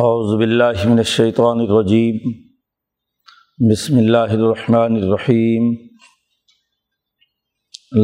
اعوذ 0.00 0.38
باللہ 0.38 0.88
من 0.88 0.98
الشیطان 0.98 1.60
الرجیم۔ 1.60 2.32
بسم 3.70 3.96
اللہ 3.96 4.16
الرحمن 4.18 4.96
الرحیم۔ 4.96 5.74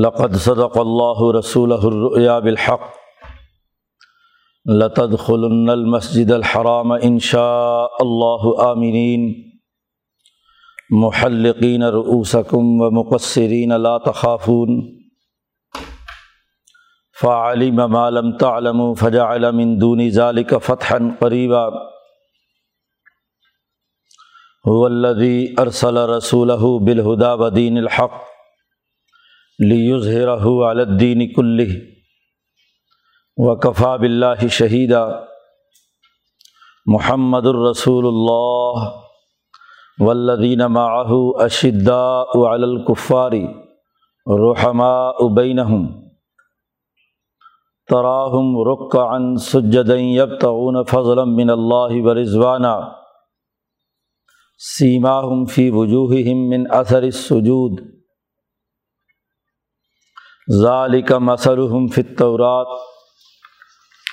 لقد 0.02 0.36
صدق 0.36 0.78
اللہ 0.78 1.38
رسول 1.38 1.72
الرؤیا 1.72 2.38
بالحق۔ 2.38 2.80
لتدخلن 4.66 5.70
المسجد 5.70 6.30
الحرام 6.30 6.92
ان 6.92 7.18
شاء 7.18 7.86
اللہ 8.00 8.62
آمنین۔ 8.62 9.50
محلقین 10.90 11.82
رؤوسکم 11.82 12.80
ومقصرین 12.80 13.68
لا 13.68 13.98
تخافون۔ 13.98 14.93
فعلم 17.20 17.90
ما 17.90 18.10
لم 18.10 18.36
تعلموا 18.36 18.94
فجعل 18.94 19.52
من 19.52 19.78
دون 19.78 20.08
ذلك 20.08 20.56
فتحا 20.56 21.16
قریبا 21.20 21.72
هو 24.68 24.86
الذي 24.86 25.54
ارسل 25.58 26.08
رسوله 26.08 26.78
بالهدى 26.78 27.26
ودين 27.26 27.78
الحق 27.78 28.22
ليظهره 29.60 30.66
على 30.66 30.82
الدين 30.82 31.32
كله 31.32 31.82
وكفى 33.36 33.98
بالله 33.98 34.48
شهيدا. 34.48 35.28
محمد 36.86 37.46
الرسول 37.46 38.06
الله 38.06 38.94
والذين 40.00 40.66
معه 40.66 41.32
اشداء 41.36 42.44
على 42.44 42.64
الكفار 42.64 43.54
رحماء 44.28 45.28
تراہم 47.90 48.62
رک 48.72 48.96
عن 48.96 49.36
سجدن 49.36 49.98
یب 49.98 50.40
تعون 50.40 50.84
فضل 50.84 51.24
من 51.24 51.50
اللہ 51.50 52.06
و 52.06 52.14
رضوانہ۔ 52.14 52.90
سیماہم 54.58 55.44
فی 55.44 55.70
وجوہہم 55.70 56.48
من 56.48 56.64
اثر 56.70 57.02
السجود۔ 57.02 57.80
ذالک 60.62 61.12
مثلہم 61.12 61.86
فی 61.86 62.02
التورات 62.08 62.66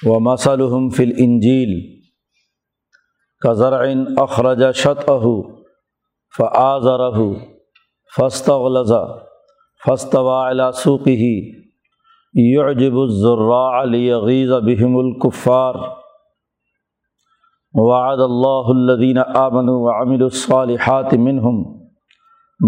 و 0.06 0.20
مثلہم 0.20 0.90
فی 0.90 1.04
الانجیل۔ 1.04 2.02
کزرع 3.48 3.94
اخرج 4.18 4.64
شطہ 4.76 5.20
فآزرہ 6.38 7.12
فاستغلظ 8.18 8.92
فاستوى 9.88 10.52
على 10.52 10.72
سوقه۔ 10.76 11.61
یعجب 12.34 12.98
الزراء 12.98 13.84
لیغیظ 13.86 14.52
بهم 14.52 14.98
الکفار. 14.98 15.76
وعد 17.74 18.20
اللہ 18.20 18.68
الذین 18.68 19.18
آمنوا 19.18 19.76
وعملوا 19.76 20.30
الصالحات 20.32 21.14
منہم 21.14 21.82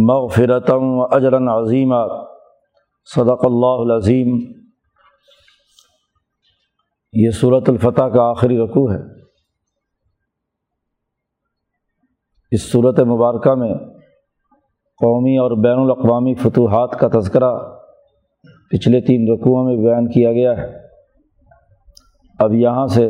مغفرتا 0.07 0.75
و 0.75 1.03
اجرا 1.03 1.37
عظیما. 1.37 2.05
صدق 3.05 3.45
اللہ 3.45 3.79
العظیم. 3.79 4.37
یہ 7.13 7.29
صورت 7.31 7.69
الفتح 7.69 8.03
کا 8.03 8.29
آخری 8.29 8.57
رکوع 8.57 8.93
ہے. 8.93 9.23
اس 12.51 12.71
صورت 12.71 12.99
مبارکہ 12.99 13.55
میں 13.55 13.73
قومی 14.99 15.37
اور 15.37 15.51
بین 15.51 15.79
الاقوامی 15.79 16.35
فتوحات 16.35 16.99
کا 16.99 17.07
تذکرہ 17.19 17.53
پچھلے 18.73 19.01
تین 19.01 19.27
رقوعوں 19.31 19.65
میں 19.65 19.85
بیان 19.85 20.07
کیا 20.07 20.31
گیا 20.31 20.51
ہے۔ 20.57 20.87
اب 22.39 22.53
یہاں 22.53 22.87
سے 22.87 23.05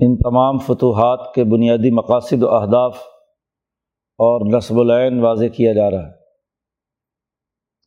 ان 0.00 0.16
تمام 0.16 0.58
فتوحات 0.58 1.34
کے 1.34 1.44
بنیادی 1.44 1.90
مقاصد 1.90 2.42
و 2.42 2.54
اہداف 2.54 2.96
اور 4.18 4.56
نصب 4.56 4.78
العین 4.78 5.20
واضح 5.20 5.44
کیا 5.46 5.72
جا 5.72 5.90
رہا 5.90 6.06
ہے 6.06 6.12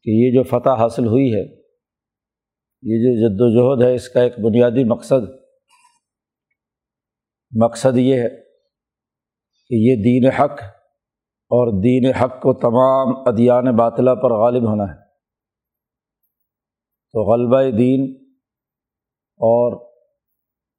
کہ 0.04 0.10
یہ 0.10 0.34
جو 0.36 0.44
فتح 0.44 0.70
حاصل 0.70 1.06
ہوئی 1.06 1.34
ہے، 1.34 1.42
یہ 2.82 3.04
جو 3.04 3.14
جد 3.16 3.42
و 3.42 3.50
جہد 3.50 3.88
ہے، 3.88 3.96
اس 3.96 4.10
کا 4.10 4.22
ایک 4.22 4.40
بنیادی 4.40 4.84
مقصد 4.84 5.30
مقصد 7.64 7.98
یہ 7.98 8.16
ہے 8.16 8.30
کہ 9.70 9.76
یہ 9.76 9.96
دین 9.96 10.32
حق 10.32 10.62
اور 11.52 11.84
دین 11.84 12.14
حق 12.14 12.42
کو 12.42 12.54
تمام 12.54 13.28
ادیان 13.28 13.76
باطلہ 13.76 14.12
پر 14.12 14.32
غالب 14.32 14.70
ہونا 14.70 14.84
ہے۔ 14.84 15.09
تو 17.14 17.32
غلبہ 17.32 17.78
دین 17.78 18.16
اور 19.38 19.90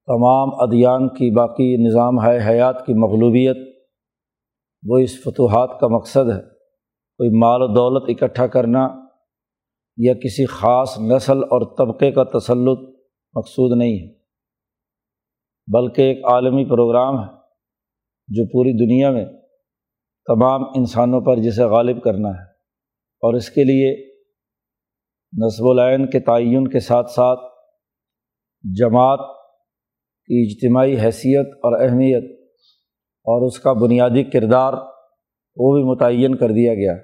تمام 0.07 0.49
ادیان 0.61 1.09
کی 1.09 1.35
باقی 1.35 1.77
نظام 1.77 2.25
ہے، 2.25 2.49
حیات 2.49 2.87
کی 2.87 2.95
مغلوبیت، 2.95 3.57
وہ 4.89 4.99
اس 4.99 5.23
فتوحات 5.23 5.81
کا 5.81 5.89
مقصد 5.89 6.31
ہے۔ 6.31 6.41
کوئی 7.17 7.39
مال 7.39 7.63
و 7.63 7.67
دولت 7.67 8.05
اکٹھا 8.09 8.47
کرنا 8.47 8.89
یا 9.97 10.15
کسی 10.15 10.47
خاص 10.47 10.99
نسل 10.99 11.39
اور 11.39 11.77
طبقے 11.77 12.11
کا 12.11 12.25
تسلط 12.25 12.79
مقصود 13.35 13.79
نہیں 13.79 13.99
ہے، 13.99 14.15
بلکہ 15.73 16.03
ایک 16.03 16.25
عالمی 16.25 16.65
پروگرام 16.65 17.19
ہے 17.19 17.29
جو 18.29 18.45
پوری 18.47 18.73
دنیا 18.73 19.11
میں 19.11 19.25
تمام 20.27 20.63
انسانوں 20.63 21.21
پر 21.21 21.37
جسے 21.37 21.65
غالب 21.65 22.03
کرنا 22.03 22.29
ہے۔ 22.29 22.51
اور 23.23 23.35
اس 23.35 23.51
کے 23.51 23.65
لیے 23.65 24.10
نصب 25.33 25.65
العین 25.67 26.07
کے 26.07 26.21
تعین 26.21 26.69
کے 26.69 26.81
ساتھ 26.81 27.11
ساتھ 27.11 27.41
جماعت 28.77 29.19
کی 30.27 30.47
اجتماعی 30.47 30.97
حیثیت 30.97 31.47
اور 31.55 31.81
اہمیت 31.81 32.41
اور 33.25 33.47
اس 33.47 33.61
کا 33.61 33.73
بنیادی 33.73 34.25
کردار 34.25 34.73
وہ 35.57 35.77
بھی 35.77 35.85
متعین 35.85 36.35
کر 36.35 36.49
دیا 36.49 36.75
گیا۔ 36.75 36.95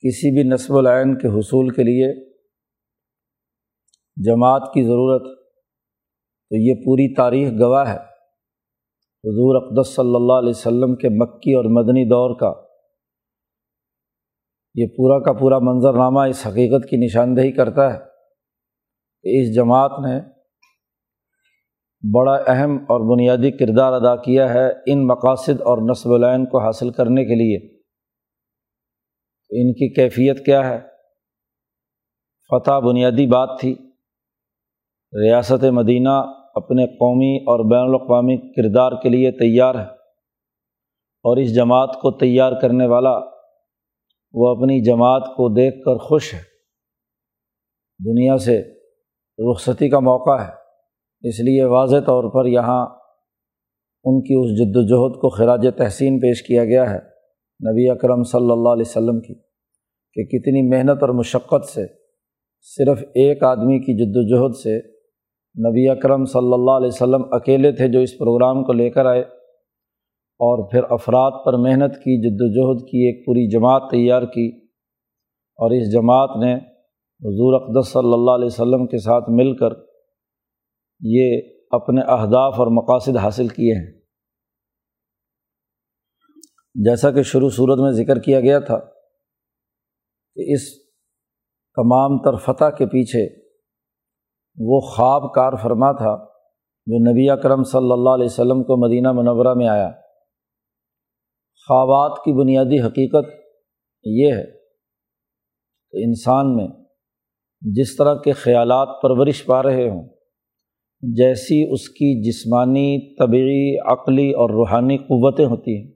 کسی 0.00 0.42
بھی 0.42 0.50
نصب 0.50 0.76
العین 0.76 1.18
کے 1.18 1.28
حصول 1.28 1.68
کے 1.68 1.82
لیے 1.82 2.28
جماعت 4.16 4.62
کی 4.74 4.82
ضرورت 4.82 5.22
تو 6.50 6.56
یہ 6.56 6.74
پوری 6.84 7.14
تاریخ 7.14 7.48
گواہ 7.60 7.88
ہے۔ 7.88 7.98
حضور 9.24 9.62
اقدس 9.62 9.94
صلی 9.94 10.14
اللہ 10.14 10.32
علیہ 10.32 10.50
وسلم 10.50 10.96
کے 10.96 11.08
مکی 11.08 11.54
اور 11.54 11.64
مدنی 11.64 12.04
دور 12.04 12.38
کا 12.38 12.67
یہ 14.80 14.86
پورا 14.86 15.22
کا 15.22 15.32
پورا 15.32 15.58
منظرنامہ 15.58 16.20
اس 16.20 16.46
حقیقت 16.46 16.88
کی 16.88 16.96
نشاندہی 16.96 17.52
کرتا 17.52 17.94
ہے 17.94 17.98
کہ 19.22 19.40
اس 19.40 19.54
جماعت 19.54 19.90
نے 19.90 20.20
بڑا 22.14 22.36
اہم 22.46 22.76
اور 22.76 23.16
بنیادی 23.16 23.50
کردار 23.50 23.92
ادا 23.92 24.16
کیا 24.16 24.54
ہے 24.54 24.68
ان 24.86 25.06
مقاصد 25.06 25.60
اور 25.60 25.90
نصب 25.90 26.10
العین 26.10 26.46
کو 26.46 26.58
حاصل 26.58 26.90
کرنے 26.90 27.24
کے 27.24 27.34
لیے۔ 27.34 27.78
ان 29.50 29.72
کی 29.72 29.94
کیفیت 29.94 30.44
کیا 30.46 30.68
ہے؟ 30.68 30.80
فتح 32.50 32.78
بنیادی 32.78 33.26
بات 33.26 33.50
تھی۔ 33.60 33.74
ریاست 35.24 35.64
مدینہ 35.64 36.22
اپنے 36.54 36.86
قومی 36.86 37.36
اور 37.36 37.70
بین 37.70 37.80
الاقوامی 37.80 38.36
کردار 38.36 38.92
کے 39.02 39.08
لیے 39.08 39.30
تیار 39.30 39.74
ہے 39.74 39.94
اور 41.24 41.36
اس 41.36 41.54
جماعت 41.54 41.94
کو 41.94 42.10
تیار 42.10 42.52
کرنے 42.62 42.86
والا 42.86 43.37
وہ 44.32 44.48
اپنی 44.48 44.82
جماعت 44.82 45.22
کو 45.26 45.48
دیکھ 45.48 45.76
کر 45.84 45.96
خوش 45.96 46.34
ہے۔ 46.34 46.40
دنیا 48.04 48.38
سے 48.38 48.62
رخصتی 49.50 49.88
کا 49.88 50.00
موقع 50.00 50.42
ہے۔ 50.42 50.58
اس 51.28 51.40
لیے 51.40 51.64
واضح 51.64 51.96
طور 51.96 52.30
پر 52.30 52.46
یہاں 52.46 52.86
ان 54.04 54.22
کی 54.22 54.34
اس 54.34 54.58
جد 54.58 54.76
وجہد 54.76 55.20
کو 55.20 55.28
خراج 55.28 55.66
تحسین 55.76 56.20
پیش 56.20 56.42
کیا 56.42 56.64
گیا 56.64 56.90
ہے 56.90 56.98
نبی 57.70 57.90
اکرم 57.90 58.22
صلی 58.22 58.50
اللہ 58.50 58.68
علیہ 58.68 58.84
وسلم 58.86 59.20
کی 59.20 59.34
کہ 60.14 60.24
کتنی 60.24 60.68
محنت 60.68 61.02
اور 61.02 61.08
مشقت 61.08 61.64
سے 61.64 61.86
صرف 62.60 63.00
ایک 63.00 63.42
آدمی 63.42 63.78
کی 63.78 63.94
جد 63.94 64.16
وجہد 64.16 64.56
سے 64.62 64.78
نبی 65.70 65.88
اکرم 65.88 66.24
صلی 66.24 66.52
اللہ 66.52 66.70
علیہ 66.70 66.88
وسلم 66.88 67.22
اکیلے 67.30 67.72
تھے 67.72 67.88
جو 67.88 67.98
اس 67.98 68.18
پروگرام 68.18 68.64
کو 68.64 68.72
لے 68.72 68.90
کر 68.90 69.06
آئے۔ 69.06 69.24
اور 70.38 70.70
پھر 70.70 70.80
افراد 70.90 71.30
پر 71.46 71.52
محنت 71.52 71.94
کی، 71.94 72.20
جد 72.20 72.36
وجہد 72.40 72.82
کی، 72.82 73.06
ایک 73.06 73.26
پوری 73.26 73.48
جماعت 73.48 73.82
تیار 73.90 74.22
کی۔ 74.22 74.64
اور 75.56 75.70
اس 75.70 75.92
جماعت 75.92 76.30
نے 76.44 76.54
حضور 77.20 77.60
اقدس 77.60 77.92
صلی 77.92 78.12
اللہ 78.12 78.30
علیہ 78.30 78.46
وسلم 78.46 78.86
کے 78.86 78.98
ساتھ 78.98 79.24
مل 79.28 79.56
کر 79.56 79.70
یہ 81.00 81.40
اپنے 81.70 82.00
اہداف 82.00 82.60
اور 82.60 82.66
مقاصد 82.66 83.16
حاصل 83.16 83.48
کیے 83.48 83.74
ہیں۔ 83.74 83.98
جیسا 86.74 87.10
کہ 87.10 87.22
شروع 87.22 87.48
صورت 87.48 87.78
میں 87.80 87.90
ذکر 87.90 88.18
کیا 88.18 88.40
گیا 88.40 88.58
تھا 88.58 88.78
کہ 90.34 90.52
اس 90.52 90.82
تمام 91.76 92.18
تر 92.18 92.36
فتح 92.36 92.76
کے 92.76 92.86
پیچھے 92.86 93.48
وہ 94.58 94.80
خواب 94.80 95.32
کار 95.34 95.52
فرما 95.62 95.92
تھا 95.92 96.24
جو 96.86 97.10
نبی 97.10 97.30
اکرم 97.30 97.62
صلی 97.62 97.92
اللہ 97.92 98.10
علیہ 98.10 98.24
وسلم 98.24 98.62
کو 98.62 98.86
مدینہ 98.86 99.12
منورہ 99.12 99.54
میں 99.54 99.68
آیا۔ 99.68 99.90
خوابات 101.68 102.18
کی 102.24 102.40
بنیادی 102.40 102.80
حقیقت 102.80 103.28
یہ 104.04 104.32
ہے 104.32 104.44
کہ 105.90 106.04
انسان 106.04 106.56
میں 106.56 106.68
جس 107.60 107.96
طرح 107.96 108.14
کے 108.14 108.32
خیالات 108.32 108.88
پرورش 109.02 109.46
پا 109.46 109.62
رہے 109.62 109.88
ہوں، 109.88 110.08
جیسی 111.02 111.72
اس 111.72 111.88
کی 111.88 112.28
جسمانی، 112.28 113.16
طبعی، 113.16 113.92
عقلی 113.92 114.30
اور 114.30 114.50
روحانی 114.50 114.96
قوتیں 114.96 115.46
ہوتی 115.46 115.82
ہیں۔ 115.82 115.92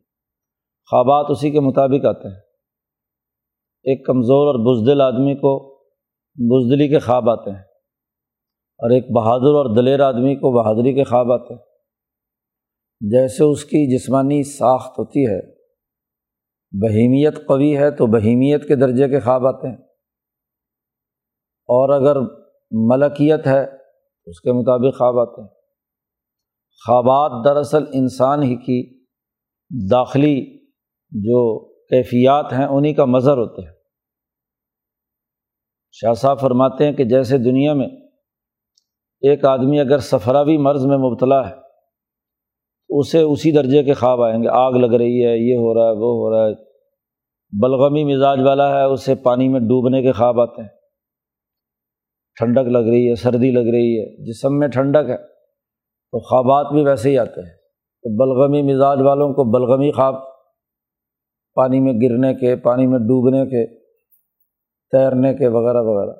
خوابات 0.90 1.26
اسی 1.28 1.50
کے 1.50 1.60
مطابق 1.60 2.06
آتے 2.06 2.28
ہیں۔ 2.28 2.40
ایک 3.82 4.06
کمزور 4.06 4.46
اور 4.46 4.54
بزدل 4.54 5.00
آدمی 5.00 5.34
کو 5.34 5.82
بزدلی 6.34 6.88
کے 6.88 6.98
خواب 6.98 7.30
آتے 7.30 7.50
ہیں 7.50 7.62
اور 8.78 8.90
ایک 8.90 9.10
بہادر 9.10 9.54
اور 9.54 9.76
دلیر 9.76 10.00
آدمی 10.00 10.34
کو 10.34 10.62
بہادری 10.62 10.94
کے 10.94 11.04
خواب 11.04 11.32
آتے 11.32 11.54
ہیں۔ 11.54 11.60
جیسے 13.00 13.44
اس 13.44 13.64
کی 13.64 13.96
جسمانی 13.96 14.42
ساخت 14.42 14.98
ہوتی 14.98 15.26
ہے 15.26 15.61
بہیمیت 16.72 17.46
قوی 17.46 17.78
ہے 17.78 17.90
تو 17.90 18.06
بہیمیت 18.06 18.68
کے 18.68 18.76
درجے 18.76 19.08
کے 19.08 19.20
خواب 19.20 19.46
آتے 19.46 19.68
ہیں۔ 19.68 19.76
اور 21.68 22.00
اگر 22.00 22.20
ملکیت 22.70 23.46
ہے 23.46 23.66
اس 24.26 24.40
کے 24.40 24.52
مطابق 24.52 24.98
خواب 24.98 25.18
آتے 25.18 25.40
ہیں۔ 25.40 25.48
خوابات 26.86 27.44
دراصل 27.44 27.84
انسان 27.92 28.42
ہی 28.42 28.56
کی 28.56 29.04
داخلی 29.90 30.58
جو 31.10 31.64
کیفیات 31.64 32.52
ہیں 32.52 32.66
انہیں 32.66 32.94
کا 32.94 33.04
مظہر 33.04 33.36
ہوتے 33.36 33.62
ہیں۔ 33.62 33.74
شاہ 35.92 36.12
صاحب 36.12 36.40
فرماتے 36.40 36.84
ہیں 36.84 36.92
کہ 36.92 37.04
جیسے 37.04 37.38
دنیا 37.38 37.74
میں 37.74 37.88
ایک 39.20 39.44
آدمی 39.44 39.80
اگر 39.80 39.98
سفراوی 39.98 40.58
مرض 40.58 40.86
میں 40.86 40.98
مبتلا 40.98 41.50
ہے 41.50 41.61
اسے 42.98 43.20
اسی 43.20 43.52
درجے 43.52 43.82
کے 43.82 43.94
خواب 43.94 44.22
آئیں 44.22 44.42
گے۔ 44.42 44.48
آگ 44.48 44.72
لگ 44.72 44.96
رہی 44.96 45.26
ہے، 45.26 45.36
یہ 45.36 45.54
ہو 45.56 45.74
رہا 45.74 45.86
ہے، 45.86 45.90
وہ 45.90 46.14
ہو 46.14 46.30
رہا 46.30 46.48
ہے۔ 46.48 46.52
بلغمی 47.62 48.04
مزاج 48.04 48.38
والا 48.42 48.78
ہے، 48.78 48.84
اسے 48.84 49.14
پانی 49.14 49.48
میں 49.48 49.60
ڈوبنے 49.60 50.02
کے 50.02 50.12
خواب 50.12 50.40
آتے 50.40 50.62
ہیں۔ 50.62 50.68
ٹھنڈک 52.38 52.68
لگ 52.68 52.78
رہی 52.78 53.10
ہے، 53.10 53.14
سردی 53.14 53.50
لگ 53.50 53.58
رہی 53.58 54.00
ہے، 54.00 54.24
جسم 54.24 54.58
میں 54.58 54.68
ٹھنڈک 54.68 55.10
ہے۔ 55.10 55.16
تو 56.12 56.18
خوابات 56.20 56.72
بھی 56.72 56.84
ویسے 56.84 57.10
ہی 57.10 57.18
آتے 57.18 57.40
ہیں۔ 57.40 57.56
تو 58.02 58.16
بلغمی 58.16 58.74
مزاج 58.74 59.02
والوں 59.02 59.32
کو 59.32 59.44
بلغمی 59.44 59.90
خواب، 59.90 60.14
پانی 61.54 61.80
میں 61.80 61.92
گرنے 61.92 62.34
کے، 62.34 62.56
پانی 62.56 62.86
میں 62.86 62.98
ڈوبنے 62.98 63.46
کے، 63.46 63.66
تیرنے 64.90 65.34
کے، 65.34 65.48
وغیرہ 65.48 65.82
وغیرہ۔ 65.82 66.16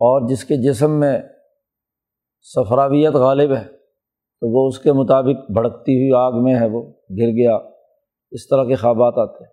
اور 0.00 0.28
جس 0.28 0.44
کے 0.44 0.56
جسم 0.56 1.00
میں 1.00 1.22
سفراویت 2.40 3.12
غالب 3.12 3.52
ہے 3.52 3.77
تو 4.42 4.48
وہ 4.48 4.68
اس 4.68 4.78
کے 4.78 4.92
مطابق 4.92 5.50
بھڑکتی 5.50 5.96
ہوئی 5.96 6.10
آگ 6.16 6.42
میں 6.42 6.54
ہے 6.54 6.66
وہ، 6.66 6.82
گر 7.18 7.32
گیا، 7.32 7.56
اس 8.32 8.46
طرح 8.48 8.64
کے 8.64 8.74
خوابات 8.74 9.18
آتے 9.18 9.44
ہیں۔ 9.44 9.50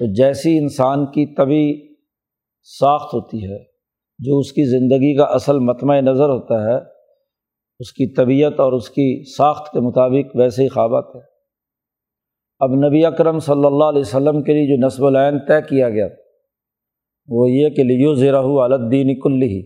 تو 0.00 0.12
جیسی 0.12 0.58
انسان 0.58 1.06
کی 1.06 1.26
طبی 1.34 1.64
ساخت 2.62 3.14
ہوتی 3.14 3.44
ہے، 3.44 3.58
جو 4.18 4.38
اس 4.38 4.52
کی 4.52 4.64
زندگی 4.64 5.16
کا 5.16 5.24
اصل 5.24 5.58
متمع 5.58 6.00
نظر 6.00 6.28
ہوتا 6.28 6.62
ہے، 6.62 6.78
اس 7.80 7.92
کی 7.92 8.06
طبیعت 8.14 8.60
اور 8.60 8.72
اس 8.72 8.88
کی 8.90 9.34
ساخت 9.36 9.72
کے 9.72 9.80
مطابق 9.80 10.36
ویسے 10.36 10.62
ہی 10.62 10.68
خوابات 10.68 11.16
ہے 11.16 11.20
اب 12.60 12.74
نبی 12.74 13.04
اکرم 13.04 13.38
صلی 13.38 13.66
اللہ 13.66 13.84
علیہ 13.84 14.00
وسلم 14.00 14.42
کے 14.42 14.52
لیے 14.52 14.66
جو 14.66 14.86
نصب 14.86 15.04
العین 15.04 15.38
طے 15.38 15.60
کیا 15.68 15.88
گیا، 15.90 16.06
وہ 17.28 17.50
یہ 17.50 17.68
کہ 17.68 17.82
لیو 17.82 18.14
زیرہ 18.14 18.42
الدین 18.62 19.20
کل 19.20 19.42
ہی 19.42 19.60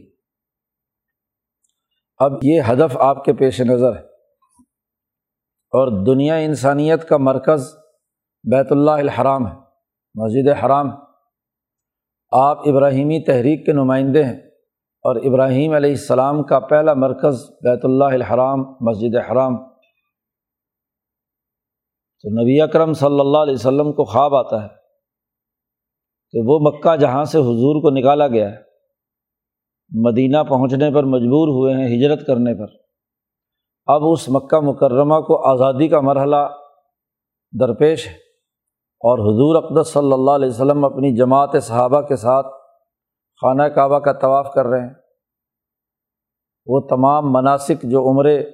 اب 2.19 2.33
یہ 2.43 2.63
ہدف 2.73 2.97
آپ 2.97 3.25
کے 3.25 3.33
پیش 3.33 3.61
نظر 3.61 3.97
ہے۔ 3.97 4.01
اور 5.73 6.05
دنیا 6.05 6.35
انسانیت 6.35 7.09
کا 7.09 7.17
مرکز 7.17 7.75
بیت 8.51 8.67
اللہ 8.71 8.91
الحرام 8.91 9.47
ہے، 9.47 9.53
مسجد 10.15 10.65
حرام 10.65 10.91
آپ 12.33 12.69
ابراہیمی 12.69 13.25
تحریک 13.25 13.67
کے 13.67 13.73
نمائندے 13.73 14.25
ہیں 14.25 14.41
اور 14.79 15.17
ابراہیم 15.17 15.73
علیہ 15.73 15.91
السلام 15.91 16.43
کا 16.43 16.61
پہلا 16.61 16.95
مرکز 16.95 17.51
بیت 17.51 17.85
اللہ 17.85 18.05
الحرام، 18.05 18.61
مسجد 18.81 19.17
حرام۔ 19.17 19.57
تو 22.23 22.43
نبی 22.43 22.61
اکرم 22.61 22.93
صلی 22.93 23.21
اللہ 23.21 23.39
علیہ 23.39 23.55
وسلم 23.55 23.93
کو 23.93 24.05
خواب 24.05 24.35
آتا 24.35 24.63
ہے 24.63 24.69
کہ 26.31 26.41
وہ 26.45 26.59
مکہ 26.63 26.97
جہاں 26.97 27.25
سے 27.25 27.39
حضور 27.39 27.83
کو 27.83 27.91
نکالا 27.91 28.27
گیا 28.27 28.51
ہے۔ 28.51 28.66
مدینہ 29.91 30.43
پہنچنے 30.49 30.91
پر 30.95 31.03
مجبور 31.03 31.49
ہوئے 31.49 31.75
ہیں 31.75 31.97
ہجرت 31.97 32.27
کرنے 32.27 32.55
پر۔ 32.55 32.73
اب 33.87 34.03
اس 34.13 34.29
مکہ 34.29 34.61
مکرمہ 34.61 35.21
کو 35.21 35.53
آزادی 35.53 35.89
کا 35.89 36.01
مرحلہ 36.01 36.47
درپیش 37.61 38.07
ہے 38.07 38.13
اور 39.01 39.19
حضور 39.19 39.63
اقدس 39.63 39.93
صلی 39.93 40.13
اللہ 40.13 40.31
علیہ 40.31 40.49
وسلم 40.49 40.85
اپنی 40.85 41.17
جماعت 41.17 41.51
صحابہ 41.63 42.01
کے 42.01 42.17
ساتھ 42.17 42.47
خانہ 43.41 43.63
کعبہ 43.63 43.99
کا 43.99 44.13
طواف 44.13 44.53
کر 44.55 44.67
رہے 44.67 44.81
ہیں۔ 44.81 44.95
وہ 46.67 46.81
تمام 46.81 47.33
مناسب 47.33 47.83
جو 47.83 48.11
عمرے 48.11 48.51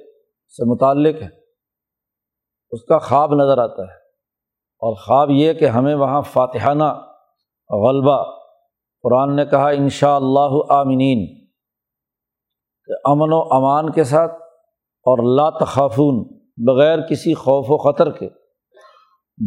سے 0.49 0.70
متعلق 0.70 1.23
ہے 1.23 1.28
اس 2.70 2.85
کا 2.85 2.99
خواب 2.99 3.35
نظر 3.35 3.58
آتا 3.58 3.82
ہے 3.82 3.96
اور 4.82 4.94
خواب 4.94 5.31
یہ 5.31 5.52
کہ 5.52 5.64
ہمیں 5.64 5.94
وہاں 5.94 6.23
فاتحانہ 6.23 6.93
غلبہ 7.70 8.41
قرآن 9.02 9.37
نے 9.37 9.44
کہا 9.44 9.69
ان 9.69 9.88
شاء 9.88 10.16
اللہ 10.16 10.72
آمنین. 10.72 11.26
کہ 12.84 12.93
امن 13.04 13.32
و 13.32 13.40
امان 13.50 13.90
کے 13.90 14.04
ساتھ 14.04 14.32
اور 15.04 15.37
لا 15.37 15.64
تخافون 15.64 16.38
بغیر 16.66 17.00
کسی 17.00 17.34
خوف 17.34 17.64
و 17.69 17.76
خطر 17.76 18.10
کے 18.10 18.28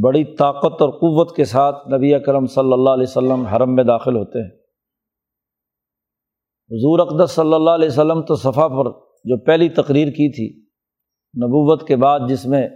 بڑی 0.04 0.24
طاقت 0.24 0.82
اور 0.82 0.90
قوت 0.90 1.36
کے 1.36 1.46
ساتھ 1.46 1.90
نبی 1.94 2.16
اکرم 2.16 2.46
صلی 2.46 2.74
اللہ 2.74 2.90
علیہ 2.90 3.06
وسلم 3.08 3.42
حرم 3.42 3.76
میں 3.76 3.84
داخل 3.84 4.16
ہوتے 4.16 4.40
ہیں۔ 4.40 4.50
حضور 6.72 7.00
اقدس 7.00 7.32
صلی 7.32 7.54
اللہ 7.54 7.70
علیہ 7.70 7.88
وسلم 7.88 8.22
تو 8.22 8.36
صفحہ 8.36 8.68
پر 8.68 8.92
جو 9.24 9.46
پہلی 9.46 9.70
تقریر 9.70 10.08
کی 10.08 10.32
تھی 10.32 10.62
نبوت 11.46 11.88
کے 11.88 11.96
بعد، 11.96 12.20
جس 12.28 12.46
میں 12.46 12.70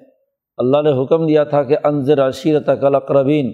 اللہ 0.58 0.82
نے 0.82 1.04
حکم 1.04 1.26
دیا 1.26 1.44
تھا 1.44 1.64
کہ 1.64 1.78
انضر 1.84 2.28
عشیرت 2.28 2.70
اقربین 2.70 3.54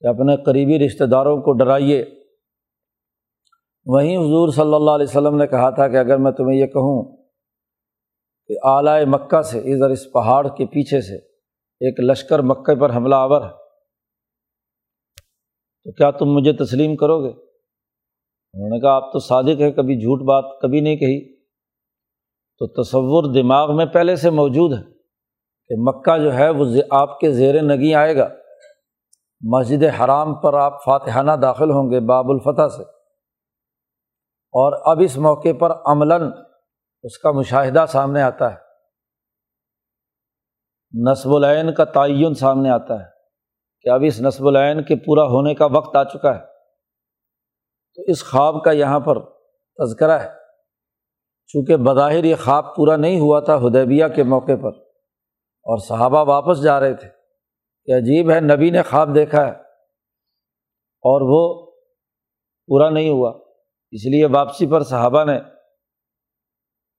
کہ 0.00 0.06
اپنے 0.06 0.36
قریبی 0.36 0.86
رشتہ 0.86 1.04
داروں 1.04 1.40
کو 1.40 1.52
ڈرائیے۔ 1.52 2.19
وہیں 3.86 4.16
حضور 4.16 4.48
صلی 4.48 4.74
اللہ 4.74 4.90
علیہ 4.90 5.06
وسلم 5.08 5.36
نے 5.36 5.46
کہا 5.46 5.70
تھا 5.70 5.88
کہ 5.88 5.96
اگر 5.96 6.16
میں 6.16 6.32
تمہیں 6.32 6.58
یہ 6.58 6.66
کہوں 6.66 7.16
کہ 8.48 8.56
اعلیٰ 8.62 9.04
مکہ 9.06 9.42
سے، 9.42 9.58
ادھر 9.58 9.90
اس 9.90 10.12
پہاڑ 10.12 10.48
کے 10.48 10.66
پیچھے 10.66 11.00
سے 11.00 11.16
ایک 11.80 12.00
لشکر 12.10 12.38
مکے 12.38 12.80
پر 12.80 12.94
حملہ 12.96 13.14
آور 13.14 13.42
ہے، 13.42 13.48
تو 15.84 15.92
کیا 15.92 16.10
تم 16.10 16.26
مجھے 16.26 16.52
تسلیم 16.52 16.96
کرو 16.96 17.22
گے؟ 17.24 17.28
انہوں 17.28 18.68
نے 18.68 18.80
کہا، 18.80 18.90
آپ 18.90 19.12
تو 19.12 19.18
صادق 19.18 19.60
ہے 19.60 19.72
کبھی 19.72 20.00
جھوٹ 20.00 20.20
بات 20.20 20.60
کبھی 20.62 20.80
نہیں 20.80 20.96
کہی۔ 20.96 21.40
تو 22.58 22.82
تصور 22.82 23.34
دماغ 23.34 23.76
میں 23.76 23.86
پہلے 23.86 24.16
سے 24.16 24.30
موجود 24.30 24.78
ہے 24.78 24.82
کہ 25.68 25.74
مکہ 25.78 26.18
جو 26.18 26.34
ہے، 26.34 26.50
وہ 26.50 26.66
آپ 26.90 27.20
کے 27.20 27.32
زیر 27.32 27.62
نگی 27.62 27.94
آئے 27.94 28.16
گا۔ 28.16 28.28
مسجد 29.40 29.84
حرام 29.84 30.34
پر 30.34 30.54
آپ 30.54 30.84
فاتحانہ 30.84 31.32
داخل 31.32 31.70
ہوں 31.70 31.90
گے 31.90 32.00
باب 32.00 32.30
الفتح 32.30 32.76
سے۔ 32.76 32.99
اور 34.52 34.90
اب 34.90 35.02
اس 35.04 35.16
موقع 35.16 35.48
پر 35.60 35.70
عملاً 35.86 36.32
اس 37.02 37.18
کا 37.18 37.30
مشاہدہ 37.30 37.84
سامنے 37.88 38.22
آتا 38.22 38.52
ہے۔ 38.52 38.56
نصب 41.10 41.30
العین 41.32 41.74
کا 41.74 41.84
تعین 41.84 42.34
سامنے 42.34 42.70
آتا 42.70 42.94
ہے 43.00 43.06
کہ 43.80 43.88
اب 43.88 44.00
اس 44.06 44.20
نصب 44.20 44.46
العین 44.46 44.82
کے 44.82 44.96
پورا 44.96 45.22
ہونے 45.22 45.54
کا 45.54 45.66
وقت 45.66 45.96
آ 45.96 46.04
چکا 46.04 46.34
ہے۔ 46.34 46.46
تو 47.94 48.02
اس 48.02 48.30
خواب 48.30 48.64
کا 48.64 48.70
یہاں 48.70 49.00
پر 49.00 49.20
تذکرہ 49.84 50.18
ہے۔ 50.18 50.28
چونکہ 51.46 51.76
بظاہر 51.76 52.24
یہ 52.24 52.34
خواب 52.44 52.76
پورا 52.76 52.96
نہیں 52.96 53.20
ہوا 53.20 53.40
تھا 53.40 53.56
ہدیبیہ 53.56 54.04
کے 54.16 54.22
موقع 54.22 54.52
پر 54.62 54.70
اور 55.62 55.78
صحابہ 55.78 56.24
واپس 56.28 56.62
جا 56.62 56.80
رہے 56.80 56.94
تھے 56.94 57.08
کہ 57.84 57.92
عجیب 57.92 58.30
ہے، 58.30 58.40
نبی 58.40 58.70
نے 58.70 58.82
خواب 58.82 59.14
دیکھا 59.14 59.46
ہے 59.46 59.52
اور 61.02 61.20
وہ 61.24 61.70
پورا 62.66 62.90
نہیں 62.90 63.08
ہوا۔ 63.08 63.49
اس 63.90 64.06
لیے 64.06 64.26
واپسی 64.26 64.66
پر 64.66 64.82
صحابہ 64.82 65.24
نے 65.24 65.36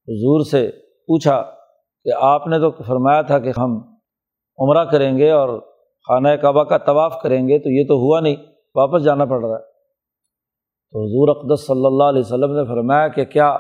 حضور 0.07 0.45
سے 0.45 0.71
پوچھا 0.81 1.41
کہ 2.03 2.09
آپ 2.15 2.47
نے 2.47 2.59
تو 2.59 2.83
فرمایا 2.83 3.21
تھا 3.21 3.39
کہ 3.39 3.51
ہم 3.57 3.95
عمرہ 4.59 4.85
کریں 4.85 5.17
گے 5.17 5.31
اور 5.31 5.59
خانہ 6.07 6.29
کعبہ 6.41 6.63
کا 6.63 6.77
طواف 6.77 7.13
کریں 7.23 7.47
گے 7.47 7.59
تو 7.59 7.69
یہ 7.69 7.83
تو 7.87 7.93
ہوا 7.93 8.19
نہیں، 8.19 8.35
واپس 8.75 9.03
جانا 9.03 9.25
پڑ 9.25 9.45
رہا 9.45 9.55
ہے۔ 9.55 9.63
تو 10.91 11.03
حضور 11.03 11.35
اقدس 11.35 11.67
صلی 11.67 11.85
اللہ 11.85 12.03
علیہ 12.03 12.19
وسلم 12.19 12.51
نے 12.51 12.65
فرمایا 12.65 13.07
کہ 13.07 13.25
کیا 13.25 13.57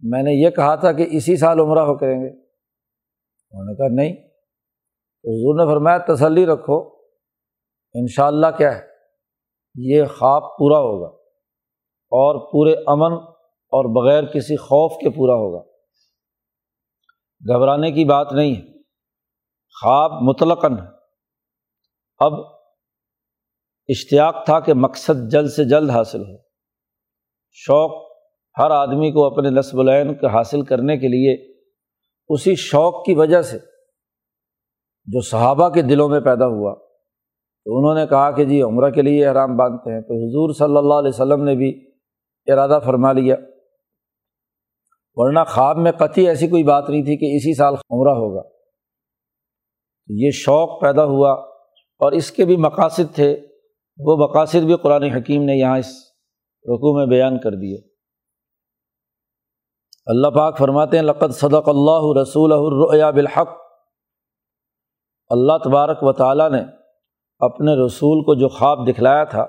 میں 0.00 0.22
نے 0.22 0.32
یہ 0.32 0.50
کہا 0.50 0.74
تھا 0.74 0.92
کہ 0.92 1.06
اسی 1.10 1.36
سال 1.36 1.60
عمرہ 1.60 1.80
ہو 1.80 1.98
کریں 1.98 2.20
گے؟ 2.20 2.28
انہوں 2.28 3.64
نے 3.64 3.74
کہا 3.76 3.94
نہیں۔ 3.94 4.12
حضور 5.24 5.54
نے 5.54 5.72
فرمایا 5.72 5.98
تسلی 5.98 6.46
رکھو 6.46 6.88
ان 7.94 8.06
شاء 8.08 8.26
اللہ 8.26 8.46
کیا 8.56 8.76
ہے، 8.76 8.80
یہ 9.74 10.04
خواب 10.04 10.42
پورا 10.42 10.78
ہوگا۔ 10.78 11.17
اور 12.10 12.52
پورے 12.52 12.72
امن 12.86 13.12
اور 13.48 14.04
بغیر 14.04 14.24
کسی 14.24 14.56
خوف 14.56 14.92
کے 15.00 15.10
پورا 15.10 15.34
ہوگا۔ 15.34 15.62
گھبرانے 17.48 17.92
کی 17.92 18.04
بات 18.04 18.32
نہیں 18.32 18.54
ہے۔ 18.54 18.78
خواب 19.82 20.12
مطلقاً 20.22 20.76
اب 22.18 22.32
اشتیاق 23.88 24.44
تھا 24.44 24.60
کہ 24.60 24.74
مقصد 24.74 25.30
جلد 25.30 25.48
سے 25.48 25.64
جلد 25.64 25.90
حاصل 25.90 26.20
ہو۔ 26.20 26.36
شوق 27.52 28.12
ہر 28.58 28.70
آدمی 28.70 29.12
کو 29.12 29.26
اپنے 29.26 29.50
نصب 29.50 29.80
العین 29.80 30.14
کو 30.14 30.26
حاصل 30.26 30.62
کرنے 30.62 30.96
کے 30.96 31.08
لیے 31.08 31.58
اسی 32.28 32.54
شوق 32.54 33.04
کی 33.04 33.14
وجہ 33.14 33.42
سے 33.42 33.58
جو 35.04 35.20
صحابہ 35.20 35.68
کے 35.68 35.82
دلوں 35.82 36.08
میں 36.08 36.20
پیدا 36.20 36.46
ہوا۔ 36.46 36.74
تو 37.64 37.78
انہوں 37.78 37.94
نے 37.94 38.06
کہا 38.06 38.30
کہ 38.30 38.44
جی 38.44 38.62
عمرہ 38.62 38.90
کے 38.90 39.02
لیے 39.02 39.28
حرام 39.28 39.56
باندھتے 39.56 39.94
ہیں۔ 39.94 40.00
تو 40.00 40.14
حضور 40.14 40.54
صلی 40.54 40.76
اللہ 40.76 40.94
علیہ 40.94 41.08
وسلم 41.08 41.44
نے 41.44 41.54
بھی 41.54 41.87
ارادہ 42.52 42.78
فرما 42.84 43.12
لیا۔ 43.12 43.36
ورنہ 45.14 45.38
خواب 45.48 45.76
میں 45.76 45.92
قطعی 45.92 46.28
ایسی 46.28 46.48
کوئی 46.48 46.64
بات 46.64 46.90
نہیں 46.90 47.02
تھی 47.02 47.16
کہ 47.16 47.36
اسی 47.36 47.54
سال 47.54 47.74
عمرہ 47.74 48.14
ہوگا۔ 48.14 48.42
یہ 50.08 50.30
شوق 50.32 50.80
پیدا 50.80 51.04
ہوا 51.04 51.30
اور 51.98 52.12
اس 52.12 52.30
کے 52.30 52.44
بھی 52.44 52.56
مقاصد 52.56 53.14
تھے۔ 53.14 53.40
وہ 53.98 54.16
مقاصد 54.16 54.64
بھی 54.64 54.76
قرآن 54.82 55.02
حکیم 55.02 55.42
نے 55.42 55.54
یہاں 55.54 55.78
اس 55.78 55.86
رقوع 56.64 56.98
میں 56.98 57.06
بیان 57.06 57.38
کر 57.38 57.50
دیے۔ 57.50 57.78
اللہ 60.06 60.28
پاک 60.28 60.58
فرماتے 60.58 60.96
ہیں 60.96 61.04
لقت 61.04 61.34
صدق 61.34 61.68
اللہ 61.68 62.20
رسول 62.22 62.52
الریا 62.52 63.10
بالحق۔ 63.10 63.48
اللہ 65.28 65.52
تبارک 65.64 66.02
و 66.02 66.12
تعالیٰ 66.12 66.50
نے 66.50 66.62
اپنے 67.38 67.86
رسول 67.86 68.24
کو 68.24 68.34
جو 68.34 68.48
خواب 68.48 68.88
دکھلایا 68.88 69.24
تھا 69.24 69.46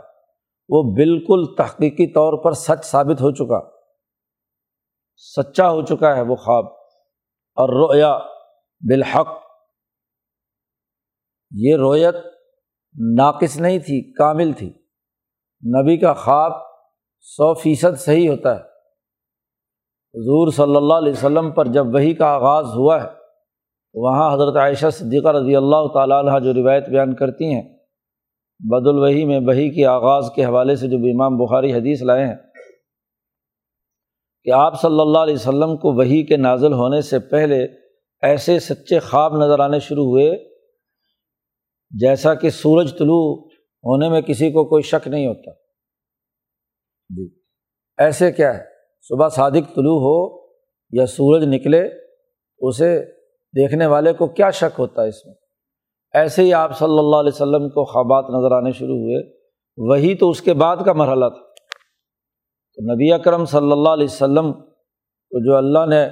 وہ 0.69 0.83
بالکل 0.83 1.55
تحقیقی 1.55 2.13
طور 2.13 2.43
پر 2.43 2.51
سچ 2.51 2.85
ثابت 2.85 3.21
ہو 3.21 3.31
چکا۔ 3.31 3.69
سچا 5.15 5.69
ہو 5.69 5.81
چکا 5.81 6.15
ہے 6.15 6.21
وہ 6.21 6.35
خواب۔ 6.35 6.65
اور 7.55 7.69
رویا 7.69 8.17
بالحق۔ 8.81 9.27
یہ 11.51 11.75
رویت 11.75 12.15
ناقص 13.17 13.57
نہیں 13.57 13.79
تھی، 13.79 14.13
کامل 14.13 14.51
تھی۔ 14.51 14.69
نبی 15.81 15.97
کا 15.97 16.13
خواب 16.13 16.51
سو 17.19 17.53
فیصد 17.53 17.99
صحیح 17.99 18.29
ہوتا 18.29 18.51
ہے۔ 18.51 18.61
حضور 20.13 20.51
صلی 20.51 20.75
اللہ 20.75 20.93
علیہ 20.93 21.11
وسلم 21.11 21.51
پر 21.51 21.65
جب 21.65 21.85
وہی 21.93 22.13
کا 22.13 22.25
آغاز 22.25 22.65
ہوا 22.65 23.03
ہے، 23.03 23.07
وہاں 23.93 24.35
حضرت 24.35 24.55
عائشہ 24.55 24.89
صدیقہ 24.89 25.27
رضی 25.27 25.55
اللہ 25.55 25.87
تعالیٰ 25.93 26.25
عنہ 26.25 26.43
جو 26.43 26.53
روایت 26.53 26.89
بیان 26.89 27.15
کرتی 27.15 27.53
ہیں 27.53 27.78
بد 28.59 28.87
الوحی 28.87 29.25
میں 29.25 29.39
وہی 29.39 29.69
کے 29.69 29.85
آغاز 29.85 30.25
کے 30.35 30.45
حوالے 30.45 30.75
سے 30.75 30.87
جو 30.87 30.97
امام 30.97 31.37
بخاری 31.37 31.73
حدیث 31.73 32.01
لائے 32.01 32.25
ہیں 32.25 32.35
کہ 34.43 34.51
آپ 34.51 34.81
صلی 34.81 34.99
اللہ 34.99 35.17
علیہ 35.17 35.33
وسلم 35.33 35.77
کو 35.77 35.93
وہی 35.93 36.23
کے 36.23 36.37
نازل 36.37 36.73
ہونے 36.73 37.01
سے 37.01 37.19
پہلے 37.19 37.67
ایسے 38.21 38.59
سچے 38.59 38.99
خواب 38.99 39.37
نظر 39.37 39.59
آنے 39.59 39.79
شروع 39.79 40.03
ہوئے 40.03 40.49
جیسا 41.91 42.33
کہ 42.33 42.49
سورج 42.49 42.97
طلوع 42.97 43.49
ہونے 43.83 44.09
میں 44.09 44.21
کسی 44.21 44.51
کو 44.51 44.65
کوئی 44.65 44.83
شک 44.83 45.07
نہیں 45.07 45.27
ہوتا۔ 45.27 45.51
جی۔ 47.09 47.29
ایسے 47.97 48.31
کیا 48.31 48.57
ہے؟ 48.57 48.63
صبح 49.01 49.29
صادق 49.29 49.75
طلوع 49.75 49.99
ہو 49.99 50.47
یا 50.91 51.05
سورج 51.05 51.43
نکلے، 51.47 51.89
اسے 52.59 53.05
دیکھنے 53.55 53.85
والے 53.85 54.13
کو 54.13 54.27
کیا 54.27 54.49
شک 54.49 54.79
ہوتا 54.79 55.03
ہے 55.03 55.07
اس 55.07 55.25
میں؟ 55.25 55.33
ایسے 56.13 56.43
ہی 56.43 56.53
آپ 56.53 56.77
صلی 56.77 56.99
اللہ 56.99 57.15
علیہ 57.15 57.31
وسلم 57.33 57.69
کو 57.69 57.85
خوابات 57.85 58.25
نظر 58.29 58.51
آنے 58.51 58.71
شروع 58.71 58.95
ہوئے۔ 58.95 59.33
وہی 59.77 60.15
تو 60.15 60.29
اس 60.29 60.41
کے 60.41 60.53
بعد 60.53 60.77
کا 60.85 60.93
مرحلہ 60.93 61.25
تھا۔ 61.25 61.49
تو 62.75 62.93
نبی 62.93 63.13
اکرم 63.13 63.45
صلی 63.45 63.71
اللہ 63.71 63.89
علیہ 63.89 64.05
وسلم 64.05 64.53
کو 64.53 65.45
جو 65.45 65.57
اللہ 65.57 65.85
نے 65.85 66.07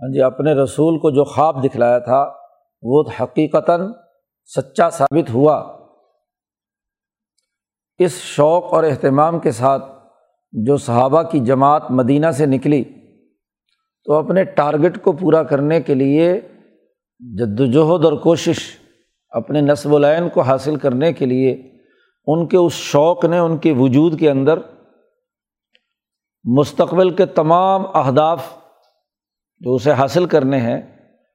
ہاں 0.00 0.12
جی 0.12 0.22
اپنے 0.22 0.52
رسول 0.52 0.98
کو 0.98 1.10
جو 1.10 1.24
خواب 1.24 1.64
دکھلایا 1.64 1.98
تھا، 1.98 2.32
وہ 2.82 3.04
حقیقتاً 3.20 3.92
سچا 4.56 4.90
ثابت 4.90 5.30
ہوا۔ 5.30 5.78
اس 7.98 8.12
شوق 8.12 8.74
اور 8.74 8.84
اہتمام 8.84 9.38
کے 9.38 9.50
ساتھ 9.50 9.84
جو 10.52 10.76
صحابہ 10.76 11.22
کی 11.22 11.38
جماعت 11.38 11.82
مدینہ 11.90 12.30
سے 12.30 12.46
نکلی، 12.46 12.84
تو 14.04 14.12
اپنے 14.12 14.44
ٹارگیٹ 14.44 15.02
کو 15.02 15.12
پورا 15.12 15.42
کرنے 15.42 15.80
کے 15.80 15.94
لیے 15.94 16.40
جد 17.20 17.60
وجہد 17.60 18.04
اور 18.04 18.12
کوشش 18.12 18.79
اپنے 19.30 19.60
نصب 19.60 19.94
العین 19.94 20.28
کو 20.28 20.40
حاصل 20.40 20.76
کرنے 20.76 21.12
کے 21.12 21.26
لیے 21.26 21.72
ان 22.26 22.46
کے 22.46 22.56
اس 22.56 22.72
شوق 22.72 23.24
نے 23.24 23.38
ان 23.38 23.58
کے 23.58 23.72
وجود 23.72 24.20
کے 24.20 24.30
اندر 24.30 24.58
مستقبل 26.44 27.10
کے 27.10 27.26
تمام 27.26 27.96
اہداف 27.96 28.46
جو 29.58 29.74
اسے 29.74 29.92
حاصل 29.92 30.26
کرنے 30.26 30.58
ہیں 30.58 30.82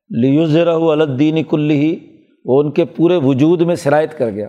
لیوز 0.10 0.58
رہو 0.58 0.92
الدین 0.92 1.44
کلی 1.44 1.80
ہی 1.80 2.18
وہ 2.46 2.62
ان 2.62 2.72
کے 2.72 2.86
پورے 2.86 3.20
وجود 3.24 3.62
میں 3.62 3.76
شرائط 3.76 4.18
کر 4.18 4.30
گیا۔ 4.30 4.48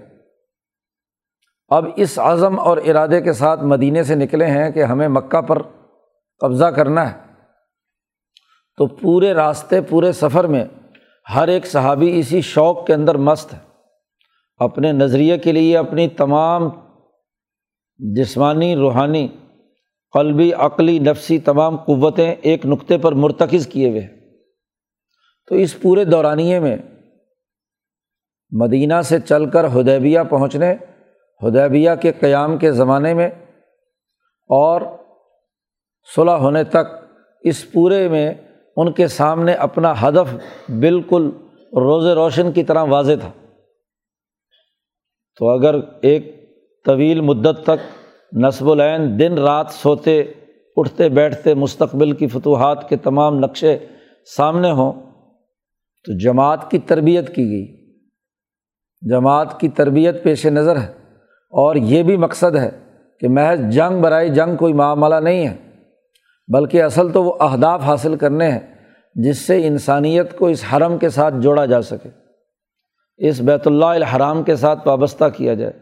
اب 1.69 1.85
اس 1.97 2.19
عزم 2.19 2.61
اور 2.61 2.77
ارادے 2.77 3.21
کے 3.21 3.33
ساتھ 3.33 3.63
مدینے 3.63 4.03
سے 4.03 4.15
نکلے 4.15 4.47
ہیں 4.47 4.71
کہ 4.71 4.85
ہمیں 4.85 5.09
مکہ 5.09 5.41
پر 5.41 5.63
قبضہ 6.39 6.65
کرنا 6.65 7.11
ہے۔ 7.11 7.19
تو 8.77 8.87
پورے 8.87 9.35
راستے، 9.35 9.81
پورے 9.81 10.13
سفر 10.13 10.45
میں 10.45 10.65
ہر 11.35 11.49
ایک 11.49 11.67
صحابی 11.67 12.19
اسی 12.19 12.41
شوق 12.41 12.87
کے 12.87 12.95
اندر 12.95 13.15
مست 13.15 13.55
ہے۔ 13.55 13.59
اپنے 14.57 14.93
نظریے 14.93 15.39
کے 15.39 15.53
لیے، 15.53 15.79
اپنی 15.79 16.09
تمام 16.09 16.63
جسمانی، 17.99 18.77
روحانی، 18.77 19.29
قلبی، 20.13 20.53
عقلی، 20.53 20.99
نفسی 20.99 21.39
تمام 21.39 21.77
قوتیں 21.77 22.35
ایک 22.43 22.67
نقطے 22.67 22.99
پر 22.99 23.13
مرتکز 23.13 23.67
کیے 23.67 23.91
ہوئے 23.91 24.07
تو 25.49 25.55
اس 25.55 25.83
پورے 25.83 26.05
دورانیے 26.05 26.61
میں 26.61 26.77
مدینہ 28.51 29.03
سے 29.05 29.21
چل 29.21 29.51
کر 29.51 29.65
ہدیبیہ 29.65 30.21
پہنچنے 30.31 30.75
ہدیبیہ 31.47 31.91
کے 32.03 32.13
قیام 32.13 32.59
کے 32.59 32.73
زمانے 32.73 33.15
میں 33.15 33.29
اور 34.49 34.81
صلح 36.17 36.33
ہونے 36.33 36.65
تک 36.65 36.95
اس 37.41 37.73
پورے 37.73 38.09
میں 38.09 38.35
ان 38.77 38.93
کے 38.93 39.09
سامنے 39.09 39.53
اپنا 39.53 39.95
ہدف 40.03 40.35
بالکل 40.69 41.31
روز 41.73 42.07
روشن 42.07 42.53
کی 42.53 42.63
طرح 42.63 42.83
واضح 42.83 43.13
تھا۔ 43.21 43.31
تو 45.39 45.49
اگر 45.49 45.75
ایک 46.03 46.51
طویل 46.85 47.21
مدت 47.21 47.63
تک 47.63 48.07
نصب 48.33 48.71
العین 48.71 49.19
دن 49.19 49.39
رات 49.39 49.67
سوتے، 49.71 50.25
اٹھتے، 50.77 51.09
بیٹھتے 51.09 51.55
مستقبل 51.55 52.13
کی 52.13 52.27
فتوحات 52.27 52.89
کے 52.89 52.97
تمام 52.97 53.39
نقشے 53.39 53.79
سامنے 54.37 54.71
ہوں، 54.71 54.93
تو 56.05 56.19
جماعت 56.19 56.71
کی 56.71 56.79
تربیت 56.79 57.35
کی 57.35 57.51
گئی۔ 57.51 57.77
جماعت 59.11 59.61
کی 59.61 59.69
تربیت 59.69 60.23
پیش 60.23 60.47
نظر 60.47 60.77
ہے۔ 60.77 60.93
اور 61.51 61.77
یہ 61.77 62.03
بھی 62.03 62.17
مقصد 62.17 62.57
ہے 62.57 62.71
کہ 63.21 63.29
محض 63.29 63.75
جنگ 63.75 64.03
برائے 64.03 64.29
جنگ 64.29 64.57
کوئی 64.57 64.73
معاملہ 64.73 65.15
نہیں 65.15 65.49
ہے۔ 65.49 65.66
بلکہ 66.53 66.83
اصل 66.83 67.13
تو 67.13 67.25
وہ 67.25 67.33
اہداف 67.41 67.83
حاصل 67.83 68.17
کرنے 68.17 68.51
ہیں 68.51 68.61
جس 69.15 69.39
سے 69.39 69.67
انسانیت 69.67 70.39
کو 70.39 70.47
اس 70.47 70.65
حرم 70.73 70.99
کے 70.99 71.09
ساتھ 71.09 71.35
جوڑا 71.39 71.65
جا 71.65 71.83
سکے، 71.83 72.09
اس 73.29 73.41
بیت 73.41 73.67
اللہ 73.67 73.85
الحرام 73.85 74.43
کے 74.43 74.57
ساتھ 74.57 74.89
وابستہ 74.89 75.25
کیا 75.37 75.55
جائے۔ 75.55 75.73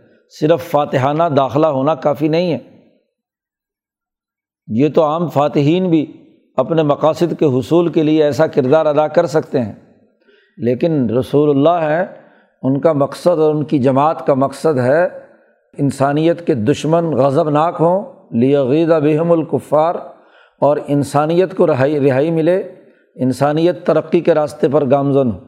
صرف 0.41 0.71
فاتحانہ 0.71 1.23
داخلہ 1.37 1.67
ہونا 1.67 1.95
کافی 1.95 2.29
نہیں 2.29 2.53
ہے۔ 2.53 2.59
یہ 4.67 4.89
تو 4.95 5.05
عام 5.05 5.29
فاتحین 5.29 5.91
بھی 5.91 6.13
اپنے 6.57 6.83
مقاصد 6.83 7.39
کے 7.39 7.45
حصول 7.45 7.89
کے 7.89 8.03
لیے 8.03 8.25
ایسا 8.25 8.47
کردار 8.47 8.87
ادا 8.87 9.09
کر 9.09 9.27
سکتے 9.27 9.61
ہیں۔ 9.61 9.73
لیکن 10.57 11.11
رسول 11.11 11.51
اللہ 11.51 11.87
ہے 11.87 12.07
ان 12.63 12.81
کا 12.81 12.93
مقصد 12.93 13.39
اور 13.39 13.55
ان 13.55 13.65
کی 13.65 13.79
جماعت 13.79 14.27
کا 14.27 14.35
مقصد 14.35 14.79
ہے 14.79 15.09
انسانیت 15.79 16.47
کے 16.47 16.55
دشمن 16.55 17.05
غضب 17.05 17.51
ناک 17.51 17.77
ہوں۔ 17.81 18.05
لیغیدہ 18.31 19.01
بہم 19.03 19.33
الکفار۔ 19.33 19.95
اور 20.61 20.77
انسانیت 20.87 21.57
کو 21.57 21.67
رہائی 21.67 22.11
رہائی 22.11 22.31
ملے، 22.31 22.75
انسانیت 23.15 23.87
ترقی 23.87 24.21
کے 24.21 24.35
راستے 24.35 24.69
پر 24.69 24.91
گامزن 24.91 25.31
ہو۔ 25.31 25.39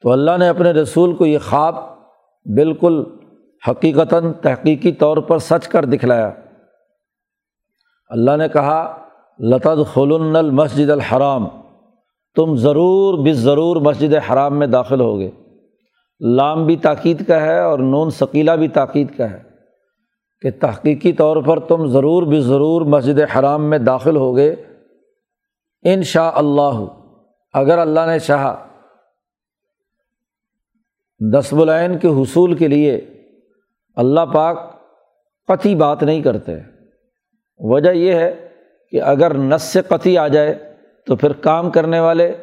تو 0.00 0.12
اللہ 0.12 0.30
نے 0.38 0.48
اپنے 0.48 0.70
رسول 0.70 1.16
کو 1.16 1.26
یہ 1.26 1.38
خواب 1.38 1.74
بالکل 2.44 3.04
حقیقتاً 3.68 4.32
تحقیقی 4.32 4.92
طور 4.92 5.16
پر 5.16 5.38
سچ 5.38 5.68
کر 5.68 5.84
دکھلایا۔ 5.84 6.32
اللہ 8.08 8.36
نے 8.36 8.48
کہا 8.48 9.08
لطد 9.38 9.94
خلن 9.94 10.36
المسجد 10.36 10.90
الحرام۔ 10.90 11.46
تم 12.36 12.56
ضرور 12.56 13.26
بس 13.26 13.36
ضرور 13.36 13.76
مسجد 13.76 14.14
حرام 14.14 14.58
میں 14.58 14.66
داخل 14.66 15.00
ہوگے۔ 15.00 15.30
لام 16.20 16.66
بھی 16.66 16.76
تاکید 16.76 17.26
کا 17.26 17.40
ہے 17.40 17.60
اور 17.60 17.78
نون 17.78 18.10
ثقیلہ 18.10 18.50
بھی 18.50 18.68
تاکید 18.68 19.16
کا 19.16 19.30
ہے۔ 19.30 19.55
کہ 20.46 20.60
تحقیقی 20.60 21.12
طور 21.12 21.36
پر 21.42 21.58
تم 21.60 21.86
ضرور 21.86 22.22
بس 22.22 22.44
ضرور 22.44 22.82
مسجد 22.82 23.38
حرام 23.38 23.70
میں 23.70 23.78
داخل 23.78 24.16
ہوگے۔ 24.16 24.54
ان 25.82 26.02
شاء 26.02 26.30
اللہ 26.34 26.84
اگر 27.52 27.78
اللہ 27.78 28.00
نے 28.06 28.18
چاہا 28.18 28.66
دسب 31.32 31.60
العین 31.60 31.98
کے 31.98 32.08
حصول 32.08 32.54
کے 32.54 32.68
لیے 32.68 32.96
اللہ 33.96 34.20
پاک 34.20 34.72
قطعی 35.46 35.74
بات 35.74 36.02
نہیں 36.02 36.22
کرتے۔ 36.22 36.52
وجہ 37.58 37.90
یہ 37.90 38.12
ہے 38.12 38.48
کہ 38.90 39.02
اگر 39.02 39.34
نس 39.34 39.62
سے 39.62 39.82
قطعی 39.82 40.18
آ 40.18 40.28
جائے 40.28 40.74
تو 41.06 41.16
پھر 41.16 41.32
کام 41.32 41.70
کرنے 41.70 42.00
والے 42.00 42.36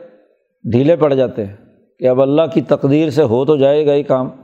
ڈھیلے 0.71 0.95
پڑ 0.95 1.13
جاتے 1.13 1.45
ہیں 1.45 1.55
کہ 1.99 2.07
اب 2.07 2.21
اللہ 2.21 2.41
کی 2.53 2.61
تقدیر 2.61 3.09
سے 3.09 3.23
ہو 3.23 3.45
تو 3.45 3.57
جائے 3.57 3.85
گا 3.85 3.93
ہی 3.93 4.03
کام۔ 4.03 4.42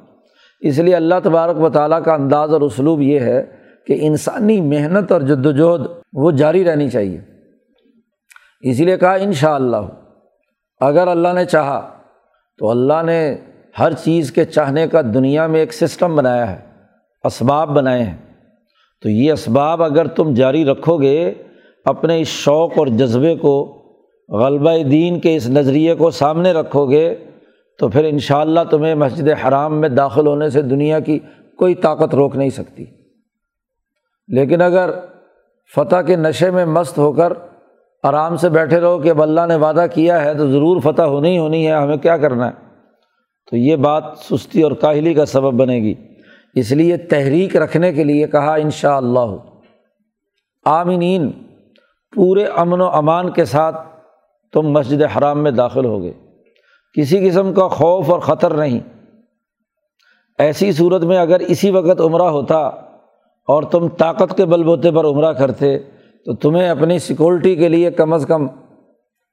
اس 0.60 0.80
لیے 0.80 0.96
اللہ 0.96 1.16
تبارک 1.24 1.60
و 1.60 1.70
تعالیٰ 1.70 2.04
کا 2.04 2.14
انداز 2.14 2.54
اور 2.54 2.62
اسلوب 2.62 3.02
یہ 3.02 3.20
ہے 3.20 3.46
کہ 3.88 3.98
انسانی 4.02 4.62
محنت 4.62 5.12
اور 5.12 5.22
جد 5.22 5.46
وجہد 5.46 5.88
وہ 6.14 6.32
جاری 6.32 6.64
رہنی 6.64 6.90
چاہیے۔ 6.90 7.22
اسی 8.62 8.86
لیے 8.86 8.98
کہا 8.98 9.14
ان 9.14 9.34
شاء 9.34 9.56
اللہ 9.56 9.78
اگر 10.80 11.08
اللہ 11.08 11.28
نے 11.34 11.46
چاہا 11.46 11.90
تو 12.58 12.70
اللہ 12.70 13.04
نے 13.06 13.38
ہر 13.80 13.94
چیز 13.94 14.32
کے 14.32 14.46
چاہنے 14.46 14.88
کا 14.88 15.02
دنیا 15.02 15.48
میں 15.48 15.60
ایک 15.60 15.74
سسٹم 15.74 16.16
بنایا 16.16 16.52
ہے، 16.52 16.58
اسباب 17.24 17.70
بنائے 17.70 18.04
ہیں۔ 18.04 18.18
تو 19.02 19.10
یہ 19.10 19.32
اسباب 19.32 19.84
اگر 19.84 20.08
تم 20.08 20.34
جاری 20.34 20.66
رکھو 20.66 20.98
گے، 20.98 21.34
اپنے 21.86 22.22
اس 22.22 22.28
شوق 22.28 22.72
اور 22.76 22.88
جذبے 22.88 23.36
کو، 23.36 23.76
غلبہ 24.30 24.84
دین 24.84 25.20
کے 25.20 25.36
اس 25.36 25.50
نظریے 25.50 25.96
کو 25.96 26.12
سامنے 26.12 26.52
رکھو 26.52 26.90
گے 26.90 27.16
تو 27.80 27.88
پھر 27.88 28.06
ان 28.06 28.20
شاء 28.20 28.40
اللہ 28.40 28.60
تمہیں 28.72 28.96
مسجد 28.96 29.28
حرام 29.48 29.82
میں 29.82 29.90
داخل 29.90 30.28
ہونے 30.28 30.50
سے 30.50 30.62
دنیا 30.62 31.00
کی 31.00 31.20
کوئی 31.58 31.76
طاقت 31.76 32.16
روک 32.16 32.36
نہیں 32.36 32.50
سکتی۔ 32.50 32.86
لیکن 34.28 34.62
اگر 34.62 34.90
فتح 35.76 36.02
کے 36.02 36.16
نشے 36.16 36.52
میں 36.52 36.66
مست 36.66 36.98
ہو 36.98 37.12
کر 37.12 37.34
آرام 38.04 38.38
سے 38.38 38.50
بیٹھے 38.50 38.80
رہو 38.80 39.00
کہ 39.00 39.10
اب 39.10 39.22
اللہ 39.22 39.42
نے 39.48 39.56
وعدہ 39.56 39.86
کیا 39.94 40.24
ہے 40.24 40.36
تو 40.36 40.52
ضرور 40.52 40.80
فتح 40.80 41.02
ہونی 41.02 41.34
ہی 41.34 41.38
ہونی 41.38 41.68
ہے، 41.68 41.72
ہمیں 41.72 41.98
کیا 41.98 42.18
کرنا 42.18 42.48
ہے؟ 42.48 42.52
تو 43.52 43.58
یہ 43.58 43.76
بات 43.76 44.04
سستی 44.30 44.62
اور 44.62 44.72
کاہلی 44.72 45.14
کا 45.14 45.26
سبب 45.26 45.54
بنے 45.54 45.76
گی۔ 45.76 45.94
اس 46.56 46.72
لیے 46.72 46.98
تحریک 46.98 47.58
رکھنے 47.58 47.94
کے 47.94 48.04
لیے 48.04 48.28
کہا 48.28 48.54
ان 48.54 48.70
شاء 48.70 48.98
اللہ 48.98 49.36
آمینین، 50.66 51.32
پورے 52.16 52.46
امن 52.46 52.82
و 52.82 52.88
امان 52.88 53.30
کے 53.30 53.46
ساتھ 53.46 53.76
تم 54.54 54.62
مسجد 54.62 55.18
حرام 55.18 55.44
میں 55.44 55.52
داخل 55.52 55.86
ہو 55.86 56.02
گئے 56.02 56.14
کسی 56.94 57.30
قسم 57.30 57.54
کا 57.54 57.68
خوف 57.68 58.10
اور 58.10 58.20
خطر 58.20 58.54
نہیں۔ 58.54 58.80
ایسی 60.40 60.72
صورت 60.72 61.04
میں 61.04 61.18
اگر 61.18 61.40
اسی 61.40 61.72
وقت 61.72 62.02
عمرہ 62.02 62.24
ہوتا 62.24 62.58
اور 63.48 63.64
تم 63.64 63.88
طاقت 63.88 64.38
کے 64.38 64.46
بل 64.46 64.64
بوتے 64.64 64.92
پر 64.92 65.06
عمرہ 65.06 65.34
کرتے، 65.34 65.80
تو 66.26 66.36
تمہیں 66.36 66.70
اپنی 66.70 67.00
سیکورٹی 67.00 67.56
کے 67.56 67.70
لیے 67.70 67.92
کم 67.92 68.14
از 68.14 68.26
کم 68.28 68.48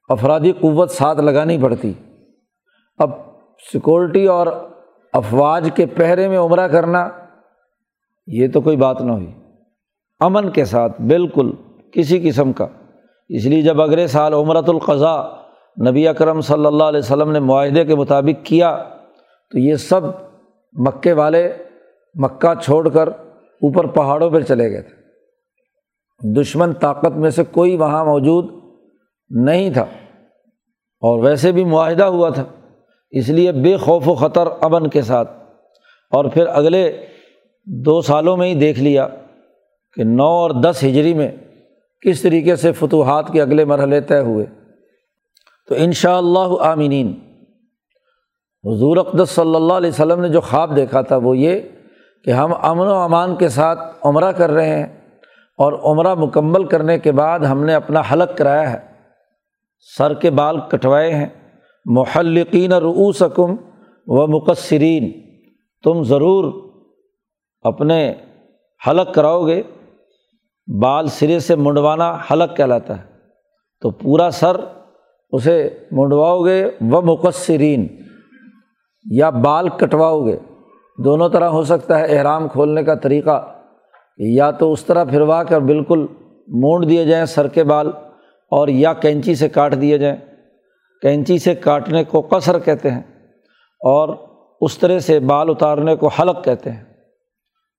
افرادی 0.09 0.51
قوت 0.51 0.91
ساتھ 0.91 1.19
لگانی 1.19 1.57
پڑتی۔ 1.57 1.93
اب 2.97 3.09
سیکورٹی 3.71 4.25
اور 4.25 4.47
افواج 5.13 5.69
کے 5.75 5.85
پہرے 5.85 6.27
میں 6.27 6.39
عمرہ 6.39 6.67
کرنا، 6.67 7.09
یہ 8.27 8.47
تو 8.53 8.61
کوئی 8.61 8.77
بات 8.77 9.01
نہ 9.01 9.11
ہوئی۔ 9.11 9.33
امن 10.19 10.49
کے 10.49 10.65
ساتھ، 10.65 11.01
بالکل، 11.01 11.51
کسی 11.93 12.29
قسم 12.29 12.53
کا۔ 12.53 12.67
اس 13.29 13.45
لیے 13.45 13.61
جب 13.61 13.81
اگلے 13.81 14.07
سال 14.07 14.33
عمرۃ 14.33 14.67
القضاء 14.67 15.36
نبی 15.85 16.07
اکرم 16.07 16.41
صلی 16.41 16.65
اللہ 16.65 16.83
علیہ 16.83 16.99
وسلم 16.99 17.31
نے 17.31 17.39
معاہدے 17.39 17.85
کے 17.85 17.95
مطابق 17.95 18.45
کیا 18.45 18.83
تو 19.51 19.59
یہ 19.59 19.75
سب 19.75 20.01
مکے 20.73 21.13
والے 21.13 21.53
مکہ 22.15 22.61
چھوڑ 22.61 22.89
کر 22.89 23.07
اوپر 23.07 23.87
پہاڑوں 23.87 24.29
پہ 24.29 24.39
چلے 24.39 24.71
گئے 24.71 24.81
تھے۔ 24.81 24.97
دشمن 26.41 26.73
طاقت 26.73 27.17
میں 27.17 27.29
سے 27.29 27.43
کوئی 27.51 27.77
وہاں 27.77 28.05
موجود 28.05 28.45
نہیں 29.29 29.69
تھا۔ 29.69 29.85
اور 31.01 31.23
ویسے 31.23 31.51
بھی 31.51 31.63
معاہدہ 31.63 32.03
ہوا 32.03 32.29
تھا۔ 32.29 32.43
اس 33.11 33.29
لیے 33.29 33.51
بے 33.51 33.77
خوف 33.77 34.09
و 34.09 34.15
خطر 34.15 34.47
امن 34.61 34.89
کے 34.89 35.01
ساتھ۔ 35.01 35.31
اور 36.11 36.25
پھر 36.25 36.47
اگلے 36.47 37.05
دو 37.65 38.01
سالوں 38.01 38.37
میں 38.37 38.47
ہی 38.47 38.55
دیکھ 38.55 38.79
لیا 38.79 39.07
کہ 39.93 40.03
نو 40.03 40.23
اور 40.23 40.51
دس 40.51 40.83
ہجری 40.83 41.13
میں 41.13 41.31
کس 42.01 42.21
طریقے 42.21 42.55
سے 42.55 42.71
فتوحات 42.71 43.29
کے 43.33 43.41
اگلے 43.41 43.65
مرحلے 43.65 44.01
طے 44.01 44.19
ہوئے۔ 44.19 44.45
تو 45.67 45.75
ان 45.77 45.91
شاء 45.91 46.17
اللہ 46.17 46.61
عامنین 46.61 47.19
حضور 48.63 48.97
اقدس 48.97 49.29
صلی 49.29 49.55
اللہ 49.55 49.73
علیہ 49.73 49.89
وسلم 49.89 50.21
نے 50.21 50.29
جو 50.29 50.41
خواب 50.41 50.75
دیکھا 50.75 51.01
تھا 51.01 51.17
وہ 51.17 51.37
یہ 51.37 51.59
کہ 52.23 52.31
ہم 52.31 52.53
امن 52.61 52.87
و 52.87 52.95
امان 52.95 53.35
کے 53.35 53.49
ساتھ 53.49 53.79
عمرہ 54.03 54.31
کر 54.31 54.51
رہے 54.51 54.79
ہیں 54.79 55.09
اور 55.57 55.73
عمرہ 55.73 56.15
مکمل 56.15 56.63
کرنے 56.63 56.99
کے 56.99 57.11
بعد 57.11 57.39
ہم 57.39 57.63
نے 57.63 57.73
اپنا 57.73 58.01
حلق 58.11 58.37
کرایا 58.37 58.73
ہے۔ 58.73 58.77
سر 59.97 60.13
کے 60.13 60.29
بال 60.29 60.59
کٹوائے 60.59 61.13
ہیں۔ 61.13 61.27
محلقین 61.85 62.73
رعوسکم 62.73 63.55
و 64.07 64.27
مقصرین 64.27 65.11
تم 65.83 66.03
ضرور 66.03 66.71
اپنے 67.61 68.13
حلق 68.87 69.13
کراؤ 69.13 69.47
گے۔ 69.47 69.63
بال 70.81 71.07
سرے 71.07 71.39
سے 71.39 71.55
منڈوانا 71.55 72.17
حلق 72.31 72.57
کہلاتا 72.57 72.97
ہے۔ 72.97 73.03
تو 73.81 73.89
پورا 73.89 74.29
سر 74.31 74.57
اسے 75.33 75.69
منڈواؤ 75.91 76.45
گے 76.45 76.63
و 76.81 77.01
مقصرین، 77.01 77.87
یا 79.05 79.29
بال 79.29 79.69
کٹواؤ 79.69 80.25
گے۔ 80.25 80.37
دونوں 80.97 81.29
طرح 81.29 81.49
ہو 81.49 81.63
سکتا 81.63 81.99
ہے 81.99 82.05
احرام 82.05 82.47
کھولنے 82.47 82.83
کا 82.83 82.95
طریقہ 82.95 83.53
یا 84.19 84.51
تو 84.51 84.71
اس 84.71 84.85
طرح 84.85 85.03
پھروا 85.03 85.43
کر 85.43 85.59
بالکل 85.61 86.05
مونڈ 86.61 86.89
دیے 86.89 87.05
جائیں 87.05 87.25
سر 87.25 87.47
کے 87.47 87.63
بال، 87.63 87.87
اور 88.51 88.67
یا 88.67 88.93
کینچی 88.93 89.35
سے 89.35 89.49
کاٹ 89.49 89.81
دیے 89.81 89.97
جائیں۔ 89.97 90.17
کینچی 91.01 91.37
سے 91.39 91.55
کاٹنے 91.55 92.03
کو 92.03 92.21
قصر 92.21 92.59
کہتے 92.59 92.91
ہیں، 92.91 93.01
اور 93.81 94.15
اس 94.61 94.77
طرح 94.77 94.99
سے 94.99 95.19
بال 95.19 95.49
اتارنے 95.49 95.95
کو 95.95 96.07
حلق 96.07 96.43
کہتے 96.43 96.71
ہیں۔ 96.71 96.83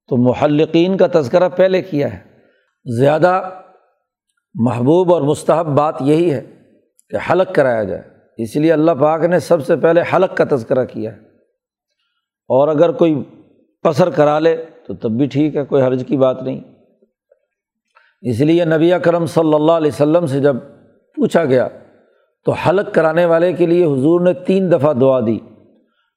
تو 0.09 0.17
محلقین 0.17 0.97
کا 0.97 1.07
تذکرہ 1.13 1.49
پہلے 1.49 1.83
کیا 1.83 2.13
ہے۔ 2.15 2.19
زیادہ 2.99 3.41
محبوب 4.55 5.13
اور 5.15 5.23
مستحب 5.23 5.67
بات 5.67 5.95
یہی 6.01 6.33
ہے۔ 6.33 6.41
کہ 7.11 7.33
حلق 7.33 7.55
کرایا 7.55 7.85
جائے۔ 7.85 8.03
اس 8.37 8.57
لیے 8.57 8.73
اللہ 8.73 8.93
پاک 9.01 9.25
نے 9.25 9.39
سب 9.39 9.67
سے 9.67 9.77
پہلے 9.77 10.03
حلق 10.15 10.37
کا 10.37 10.45
تذکرہ 10.51 10.85
کیا۔ 10.85 11.13
ہے 11.13 11.19
اور 12.49 12.69
اگر 12.69 12.93
کوئی 12.93 13.23
قصر 13.83 14.11
کرا 14.11 14.39
لے 14.39 14.65
تو 14.87 14.95
تب 14.95 15.11
بھی 15.11 15.27
ٹھیک 15.27 15.57
ہے، 15.57 15.65
کوئی 15.65 15.83
حرج 15.83 16.05
کی 16.09 16.17
بات 16.17 16.43
نہیں۔ 16.43 16.61
اس 18.21 18.41
لیے 18.41 18.65
نبی 18.65 18.93
کرم 19.03 19.27
صلی 19.27 19.55
اللہ 19.55 19.73
علیہ 19.73 19.91
وسلم 19.95 20.27
سے 20.27 20.41
جب 20.41 20.57
پوچھا 21.15 21.45
گیا 21.45 21.69
تو 22.45 22.53
حلق 22.53 22.95
کرانے 22.95 23.25
والے 23.25 23.53
کے 23.53 23.67
لیے 23.67 23.85
حضور 23.85 24.21
نے 24.21 24.33
تین 24.33 24.73
دفعہ 24.73 24.93
دعا 24.93 25.21
دی 25.21 25.39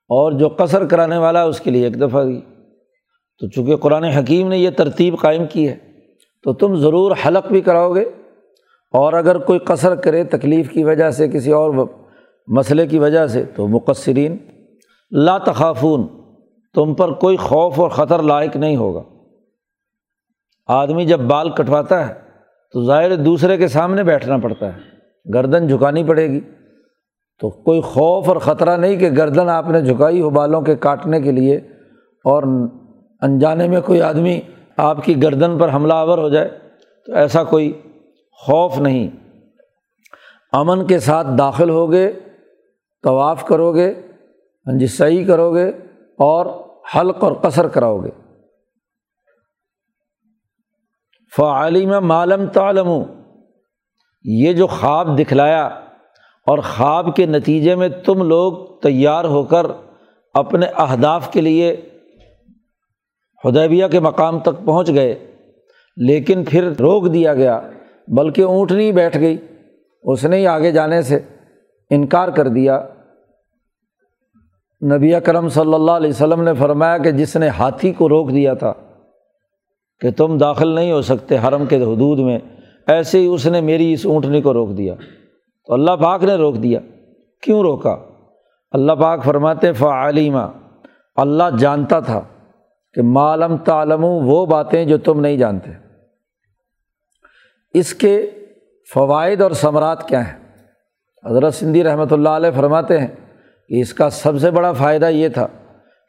اور 0.09 0.31
جو 0.31 0.49
قصر 0.49 0.85
کرانے 0.85 1.17
والا 1.17 1.43
ہے 1.43 1.47
اس 1.47 1.59
کے 1.59 1.71
لیے 1.71 1.83
ایک 1.83 2.01
دفعہ 2.01 2.23
دی۔ 2.23 2.41
تو 3.39 3.47
چونکہ 3.47 3.75
قرآن 3.75 4.03
حکیم 4.03 4.47
نے 4.47 4.57
یہ 4.57 4.69
ترتیب 4.69 5.19
قائم 5.19 5.45
کی 5.45 5.69
ہے 5.69 5.75
تو 6.43 6.53
تم 6.53 6.75
ضرور 6.75 7.15
حلق 7.27 7.51
بھی 7.51 7.61
کراؤ 7.61 7.95
گے۔ 7.95 8.05
اور 8.91 9.13
اگر 9.13 9.37
کوئی 9.37 9.59
قصر 9.59 9.95
کرے 9.95 10.23
تکلیف 10.23 10.69
کی 10.69 10.83
وجہ 10.83 11.11
سے، 11.11 11.27
کسی 11.27 11.51
اور 11.51 11.73
مسئلے 12.47 12.87
کی 12.87 12.99
وجہ 12.99 13.27
سے، 13.27 13.43
تو 13.43 13.67
مقصرین، 13.67 14.37
لا 15.11 15.37
تخافون، 15.37 16.07
تم 16.73 16.93
پر 16.93 17.11
کوئی 17.11 17.37
خوف 17.37 17.79
اور 17.79 17.89
خطر 17.89 18.23
لائق 18.23 18.55
نہیں 18.55 18.75
ہوگا۔ 18.75 19.03
آدمی 20.67 21.05
جب 21.05 21.19
بال 21.19 21.49
کٹواتا 21.49 22.09
ہے، 22.09 22.13
تو 22.71 22.85
ظاہر 22.85 23.15
دوسرے 23.15 23.57
کے 23.57 23.67
سامنے 23.67 24.03
بیٹھنا 24.03 24.37
پڑتا 24.37 24.67
ہے۔ 24.67 24.91
گردن 25.33 25.67
جھکانی 25.67 26.03
پڑے 26.03 26.29
گی۔ 26.29 26.39
تو 27.39 27.49
کوئی 27.49 27.81
خوف 27.81 28.27
اور 28.27 28.37
خطرہ 28.37 28.77
نہیں 28.77 28.95
کہ 28.95 29.09
گردن 29.09 29.49
آپ 29.49 29.69
نے 29.69 29.81
جھکائی 29.81 30.21
ہو 30.21 30.29
بالوں 30.29 30.61
کے 30.61 30.75
کاٹنے 30.75 31.21
کے 31.21 31.31
لیے 31.31 31.55
اور 32.23 32.43
انجانے 33.21 33.67
میں 33.67 33.81
کوئی 33.81 34.01
آدمی 34.01 34.41
آپ 34.77 35.05
کی 35.05 35.23
گردن 35.23 35.57
پر 35.57 35.73
حملہ 35.73 35.93
آور 35.93 36.17
ہو 36.17 36.29
جائے۔ 36.29 36.49
تو 37.05 37.13
ایسا 37.13 37.43
کوئی 37.43 37.81
خوف 38.45 38.77
نہیں۔ 38.77 39.09
امن 40.51 40.87
کے 40.87 40.99
ساتھ 40.99 41.27
داخل 41.37 41.69
ہوگے، 41.69 42.11
طواف 43.03 43.45
کرو 43.45 43.73
گے 43.73 43.93
جی 44.79 44.87
صحیح 44.87 45.25
کرو 45.25 45.53
گے 45.53 45.69
اور 46.19 46.45
حلق 46.95 47.23
اور 47.23 47.31
قصر 47.31 47.67
کراؤ 47.67 47.99
گے 47.99 48.09
فعالم 51.37 52.07
معلوم 52.07 52.45
تعلم 52.45 52.87
یہ 54.23 54.53
جو 54.53 54.67
خواب 54.67 55.19
دکھلایا 55.19 55.65
اور 56.47 56.57
خواب 56.57 57.15
کے 57.15 57.25
نتیجے 57.25 57.75
میں 57.75 57.89
تم 57.89 58.23
لوگ 58.23 58.79
تیار 58.79 59.25
ہو 59.25 59.43
کر 59.43 59.65
اپنے 60.33 60.65
اہداف 60.65 61.31
کے 61.33 61.41
لیے 61.41 61.71
ہدیبیہ 63.45 63.87
کے 63.87 63.99
مقام 63.99 64.39
تک 64.39 64.65
پہنچ 64.65 64.89
گئے، 64.89 65.35
لیکن 65.97 66.43
پھر 66.43 66.63
روک 66.79 67.13
دیا 67.13 67.33
گیا۔ 67.33 67.59
بلکہ 68.15 68.41
اونٹنی 68.41 68.91
بیٹھ 68.91 69.17
گئی۔ 69.17 69.37
اس 70.03 70.25
نے 70.25 70.37
ہی 70.37 70.47
آگے 70.47 70.71
جانے 70.71 71.01
سے 71.01 71.19
انکار 71.89 72.27
کر 72.27 72.47
دیا۔ 72.47 72.87
نبی 74.83 75.13
کرم 75.25 75.49
صلی 75.49 75.73
اللہ 75.73 75.91
علیہ 75.91 76.09
وسلم 76.09 76.41
نے 76.41 76.53
فرمایا 76.53 76.97
کہ 76.97 77.11
جس 77.11 77.35
نے 77.35 77.47
ہاتھی 77.47 77.91
کو 77.91 78.09
روک 78.09 78.31
دیا 78.31 78.53
تھا 78.53 78.73
کہ 79.99 80.11
تم 80.11 80.37
داخل 80.37 80.67
نہیں 80.67 80.91
ہو 80.91 81.01
سکتے 81.01 81.37
حرم 81.47 81.65
کے 81.65 81.83
حدود 81.83 82.19
میں، 82.19 82.39
ایسے 82.87 83.19
ہی 83.19 83.25
اس 83.25 83.47
نے 83.47 83.61
میری 83.61 83.93
اس 83.93 84.05
اونٹنی 84.05 84.41
کو 84.41 84.53
روک 84.53 84.77
دیا۔ 84.77 84.95
تو 85.67 85.73
اللہ 85.73 85.91
پاک 85.91 86.23
نے 86.23 86.33
روک 86.35 86.55
دیا۔ 86.55 86.79
کیوں 87.41 87.61
روکا؟ 87.61 87.97
اللہ 88.71 88.91
پاک 88.91 89.23
فرماتے 89.23 89.73
فعلیمہ 89.73 90.47
اللہ 91.15 91.43
جانتا 91.59 91.99
تھا 91.99 92.21
کہ 92.93 93.01
معلوم 93.01 93.57
تعلم 93.57 94.03
وہ 94.03 94.45
باتیں 94.45 94.85
جو 94.85 94.97
تم 94.97 95.19
نہیں 95.19 95.37
جانتے۔ 95.37 95.90
اس 97.73 97.93
کے 97.93 98.29
فوائد 98.93 99.41
اور 99.41 99.51
ثمرات 99.51 100.07
کیا 100.07 100.27
ہیں؟ 100.27 100.37
حضرت 101.25 101.53
سندھی 101.53 101.83
رحمۃ 101.83 102.11
اللہ 102.11 102.29
علیہ 102.29 102.51
فرماتے 102.55 102.99
ہیں 102.99 103.07
کہ 103.69 103.81
اس 103.81 103.93
کا 103.93 104.09
سب 104.09 104.39
سے 104.39 104.51
بڑا 104.51 104.71
فائدہ 104.71 105.05
یہ 105.05 105.29
تھا 105.29 105.47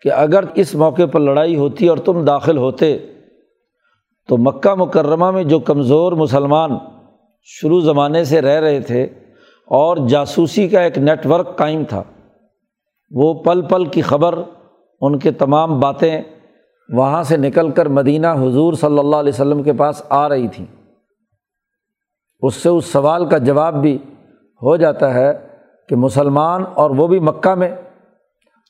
کہ 0.04 0.12
اگر 0.12 0.44
اس 0.54 0.74
موقع 0.74 1.06
پر 1.12 1.20
لڑائی 1.20 1.56
ہوتی 1.56 1.88
اور 1.88 1.98
تم 1.98 2.24
داخل 2.24 2.56
ہوتے، 2.56 2.96
تو 4.28 4.36
مکہ 4.36 4.74
مکرمہ 4.74 5.30
میں 5.30 5.44
جو 5.44 5.58
کمزور 5.58 6.12
مسلمان 6.12 6.70
شروع 7.48 7.80
زمانے 7.80 8.24
سے 8.24 8.40
رہ 8.42 8.60
رہے 8.60 8.80
تھے 8.80 9.02
اور 9.68 9.96
جاسوسی 10.08 10.68
کا 10.68 10.80
ایک 10.80 10.98
نیٹ 10.98 11.26
ورک 11.26 11.56
قائم 11.58 11.84
تھا، 11.88 12.02
وہ 13.10 13.32
پل 13.34 13.62
پل 13.62 13.84
کی 13.84 14.02
خبر، 14.02 14.38
ان 15.00 15.18
کے 15.18 15.30
تمام 15.30 15.80
باتیں 15.80 16.22
وہاں 16.88 17.22
سے 17.22 17.36
نکل 17.36 17.70
کر 17.70 17.88
مدینہ 17.88 18.26
حضور 18.26 18.72
صلی 18.72 18.98
اللہ 18.98 19.16
علیہ 19.16 19.32
وسلم 19.34 19.62
کے 19.62 19.72
پاس 19.72 20.02
آ 20.08 20.28
رہی 20.28 20.48
تھیں۔ 20.48 20.66
اس 22.42 22.54
سے 22.54 22.68
اس 22.68 22.84
سوال 22.84 23.26
کا 23.26 23.38
جواب 23.38 23.82
بھی 23.82 23.98
ہو 24.62 24.76
جاتا 24.76 25.14
ہے 25.14 25.32
کہ 25.88 25.96
مسلمان 25.96 26.64
اور 26.74 26.90
وہ 26.90 27.06
بھی 27.06 27.18
مکہ 27.18 27.54
میں 27.54 27.70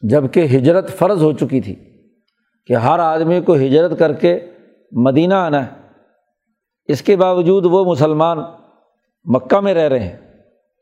جبکہ 0.02 0.44
ہجرت 0.44 0.88
فرض 0.88 1.22
ہو 1.22 1.32
چکی 1.32 1.60
تھی 1.60 1.74
کہ 2.66 2.74
ہر 2.74 2.98
آدمی 2.98 3.40
کو 3.40 3.54
ہجرت 3.54 3.98
کر 3.98 4.12
کے 4.12 4.40
مدینہ 4.92 5.34
آنا 5.34 5.66
ہے۔ 5.66 5.68
اس 6.84 7.02
کے 7.02 7.16
باوجود 7.16 7.66
وہ 7.66 7.84
مسلمان 7.84 8.38
مکہ 9.24 9.60
میں 9.60 9.74
رہ 9.74 9.88
رہے 9.88 9.98
ہیں۔ 9.98 10.16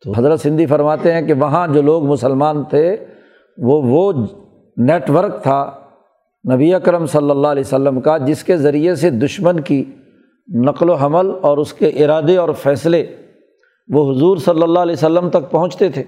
تو 0.05 0.13
حضرت 0.17 0.41
سندھی 0.41 0.67
فرماتے 0.67 1.13
ہیں 1.13 1.23
کہ 1.23 1.33
وہاں 1.33 1.69
جو 1.69 1.83
لوگ 1.83 2.05
مسلمان 2.05 2.65
تھے، 2.65 2.97
وہ 3.59 3.83
وہ 3.85 4.13
نیٹ 4.77 5.11
ورک 5.11 5.43
تھا 5.43 5.71
نبی 6.53 6.75
اکرم 6.75 7.07
صلی 7.07 7.31
اللہ 7.31 7.49
علیہ 7.49 7.63
وسلم 7.67 8.01
کا، 8.01 8.19
جس 8.19 8.45
کے 8.45 8.57
ذریعے 8.57 8.95
سے 8.95 9.11
دشمن 9.11 9.61
کی 9.61 9.85
نقل 10.55 10.91
و 10.91 10.95
حمل 10.95 11.31
اور 11.43 11.59
اس 11.59 11.73
کے 11.73 11.89
ارادے 11.89 12.37
اور 12.37 12.49
فیصلے 12.49 13.07
وہ 13.89 14.13
حضور 14.13 14.37
صلی 14.37 14.63
اللہ 14.63 14.79
علیہ 14.79 14.93
وسلم 14.93 15.31
تک 15.31 15.51
پہنچتے 15.51 15.89
تھے۔ 15.89 16.03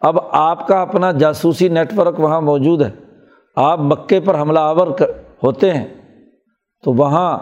اب 0.00 0.18
آپ 0.30 0.68
کا 0.68 0.82
اپنا 0.82 1.12
جاسوسی 1.12 1.68
نیٹ 1.68 1.98
ورک 1.98 2.20
وہاں 2.20 2.40
موجود 2.40 2.82
ہے۔ 2.82 2.90
آپ 3.56 3.80
مکے 3.80 4.20
پر 4.20 4.40
حملہ 4.40 4.58
آور 4.58 4.86
ہوتے 5.42 5.72
ہیں 5.72 5.86
تو 6.84 6.92
وہاں 6.92 7.38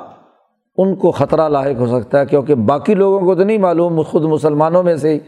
ان 0.76 0.96
کو 0.96 1.10
خطرہ 1.10 1.48
لاحق 1.48 1.80
ہو 1.80 2.00
سکتا 2.00 2.20
ہے 2.20 2.26
کیونکہ 2.26 2.54
باقی 2.54 2.94
لوگوں 2.94 3.20
کو 3.20 3.34
تو 3.34 3.44
نہیں 3.44 3.58
معلوم، 3.58 4.02
خود 4.02 4.22
مسلمانوں 4.22 4.82
میں 4.82 4.96
سے 4.96 5.18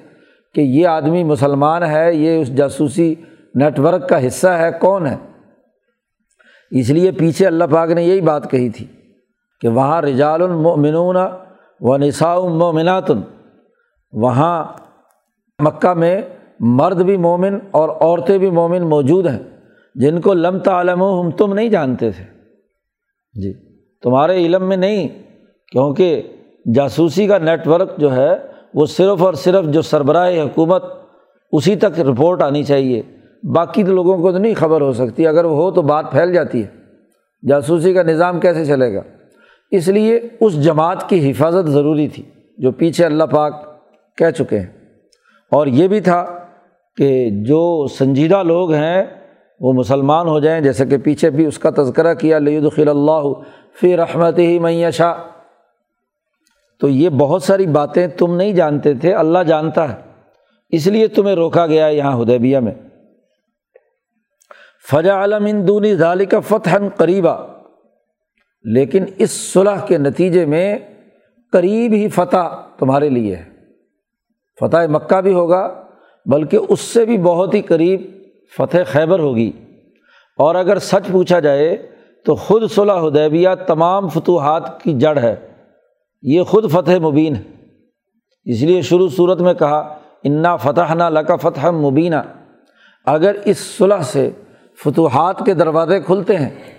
کہ 0.54 0.60
یہ 0.60 0.86
آدمی 0.86 1.24
مسلمان 1.24 1.82
ہے، 1.82 2.14
یہ 2.14 2.40
اس 2.40 2.56
جاسوسی 2.56 3.14
نیٹ 3.54 3.78
ورک 3.78 4.08
کا 4.08 4.26
حصہ 4.26 4.48
ہے، 4.48 4.70
کون 4.80 5.06
ہے؟ 5.06 5.16
اس 6.70 6.90
لیے 6.90 7.10
پیچھے 7.10 7.46
اللہ 7.46 7.64
پاک 7.70 7.90
نے 7.90 8.02
یہی 8.02 8.20
بات 8.20 8.50
کہی 8.50 8.68
تھی۔ 8.70 8.86
کہ 9.60 9.68
وہاں 9.68 10.02
رجال 10.02 10.42
المؤمنون 10.42 11.16
و 11.80 11.96
نساء 11.96 12.34
المؤمنات 12.34 13.10
وہاں 14.12 14.64
مکہ 15.58 15.94
میں 15.94 16.22
مرد 16.60 17.02
بھی 17.02 17.16
مومن 17.16 17.58
اور 17.70 17.88
عورتیں 17.88 18.38
بھی 18.38 18.50
مومن 18.50 18.82
موجود 18.82 19.26
ہیں، 19.26 19.42
جن 19.94 20.20
کو 20.20 20.34
لم 20.34 20.58
تعلم 20.58 21.02
ہم 21.02 21.30
تم 21.30 21.52
نہیں 21.52 21.68
جانتے 21.68 22.10
تھے۔ 22.10 22.24
جی 23.40 23.52
تمہارے 24.02 24.46
علم 24.46 24.68
میں 24.68 24.76
نہیں، 24.76 25.08
کیونکہ 25.72 26.22
جاسوسی 26.74 27.26
کا 27.26 27.38
نیٹ 27.38 27.68
ورک 27.68 27.96
جو 27.98 28.16
ہے، 28.16 28.36
وہ 28.74 28.86
صرف 28.86 29.22
اور 29.22 29.34
صرف 29.34 29.64
جو 29.64 29.82
سربراہ 29.82 30.30
حکومت، 30.30 30.84
اسی 31.52 31.76
تک 31.76 32.00
رپورٹ 32.00 32.42
آنی 32.42 32.62
چاہیے۔ 32.62 33.02
باقی 33.54 33.84
تو 33.84 33.92
لوگوں 33.92 34.18
کو 34.18 34.32
تو 34.32 34.38
نہیں 34.38 34.54
خبر 34.54 34.80
ہو 34.80 34.92
سکتی، 34.92 35.26
اگر 35.26 35.44
وہ 35.44 35.56
ہو 35.56 35.70
تو 35.70 35.82
بات 35.82 36.10
پھیل 36.10 36.32
جاتی 36.32 36.62
ہے۔ 36.64 36.68
جاسوسی 37.48 37.94
کا 37.94 38.02
نظام 38.02 38.40
کیسے 38.40 38.64
چلے 38.64 38.94
گا؟ 38.94 39.00
اس 39.70 39.88
لیے 39.88 40.20
اس 40.40 40.64
جماعت 40.64 41.08
کی 41.08 41.30
حفاظت 41.30 41.68
ضروری 41.68 42.08
تھی، 42.08 42.22
جو 42.58 42.72
پیچھے 42.72 43.04
اللہ 43.04 43.24
پاک 43.24 43.80
کہہ 44.16 44.30
چکے 44.30 44.58
ہیں۔ 44.58 44.66
اور 45.50 45.66
یہ 45.66 45.88
بھی 45.88 46.00
تھا 46.00 46.26
کہ 46.96 47.30
جو 47.30 47.86
سنجیدہ 47.86 48.42
لوگ 48.42 48.72
ہیں، 48.72 49.04
وہ 49.60 49.72
مسلمان 49.72 50.28
ہو 50.28 50.40
جائیں، 50.40 50.60
جیسے 50.60 50.86
کہ 50.86 50.98
پیچھے 50.98 51.30
بھی 51.30 51.46
اس 51.46 51.58
کا 51.58 51.70
تذکرہ 51.70 52.14
کیا 52.14 52.38
لید 52.38 52.88
اللہ 52.88 53.22
فی 53.80 53.96
رحمت 53.96 54.38
ہی 54.38 54.58
معیشہ 54.58 55.18
تو 56.80 56.88
یہ 56.88 57.08
بہت 57.08 57.42
ساری 57.42 57.66
باتیں 57.66 58.06
تم 58.06 58.36
نہیں 58.36 58.52
جانتے 58.52 58.94
تھے، 58.94 59.14
اللہ 59.14 59.38
جانتا 59.38 59.92
ہے۔ 59.92 60.00
اس 60.68 60.86
لیے 60.86 61.06
تمہیں 61.06 61.34
روکا 61.34 61.66
گیا 61.66 61.86
یہاں 61.86 62.22
ہدیبیہ 62.22 62.58
میں۔ 62.58 62.74
فجا 64.92 65.14
عالم 65.14 65.64
دونی 65.64 65.94
ظال 65.94 66.24
کا 66.24 66.40
فتح 66.40 66.76
قریبا۔ 66.96 67.55
لیکن 68.66 69.04
اس 69.18 69.30
صلح 69.30 69.86
کے 69.86 69.98
نتیجے 69.98 70.46
میں 70.46 70.78
قریب 71.52 71.92
ہی 71.92 72.08
فتح 72.08 72.56
تمہارے 72.78 73.08
لیے 73.08 73.36
ہے۔ 73.36 73.44
فتح 74.60 74.76
مکہ 74.88 75.20
بھی 75.20 75.32
ہوگا، 75.32 75.82
بلکہ 76.26 76.58
اس 76.68 76.80
سے 76.80 77.04
بھی 77.04 77.18
بہت 77.18 77.54
ہی 77.54 77.62
قریب 77.62 78.00
فتح 78.56 78.76
خیبر 78.86 79.18
ہوگی۔ 79.18 79.52
اور 80.38 80.54
اگر 80.54 80.78
سچ 80.78 81.12
پوچھا 81.12 81.40
جائے 81.40 81.76
تو 82.24 82.34
خود 82.34 82.70
صلح 82.70 82.92
حدیبیہ 82.92 83.48
تمام 83.66 84.08
فتوحات 84.08 84.82
کی 84.82 84.92
جڑ 84.92 85.18
ہے۔ 85.18 85.36
یہ 86.22 86.42
خود 86.42 86.70
فتح 86.70 86.98
مبین 86.98 87.36
ہے۔ 87.36 87.42
اس 88.44 88.62
لیے 88.62 88.82
شروع 88.82 89.08
صورت 89.08 89.40
میں 89.40 89.54
کہا، 89.54 89.98
انا 90.24 90.56
فتح 90.56 90.94
نہ 90.94 91.04
لکا 91.04 91.36
فتح 91.36 91.70
مبینہ 91.70 92.16
اگر 93.04 93.36
اس 93.44 93.58
صلح 93.58 94.02
سے 94.02 94.30
فتوحات 94.84 95.46
کے 95.46 95.54
دروازے 95.54 96.00
کھلتے 96.00 96.36
ہیں 96.36 96.75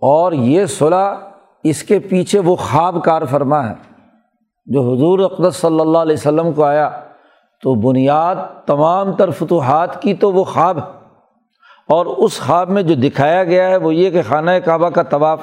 اور 0.00 0.32
یہ 0.32 0.66
صلح 0.66 1.14
اس 1.64 1.82
کے 1.82 1.98
پیچھے 1.98 2.38
وہ 2.38 2.56
خواب 2.56 3.04
کار 3.04 3.22
فرما 3.30 3.70
ہے۔ 3.70 3.74
جو 4.66 4.80
حضور 4.80 5.18
اقدس 5.18 5.56
صلی 5.56 5.80
اللہ 5.80 5.98
علیہ 5.98 6.16
وسلم 6.16 6.52
کو 6.52 6.64
آیا، 6.64 6.90
تو 7.62 7.74
بنیاد 7.74 8.36
تمام 8.66 9.12
تر 9.12 9.30
فتوحات 9.30 10.02
کی 10.02 10.14
تو 10.14 10.32
وہ 10.32 10.44
خواب 10.44 10.78
ہے۔ 10.78 11.00
اور 11.88 12.06
اس 12.06 12.40
خواب 12.40 12.70
میں 12.70 12.82
جو 12.82 12.94
دکھایا 12.94 13.44
گیا 13.44 13.68
ہے، 13.68 13.76
وہ 13.76 13.94
یہ 13.94 14.10
کہ 14.10 14.22
خانہ 14.28 14.50
کعبہ 14.64 14.88
کا 14.88 15.02
طواف 15.02 15.40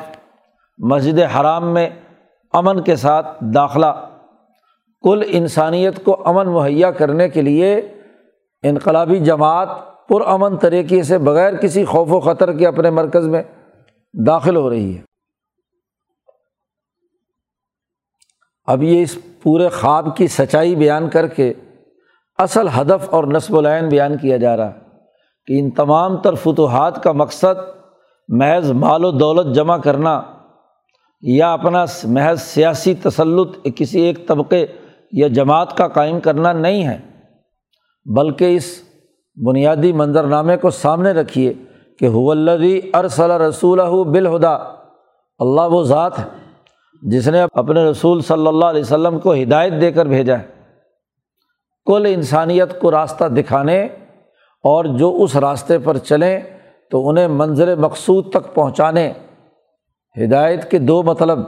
مسجد 0.77 1.19
حرام 1.19 1.73
میں 1.73 1.89
امن 2.53 2.81
کے 2.81 2.95
ساتھ 2.95 3.27
داخلہ۔ 3.41 4.05
کل 5.01 5.21
انسانیت 5.27 6.05
کو 6.05 6.17
امن 6.25 6.47
مہیا 6.47 6.91
کرنے 6.91 7.29
کے 7.29 7.41
لیے 7.41 7.75
انقلابی 8.63 9.19
جماعت 9.19 9.67
پرامن 10.07 10.57
طریقے 10.57 11.03
سے 11.03 11.17
بغیر 11.17 11.53
کسی 11.53 11.85
خوف 11.85 12.13
و 12.13 12.19
خطر 12.19 12.53
کے 12.53 12.67
اپنے 12.67 12.89
مرکز 12.89 13.27
میں 13.27 13.43
داخل 14.25 14.55
ہو 14.55 14.69
رہی 14.69 14.97
ہے۔ 14.97 15.01
اب 18.67 18.83
یہ 18.83 19.01
اس 19.01 19.17
پورے 19.43 19.69
خواب 19.69 20.17
کی 20.17 20.27
سچائی 20.27 20.75
بیان 20.75 21.09
کر 21.09 21.27
کے 21.27 21.53
اصل 22.37 22.67
ہدف 22.67 23.09
اور 23.09 23.23
نصب 23.23 23.57
العین 23.57 23.89
بیان 23.89 24.17
کیا 24.17 24.37
جا 24.37 24.57
رہا 24.57 24.73
ہے 24.73 24.79
کہ 25.45 25.59
ان 25.59 25.71
تمام 25.71 26.17
تر 26.17 26.33
فتوحات 26.33 27.03
کا 27.03 27.11
مقصد 27.11 27.59
محض 28.27 28.71
مال 28.71 29.05
و 29.05 29.11
دولت 29.11 29.55
جمع 29.55 29.77
کرنا 29.77 30.21
یا 31.21 31.53
اپنا 31.53 31.85
محض 32.03 32.41
سیاسی 32.41 32.93
تسلط 32.95 33.67
کسی 33.75 34.01
ایک 34.01 34.27
طبقے 34.27 34.65
یا 35.11 35.27
جماعت 35.27 35.77
کا 35.77 35.87
قائم 35.87 36.19
کرنا 36.19 36.53
نہیں 36.53 36.87
ہے، 36.87 36.99
بلکہ 38.05 38.55
اس 38.55 38.83
بنیادی 39.45 39.93
منظرنامے 39.93 40.57
کو 40.57 40.69
سامنے 40.69 41.11
رکھیے۔ 41.11 41.53
کہ 41.99 42.05
حلدی 42.05 42.79
ارسل 42.93 43.31
رسول 43.31 43.79
بالہدا، 44.09 44.53
اللہ 45.39 45.61
وہ 45.61 45.83
ذات 45.83 46.19
ہے 46.19 46.23
جس 47.01 47.27
نے 47.27 47.45
اپنے 47.53 47.83
رسول 47.83 48.21
صلی 48.21 48.47
اللہ 48.47 48.65
علیہ 48.65 48.81
وسلم 48.81 49.19
کو 49.19 49.33
ہدایت 49.33 49.73
دے 49.81 49.91
کر 49.91 50.05
بھیجا 50.05 50.39
ہے۔ 50.39 50.47
کل 51.85 52.05
انسانیت 52.09 52.79
کو 52.79 52.91
راستہ 52.91 53.25
دکھانے 53.25 53.83
اور 54.63 54.85
جو 54.85 55.17
اس 55.19 55.35
راستے 55.35 55.79
پر 55.79 55.97
چلیں 55.97 56.39
تو 56.91 57.09
انہیں 57.09 57.27
منظر 57.27 57.75
مقصود 57.75 58.31
تک 58.31 58.53
پہنچانے۔ 58.53 59.13
ہدایت 60.25 60.71
کے 60.71 60.79
دو 60.79 61.03
مطلب 61.03 61.39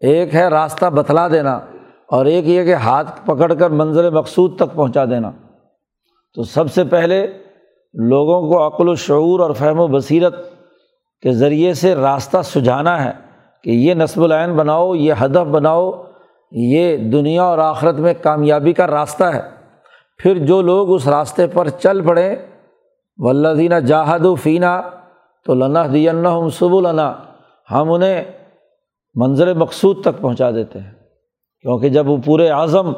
ایک 0.00 0.34
ہے 0.34 0.48
راستہ 0.48 0.86
بتلا 0.86 1.28
دینا 1.28 1.60
اور 2.08 2.26
ایک 2.26 2.48
یہ 2.48 2.64
کہ 2.64 2.74
ہاتھ 2.74 3.26
پکڑ 3.26 3.54
کر 3.54 3.70
منظر 3.70 4.10
مقصود 4.10 4.56
تک 4.56 4.74
پہنچا 4.74 5.04
دینا۔ 5.04 5.30
تو 6.34 6.42
سب 6.42 6.72
سے 6.72 6.84
پہلے 6.84 7.41
لوگوں 7.94 8.48
کو 8.48 8.66
عقل 8.66 8.88
و 8.88 8.94
شعور 8.94 9.40
اور 9.40 9.50
فہم 9.52 9.78
و 9.78 9.86
بصیرت 9.86 10.34
کے 11.22 11.32
ذریعے 11.32 11.74
سے 11.74 11.94
راستہ 11.94 12.42
سجھانا 12.44 13.04
ہے 13.04 13.10
کہ 13.64 13.70
یہ 13.70 13.94
نصب 13.94 14.24
العین 14.24 14.56
بناؤ، 14.56 14.94
یہ 14.94 15.14
ہدف 15.20 15.46
بناؤ، 15.50 15.90
یہ 16.52 16.96
دنیا 16.96 17.42
اور 17.42 17.58
آخرت 17.58 17.94
میں 17.94 18.14
کامیابی 18.22 18.72
کا 18.72 18.86
راستہ 18.86 19.24
ہے۔ 19.24 19.40
پھر 20.18 20.38
جو 20.46 20.62
لوگ 20.62 20.94
اس 20.94 21.08
راستے 21.08 21.46
پر 21.46 21.68
چل 21.68 22.00
پڑیں 22.04 22.36
ولدینہ 23.18 23.74
جاہد 23.74 24.24
و 24.24 24.34
فینہ 24.34 24.90
تو 25.46 25.54
لنا 25.54 25.86
دین 25.92 26.26
سب 26.50 26.74
النا 26.74 27.14
ہم 27.70 27.92
انہیں 27.92 28.24
منظر 29.14 29.54
مقصود 29.54 30.00
تک 30.00 30.20
پہنچا 30.20 30.50
دیتے 30.50 30.78
ہیں۔ 30.78 30.90
کیونکہ 31.60 31.88
جب 31.88 32.08
وہ 32.08 32.16
پورے 32.24 32.48
اعظم 32.48 32.88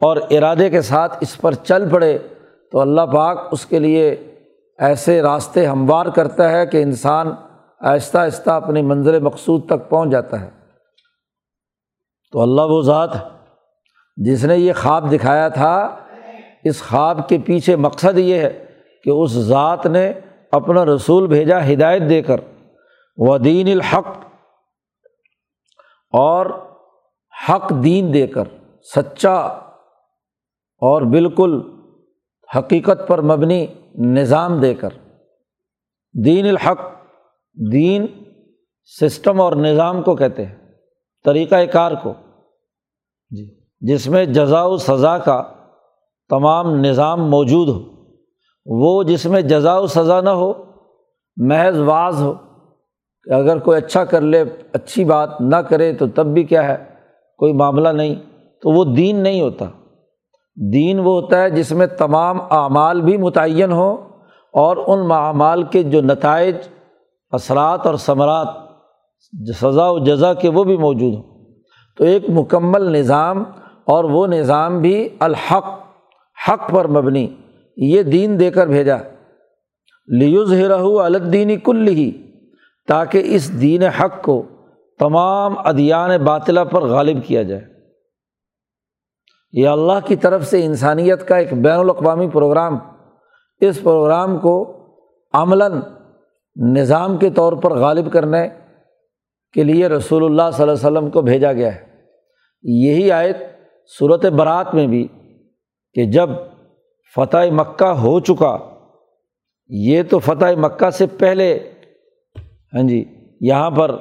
اور 0.00 0.16
ارادے 0.30 0.70
کے 0.70 0.80
ساتھ 0.80 1.16
اس 1.20 1.40
پر 1.40 1.54
چل 1.54 1.88
پڑے، 1.88 2.18
تو 2.72 2.80
اللہ 2.80 3.00
پاک 3.00 3.48
اس 3.52 3.66
کے 3.66 3.78
لیے 3.78 4.31
ایسے 4.82 5.22
راستے 5.22 5.66
ہموار 5.66 6.06
کرتا 6.06 6.50
ہے 6.52 6.66
کہ 6.66 6.82
انسان 6.82 7.28
آہستہ 7.80 8.18
آہستہ 8.18 8.50
اپنی 8.50 8.82
منظر 8.82 9.20
مقصود 9.20 9.66
تک 9.66 9.90
پہنچ 9.90 10.10
جاتا 10.10 10.40
ہے۔ 10.40 10.50
تو 12.32 12.40
اللہ 12.40 12.62
وہ 12.62 12.82
ذات 12.82 13.10
جس 14.16 14.44
نے 14.44 14.56
یہ 14.56 14.72
خواب 14.72 15.12
دکھایا 15.12 15.48
تھا، 15.48 15.74
اس 16.64 16.82
خواب 16.82 17.28
کے 17.28 17.38
پیچھے 17.38 17.76
مقصد 17.76 18.18
یہ 18.18 18.34
ہے 18.34 18.66
کہ 19.04 19.10
اس 19.10 19.30
ذات 19.30 19.86
نے 19.86 20.12
اپنا 20.52 20.84
رسول 20.84 21.26
بھیجا 21.26 21.72
ہدایت 21.72 22.02
دے 22.08 22.22
کر، 22.22 22.40
وہ 23.16 23.38
دین 23.38 23.68
الحق 23.68 24.08
اور 26.12 26.46
حق 27.48 27.72
دین 27.84 28.14
دے 28.14 28.26
کر، 28.26 28.44
سچا 28.94 29.36
اور 30.82 31.02
بالکل 31.02 31.60
حقیقت 32.58 33.08
پر 33.08 33.22
مبنی 33.22 33.66
نظام 33.98 34.60
دے 34.60 34.74
کر۔ 34.74 34.88
دین 36.24 36.48
الحق، 36.48 36.80
دین 37.72 38.06
سسٹم 39.00 39.40
اور 39.40 39.52
نظام 39.52 40.02
کو 40.02 40.16
کہتے 40.16 40.46
ہیں 40.46 40.54
طریقۂ 41.24 41.56
کار 41.72 41.92
کو۔ 42.02 42.14
جی 43.30 43.60
جس 43.80 44.08
میں 44.08 44.24
جزا 44.24 44.64
و 44.64 44.76
سزا 44.76 45.18
کا 45.18 45.42
تمام 46.28 46.74
نظام 46.74 47.30
موجود 47.30 47.68
ہو۔ 47.68 47.80
وہ 48.66 49.02
جس 49.02 49.26
میں 49.26 49.42
جزا 49.42 49.78
و 49.78 49.86
سزا 49.86 50.20
نہ 50.20 50.30
ہو، 50.30 50.52
محض 51.36 51.78
واز 51.78 52.22
ہو۔ 52.22 52.34
کہ 53.24 53.30
اگر 53.30 53.58
کوئی 53.58 53.78
اچھا 53.78 54.04
کر 54.04 54.20
لے، 54.20 54.44
اچھی 54.72 55.04
بات 55.04 55.40
نہ 55.40 55.56
کرے 55.56 55.92
تو 55.92 56.06
تب 56.06 56.26
بھی 56.26 56.44
کیا 56.44 56.68
ہے؟ 56.68 56.84
کوئی 57.38 57.52
معاملہ 57.52 57.88
نہیں۔ 57.88 58.14
تو 58.62 58.70
وہ 58.70 58.84
دین 58.84 59.16
نہیں 59.16 59.40
ہوتا۔ 59.40 59.64
دین 60.56 60.98
وہ 60.98 61.20
ہوتا 61.20 61.42
ہے 61.42 61.50
جس 61.50 61.72
میں 61.72 61.86
تمام 61.86 62.40
اعمال 62.50 63.00
بھی 63.00 63.16
متعین 63.16 63.72
ہوں 63.72 63.96
اور 64.52 64.76
ان 64.86 65.12
اعمال 65.12 65.62
کے 65.62 65.82
جو 65.82 66.00
نتائج، 66.00 66.56
اثرات 67.30 67.86
اور 67.86 67.94
ثمرات، 67.94 68.48
سزا 69.60 69.90
و 69.90 69.98
جزا 69.98 70.34
کے 70.34 70.50
وہ 70.50 70.64
بھی 70.64 70.76
موجود 70.76 71.14
ہوں۔ 71.14 71.22
تو 71.96 72.04
ایک 72.04 72.24
مکمل 72.28 72.82
نظام 72.82 73.44
اور 73.86 74.04
وہ 74.04 74.26
نظام 74.26 74.80
بھی 74.80 75.08
الحق، 75.20 75.64
حق 76.48 76.70
پر 76.70 76.88
مبنی، 76.88 77.28
یہ 77.76 78.02
دین 78.02 78.40
دے 78.40 78.50
کر 78.50 78.66
بھیجا۔ 78.66 78.96
لیوز 80.06 80.52
رہو 80.52 81.00
الدینی 81.00 81.56
کل 81.56 81.88
ہی 81.88 82.12
تاکہ 82.88 83.22
اس 83.24 83.60
دین 83.60 83.82
حق 83.82 84.22
کو 84.22 84.42
تمام 84.98 85.54
ادیان 85.58 86.24
باطلہ 86.24 86.60
پر 86.60 86.82
غالب 86.82 87.16
کیا 87.26 87.42
جائے۔ 87.42 87.71
یہ 89.52 89.68
اللہ 89.68 90.06
کی 90.06 90.16
طرف 90.16 90.46
سے 90.46 90.64
انسانیت 90.64 91.28
کا 91.28 91.36
ایک 91.36 91.52
بین 91.52 91.78
الاقوامی 91.78 92.28
پروگرام، 92.28 92.78
اس 93.60 93.82
پروگرام 93.82 94.38
کو 94.38 94.76
عملاً 95.32 95.72
نظام 96.56 97.16
کے 97.16 97.30
طور 97.30 97.52
پر 97.52 97.70
غالب 97.70 98.12
کرنے 98.12 98.48
کے 99.52 99.64
لیے 99.64 99.86
رسول 99.86 100.24
اللہ 100.24 100.50
صلی 100.52 100.62
اللہ 100.62 100.72
علیہ 100.72 100.98
وسلم 100.98 101.10
کو 101.10 101.22
بھیجا 101.22 101.52
گیا 101.52 101.74
ہے۔ 101.74 101.80
یہی 102.62 103.10
آیت 103.10 103.36
صورت 103.98 104.26
برات 104.26 104.74
میں 104.74 104.86
بھی 104.86 105.08
کہ 105.94 106.04
جب 106.04 106.30
فتح 107.16 107.50
مکہ 107.52 107.84
ہو 107.84 108.20
چکا، 108.20 108.58
یہ 109.68 110.02
تو 110.10 110.18
فتح 110.18 110.58
مکہ 110.58 110.90
سے 110.90 111.06
پہلے 111.06 111.70
ہاں 112.74 112.82
جی 112.82 113.04
یہاں 113.40 113.70
پر 113.70 113.96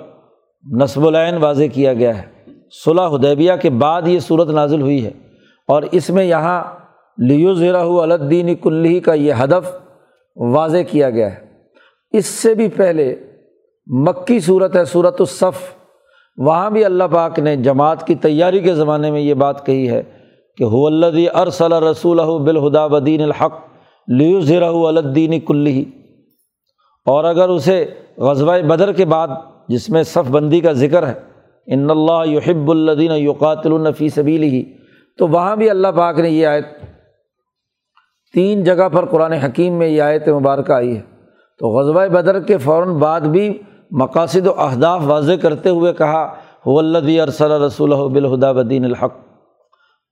نصب 0.71 1.07
العین 1.07 1.37
واضح 1.37 1.63
کیا 1.73 1.93
گیا 1.93 2.21
ہے۔ 2.21 2.51
صلاح 2.85 3.07
حدیبیہ 3.07 3.53
کے 3.61 3.69
بعد 3.69 4.01
یہ 4.05 4.19
صورت 4.19 4.47
نازل 4.47 4.81
ہوئی 4.81 5.05
ہے۔ 5.05 5.11
اور 5.67 5.84
اس 5.91 6.10
میں 6.10 6.24
یہاں 6.24 6.63
لیو 7.17 7.54
ذرا 7.54 7.84
الدین 7.84 8.56
کلی 8.56 9.00
کا 9.00 9.13
یہ 9.13 9.34
ہدف 9.43 9.76
واضح 10.36 10.78
کیا 10.91 11.10
گیا 11.10 11.36
ہے۔ 11.36 11.39
اس 12.12 12.26
سے 12.26 12.54
بھی 12.54 12.67
پہلے 12.67 13.15
مکی 13.88 14.39
صورت 14.39 14.76
ہے، 14.76 14.86
صورت 14.86 15.15
الصف۔ 15.19 15.74
وہاں 16.38 16.69
بھی 16.69 16.86
اللہ 16.86 17.04
پاک 17.12 17.39
نے 17.39 17.56
جماعت 17.56 18.08
کی 18.08 18.15
تیاری 18.15 18.60
کے 18.60 18.76
زمانے 18.76 19.12
میں 19.12 19.21
یہ 19.21 19.34
بات 19.34 19.65
کہی 19.65 19.89
ہے 19.89 20.04
کہ 20.58 20.63
ہو 20.63 20.86
الدی 20.86 21.30
ارسل 21.30 21.74
رسول 21.74 22.17
بالہدا 22.17 22.88
بدین 22.88 23.21
الحق 23.21 23.54
لیو 24.08 24.41
ذرا 24.41 24.69
الدین 24.69 25.39
کلی۔ 25.39 25.86
اور 27.06 27.24
اگر 27.24 27.50
اسے 27.50 27.86
غزبۂ 28.17 28.60
بدر 28.60 28.91
کے 28.91 29.06
بعد، 29.06 29.28
جس 29.69 29.89
میں 29.89 30.04
صف 30.04 30.32
بندی 30.32 30.60
کا 30.60 30.71
ذکر 30.71 31.08
ہے، 31.08 31.13
ان 31.67 31.89
اللہ 31.89 32.26
یحب 32.26 32.71
الدین 32.71 33.12
یقاتل 33.12 33.74
النفی 33.74 34.10
سبیل 34.10 34.43
ہی 34.43 34.63
تو 35.21 35.27
وہاں 35.27 35.55
بھی 35.55 35.69
اللہ 35.69 35.88
پاک 35.88 36.19
نے 36.19 36.29
یہ 36.29 36.47
آیت 36.47 36.65
تین 38.34 38.63
جگہ 38.63 38.89
پر 38.89 39.05
قرآن 39.05 39.34
حکیم 39.34 39.73
میں 39.73 39.88
یہ 39.88 40.01
آیت 40.01 40.27
مبارکہ 40.27 40.71
آئی 40.71 40.97
ہے۔ 40.97 41.01
تو 41.60 41.67
غزبۂ 41.67 42.07
بدر 42.07 42.39
کے 42.39 42.57
فوراً 42.57 42.93
بعد 42.93 43.21
بھی 43.21 43.62
مقاصد 43.91 44.47
و 44.47 44.62
اہداف 44.62 45.01
واضح 45.05 45.34
کرتے 45.41 45.69
ہوئے 45.69 45.93
کہا 45.93 46.34
ولدی 46.65 47.21
ارسل 47.21 47.51
رسول 47.51 47.89
بالہدا 47.89 48.51
بدین 48.51 48.86
الحق. 48.86 49.13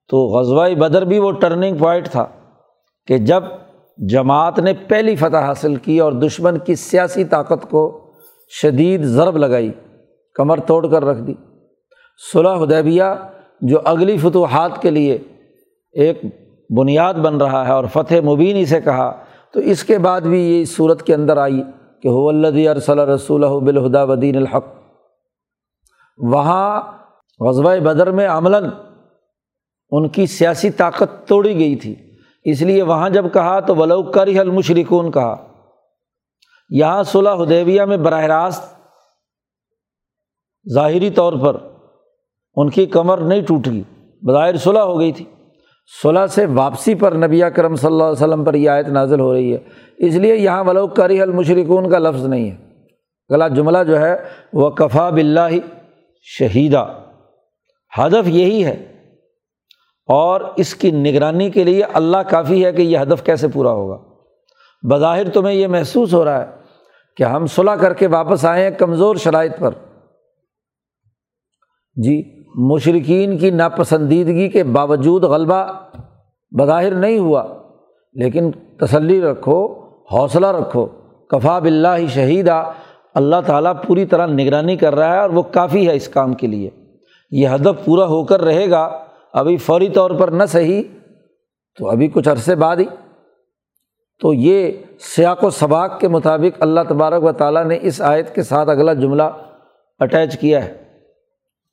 تو 0.07 0.27
غزوہ 0.27 0.75
بدر 0.75 1.05
بھی 1.05 1.19
وہ 1.19 1.31
ٹرننگ 1.31 1.77
پوائنٹ 1.77 2.09
تھا 2.09 2.25
کہ 3.07 3.17
جب 3.17 3.43
جماعت 3.97 4.59
نے 4.59 4.73
پہلی 4.87 5.15
فتح 5.15 5.37
حاصل 5.37 5.75
کی 5.75 5.99
اور 5.99 6.11
دشمن 6.11 6.57
کی 6.57 6.75
سیاسی 6.75 7.23
طاقت 7.23 7.69
کو 7.69 8.11
شدید 8.61 9.03
ضرب 9.03 9.37
لگائی، 9.37 9.71
کمر 10.35 10.59
توڑ 10.59 10.87
کر 10.87 11.05
رکھ 11.05 11.19
دی۔ 11.19 11.33
صلح 12.33 12.55
حدیبیہ 12.55 13.03
جو 13.61 13.77
اگلی 13.85 14.17
فتوحات 14.17 14.81
کے 14.81 14.89
لیے 14.89 15.17
ایک 15.91 16.21
بنیاد 16.77 17.13
بن 17.13 17.37
رہا 17.37 17.67
ہے 17.67 17.71
اور 17.71 17.85
فتح 17.85 18.15
مبین 18.23 18.57
اسے 18.59 18.81
کہا، 18.81 19.23
تو 19.53 19.59
اس 19.59 19.83
کے 19.83 19.97
بعد 19.97 20.21
بھی 20.21 20.59
یہ 20.59 20.65
صورت 20.65 21.03
کے 21.03 21.13
اندر 21.13 21.37
آئی 21.37 21.63
کہ 22.01 22.07
ہودی 22.07 22.69
ارسل 22.69 22.99
رسول 22.99 23.41
بالہدا 23.41 24.03
ودین 24.03 24.37
الحق۔ 24.37 24.65
وہاں 26.17 26.81
غزبۂ 27.39 27.77
بدر 27.77 28.11
میں 28.11 28.27
عملاً 28.27 28.69
ان 29.89 30.09
کی 30.09 30.25
سیاسی 30.25 30.69
طاقت 30.69 31.27
توڑی 31.27 31.55
گئی 31.55 31.75
تھی۔ 31.75 31.95
اس 32.43 32.61
لیے 32.61 32.83
وہاں 32.83 33.09
جب 33.09 33.25
کہا 33.33 33.59
تو 33.59 33.75
ولو 33.75 34.03
کری 34.03 34.39
المشرکون 34.39 35.11
کہا۔ 35.11 35.47
یہاں 36.69 37.03
صلح 37.03 37.33
حدیبیہ 37.33 37.81
میں 37.81 37.97
براہ 37.97 38.23
راست 38.23 38.75
ظاہری 40.73 41.09
طور 41.09 41.33
پر 41.33 41.57
ان 42.59 42.69
کی 42.69 42.85
کمر 42.85 43.17
نہیں 43.17 43.41
ٹوٹ 43.41 43.67
گئی 43.67 43.83
بظاہر 44.27 44.57
صلح 44.57 44.79
ہو 44.79 44.99
گئی 44.99 45.11
تھی۔ 45.11 45.25
صلح 46.03 46.27
سے 46.27 46.45
واپسی 46.45 46.95
پر 46.95 47.11
نبی 47.11 47.41
کرم 47.55 47.75
صلی 47.75 47.87
اللہ 47.87 48.03
علیہ 48.03 48.11
وسلم 48.11 48.43
پر 48.43 48.53
یہ 48.53 48.69
آیت 48.69 48.87
نازل 48.87 49.19
ہو 49.19 49.33
رہی 49.33 49.53
ہے۔ 49.53 49.57
اس 49.97 50.15
لیے 50.15 50.35
یہاں 50.35 50.63
ولو 50.63 50.87
کری 50.87 51.21
المشرکون 51.21 51.89
کا 51.89 51.97
لفظ 51.97 52.25
نہیں 52.25 52.51
ہے۔ 52.51 52.57
غلط 53.29 53.55
جملہ 53.55 53.77
جو 53.87 53.99
ہے 53.99 54.15
وہ 54.53 54.69
کفا 54.69 55.09
بلّہ 55.09 55.55
شہیدہ 56.21 56.87
ہدف 57.97 58.27
یہی 58.27 58.65
ہے۔ 58.65 58.85
اور 60.07 60.41
اس 60.55 60.75
کی 60.75 60.91
نگرانی 60.91 61.49
کے 61.49 61.63
لیے 61.63 61.83
اللہ 61.83 62.17
کافی 62.17 62.65
ہے 62.65 62.71
کہ 62.71 62.81
یہ 62.81 62.97
ہدف 62.97 63.23
کیسے 63.23 63.47
پورا 63.47 63.71
ہوگا۔ 63.71 63.97
بظاہر 64.89 65.29
تمہیں 65.29 65.55
یہ 65.55 65.67
محسوس 65.67 66.13
ہو 66.13 66.25
رہا 66.25 66.41
ہے 66.41 66.51
کہ 67.17 67.23
ہم 67.23 67.47
صلاح 67.47 67.75
کر 67.75 67.93
کے 67.93 68.07
واپس 68.07 68.45
آئے 68.45 68.63
ہیں 68.63 68.71
کمزور 68.71 69.15
شرائط 69.15 69.59
پر۔ 69.59 69.71
جی۔ 71.95 72.38
مشرقین 72.55 73.37
کی 73.37 73.49
ناپسندیدگی 73.49 74.49
کے 74.49 74.63
باوجود 74.63 75.23
غلبہ 75.23 75.65
بظاہر 76.59 76.93
نہیں 76.95 77.19
ہوا، 77.19 77.43
لیکن 78.13 78.51
تسلی 78.51 79.21
رکھو، 79.21 79.73
حوصلہ 80.11 80.47
رکھو، 80.47 80.85
کفا 81.29 81.59
بلّہ 81.59 81.87
ہی 81.97 82.07
شہیدہ 82.07 82.63
اللہ 83.15 83.35
تعالیٰ 83.45 83.73
پوری 83.87 84.05
طرح 84.05 84.27
نگرانی 84.27 84.77
کر 84.77 84.95
رہا 84.95 85.13
ہے 85.13 85.19
اور 85.19 85.29
وہ 85.29 85.41
کافی 85.41 85.87
ہے 85.87 85.95
اس 85.95 86.07
کام 86.07 86.33
کے 86.33 86.47
لیے۔ 86.47 86.69
یہ 87.31 87.47
ہدف 87.47 87.85
پورا 87.85 88.05
ہو 88.05 88.23
کر 88.23 88.41
رہے 88.41 88.69
گا، 88.69 88.99
ابھی 89.33 89.57
فوری 89.57 89.89
طور 89.89 90.11
پر 90.11 90.27
نہ 90.27 90.43
صحیح، 90.47 90.83
تو 91.79 91.89
ابھی 91.89 92.07
کچھ 92.07 92.29
عرصے 92.29 92.55
بعد 92.55 92.77
ہی۔ 92.77 92.85
تو 94.21 94.33
یہ 94.33 94.71
سیاق 94.99 95.43
و 95.43 95.49
سباق 95.49 95.99
کے 95.99 96.07
مطابق 96.07 96.57
اللہ 96.59 96.79
تبارک 96.89 97.23
و 97.23 97.31
تعالیٰ 97.31 97.65
نے 97.65 97.77
اس 97.81 98.01
آیت 98.01 98.35
کے 98.35 98.43
ساتھ 98.43 98.69
اگلا 98.69 98.93
جملہ 98.93 99.23
اٹیچ 99.99 100.39
کیا 100.39 100.65
ہے۔ 100.65 100.88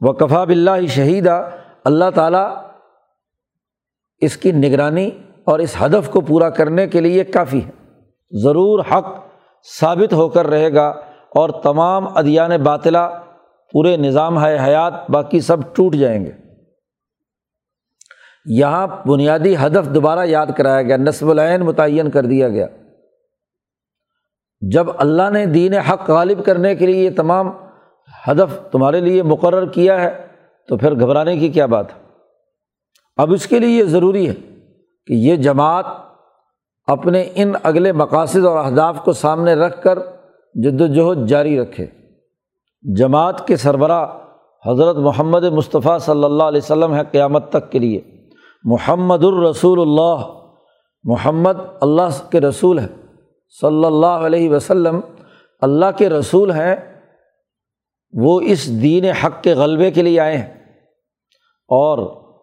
وہ 0.01 0.13
کفا 0.13 0.45
بلّہ 0.45 0.87
شہیدہ 0.87 1.51
اللہ 1.85 2.05
تعالیٰ 2.15 2.57
اس 4.19 4.37
کی 4.37 4.53
نگرانی 4.53 5.11
اور 5.45 5.59
اس 5.59 5.77
ہدف 5.83 6.11
کو 6.11 6.21
پورا 6.21 6.51
کرنے 6.51 6.87
کے 6.87 7.01
لیے 7.01 7.25
کافی 7.25 7.65
ہے۔ 7.65 7.71
ضرور 8.43 8.85
حق 8.93 9.27
ثابت 9.81 10.13
ہو 10.13 10.29
کر 10.29 10.47
رہے 10.47 10.75
گا 10.75 10.89
اور 11.35 11.51
تمام 11.63 12.17
ادیان 12.17 12.63
باطلا 12.63 13.09
پورے 13.73 13.97
نظام 13.97 14.45
ہے 14.45 14.59
حیات، 14.65 15.11
باقی 15.11 15.41
سب 15.41 15.57
ٹوٹ 15.75 15.95
جائیں 15.95 16.25
گے۔ 16.25 16.33
یہاں 18.47 18.87
بنیادی 19.07 19.57
ہدف 19.57 19.95
دوبارہ 19.95 20.27
یاد 20.27 20.47
کرایا 20.57 20.83
گیا، 20.83 20.97
نصب 20.97 21.31
العین 21.31 21.61
متعین 21.61 22.11
کر 22.11 22.27
دیا 22.27 22.49
گیا۔ 22.49 22.67
جب 24.61 24.87
اللہ 24.97 25.31
نے 25.31 25.47
دین 25.47 25.75
حق 25.75 26.11
غالب 26.11 26.45
کرنے 26.45 26.75
کے 26.75 26.87
لیے 26.87 27.05
یہ 27.05 27.11
تمام 27.17 27.66
ہدف 28.29 28.71
تمہارے 28.71 29.01
لیے 29.01 29.23
مقرر 29.23 29.67
کیا 29.67 30.01
ہے، 30.01 30.27
تو 30.69 30.77
پھر 30.77 31.01
گھبرانے 31.01 31.39
کی 31.39 31.49
کیا 31.49 31.67
بات 31.67 31.95
ہے؟ 31.95 32.01
اب 33.17 33.33
اس 33.33 33.47
کے 33.47 33.59
لیے 33.59 33.79
یہ 33.79 33.85
ضروری 33.85 34.29
ہے 34.29 34.35
کہ 35.07 35.13
یہ 35.13 35.37
جماعت 35.37 35.87
اپنے 36.87 37.29
ان 37.35 37.53
اگلے 37.63 37.93
مقاصد 37.93 38.45
اور 38.45 38.65
اہداف 38.65 39.05
کو 39.05 39.13
سامنے 39.13 39.55
رکھ 39.55 39.83
کر 39.83 39.99
جد 40.55 40.81
وجہد 40.81 41.29
جاری 41.29 41.61
رکھے۔ 41.61 41.87
جماعت 42.97 43.47
کے 43.47 43.57
سربراہ 43.57 44.07
حضرت 44.69 44.97
محمد 44.97 45.45
مصطفیٰ 45.45 45.99
صلی 45.99 46.25
اللہ 46.25 46.43
علیہ 46.43 46.61
وسلم 46.65 46.95
ہے 46.95 47.01
قیامت 47.11 47.51
تک 47.51 47.71
کے 47.71 47.79
لیے۔ 47.79 48.01
محمد 48.65 49.25
الرسول 49.25 49.81
اللہ، 49.81 50.33
محمد 51.05 51.61
اللہ 51.81 52.31
کے 52.31 52.41
رسول 52.41 52.79
ہے 52.79 52.87
صلی 53.61 53.85
اللہ 53.85 54.07
علیہ 54.07 54.51
وسلم 54.51 55.01
اللہ 55.61 55.87
کے 55.97 56.09
رسول 56.09 56.51
ہیں 56.51 56.96
وہ 58.13 58.41
اس 58.41 58.83
دین 58.83 59.05
حق 59.05 59.43
کے 59.43 59.55
غلبے 59.55 59.91
کے 59.91 60.03
لیے 60.03 60.21
آئے 60.21 60.39
ہیں۔ 60.39 60.55
اور 61.69 61.99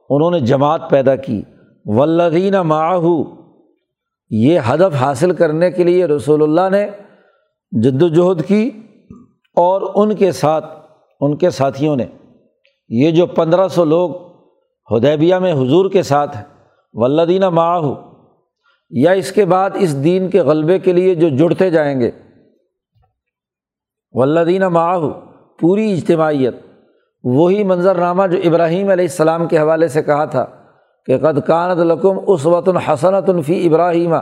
انہوں 0.09 0.31
نے 0.31 0.39
جماعت 0.39 0.89
پیدا 0.89 1.15
کی۔ 1.15 1.41
ولدین 1.85 2.53
معاہو 2.53 3.23
یہ 4.29 4.59
ہدف 4.69 4.95
حاصل 4.95 5.35
کرنے 5.35 5.71
کے 5.71 5.83
لیے 5.83 6.05
رسول 6.05 6.43
اللہ 6.43 6.77
نے 6.77 6.89
جد 7.71 8.01
وجہد 8.01 8.45
کی 8.47 8.69
اور 9.55 9.81
ان 9.95 10.15
کے 10.15 10.31
ساتھ، 10.31 10.65
ان 11.19 11.37
کے 11.37 11.49
ساتھیوں 11.49 11.95
نے۔ 11.95 12.05
یہ 12.89 13.11
جو 13.11 13.25
پندرہ 13.25 13.67
سو 13.67 13.85
لوگ 13.85 14.11
ہدیبیہ 14.95 15.35
میں 15.35 15.53
حضور 15.53 15.91
کے 15.91 16.03
ساتھ 16.03 16.37
ہیں 16.37 16.43
ولدینہ 16.93 17.49
معاہو 17.49 17.95
یا 18.89 19.11
اس 19.11 19.31
کے 19.31 19.45
بعد 19.45 19.69
اس 19.75 20.03
دین 20.03 20.29
کے 20.29 20.41
غلبے 20.41 20.79
کے 20.79 20.93
لیے 20.93 21.15
جو 21.15 21.29
جڑتے 21.29 21.69
جائیں 21.69 21.99
گے۔ 21.99 22.11
ولدینہ 24.11 24.69
معاہو 24.69 25.32
پوری 25.63 25.91
اجتماعیت، 25.91 26.55
وہی 27.23 27.63
منظر 27.63 27.95
نامہ 27.97 28.23
جو 28.31 28.37
ابراہیم 28.45 28.89
علیہ 28.91 29.05
السلام 29.05 29.47
کے 29.47 29.57
حوالے 29.57 29.87
سے 29.87 30.01
کہا 30.03 30.25
تھا 30.31 30.45
کہ 31.07 31.17
قد 31.19 31.39
کانت 31.47 31.79
لکم 31.81 32.17
اس 32.27 32.45
وطن 32.45 32.77
حسنت 32.87 33.29
الفی 33.29 33.65
ابراہیمہ 33.67 34.17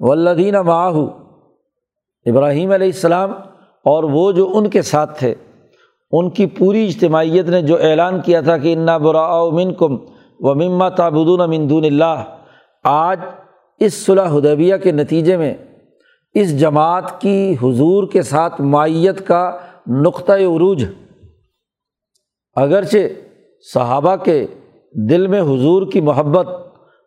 ولدینہ 0.00 0.62
معاہو 0.62 1.06
ابراہیم 2.26 2.72
علیہ 2.72 2.92
السلام 2.94 3.32
اور 3.86 4.04
وہ 4.12 4.30
جو 4.32 4.50
ان 4.54 4.68
کے 4.70 4.82
ساتھ 4.82 5.18
تھے، 5.18 5.34
ان 6.12 6.28
کی 6.30 6.46
پوری 6.58 6.86
اجتماعیت 6.86 7.48
نے 7.48 7.62
جو 7.62 7.76
اعلان 7.82 8.20
کیا 8.20 8.40
تھا 8.40 8.56
کہ 8.58 8.74
انا 8.74 8.96
برا 8.98 9.26
من 9.52 9.74
کم 9.74 9.96
و 10.40 10.54
مما 10.54 10.88
تابدون 10.90 11.48
مندون 11.50 11.84
اللہ، 11.84 12.22
آج 12.84 13.20
اس 13.80 13.94
صلح 14.06 14.28
حدیبیہ 14.36 14.76
کے 14.82 14.92
نتیجے 14.92 15.36
میں 15.36 15.54
اس 16.34 16.58
جماعت 16.60 17.20
کی 17.20 17.54
حضور 17.62 18.06
کے 18.12 18.22
ساتھ 18.28 18.60
معیت 18.74 19.26
کا 19.26 19.44
نقطۂ 19.86 20.32
عروج۔ 20.32 20.84
اگرچہ 22.56 23.06
صحابہ 23.66 24.14
کے 24.16 24.44
دل 24.94 25.26
میں 25.26 25.40
حضور 25.40 25.90
کی 25.92 26.00
محبت 26.00 26.48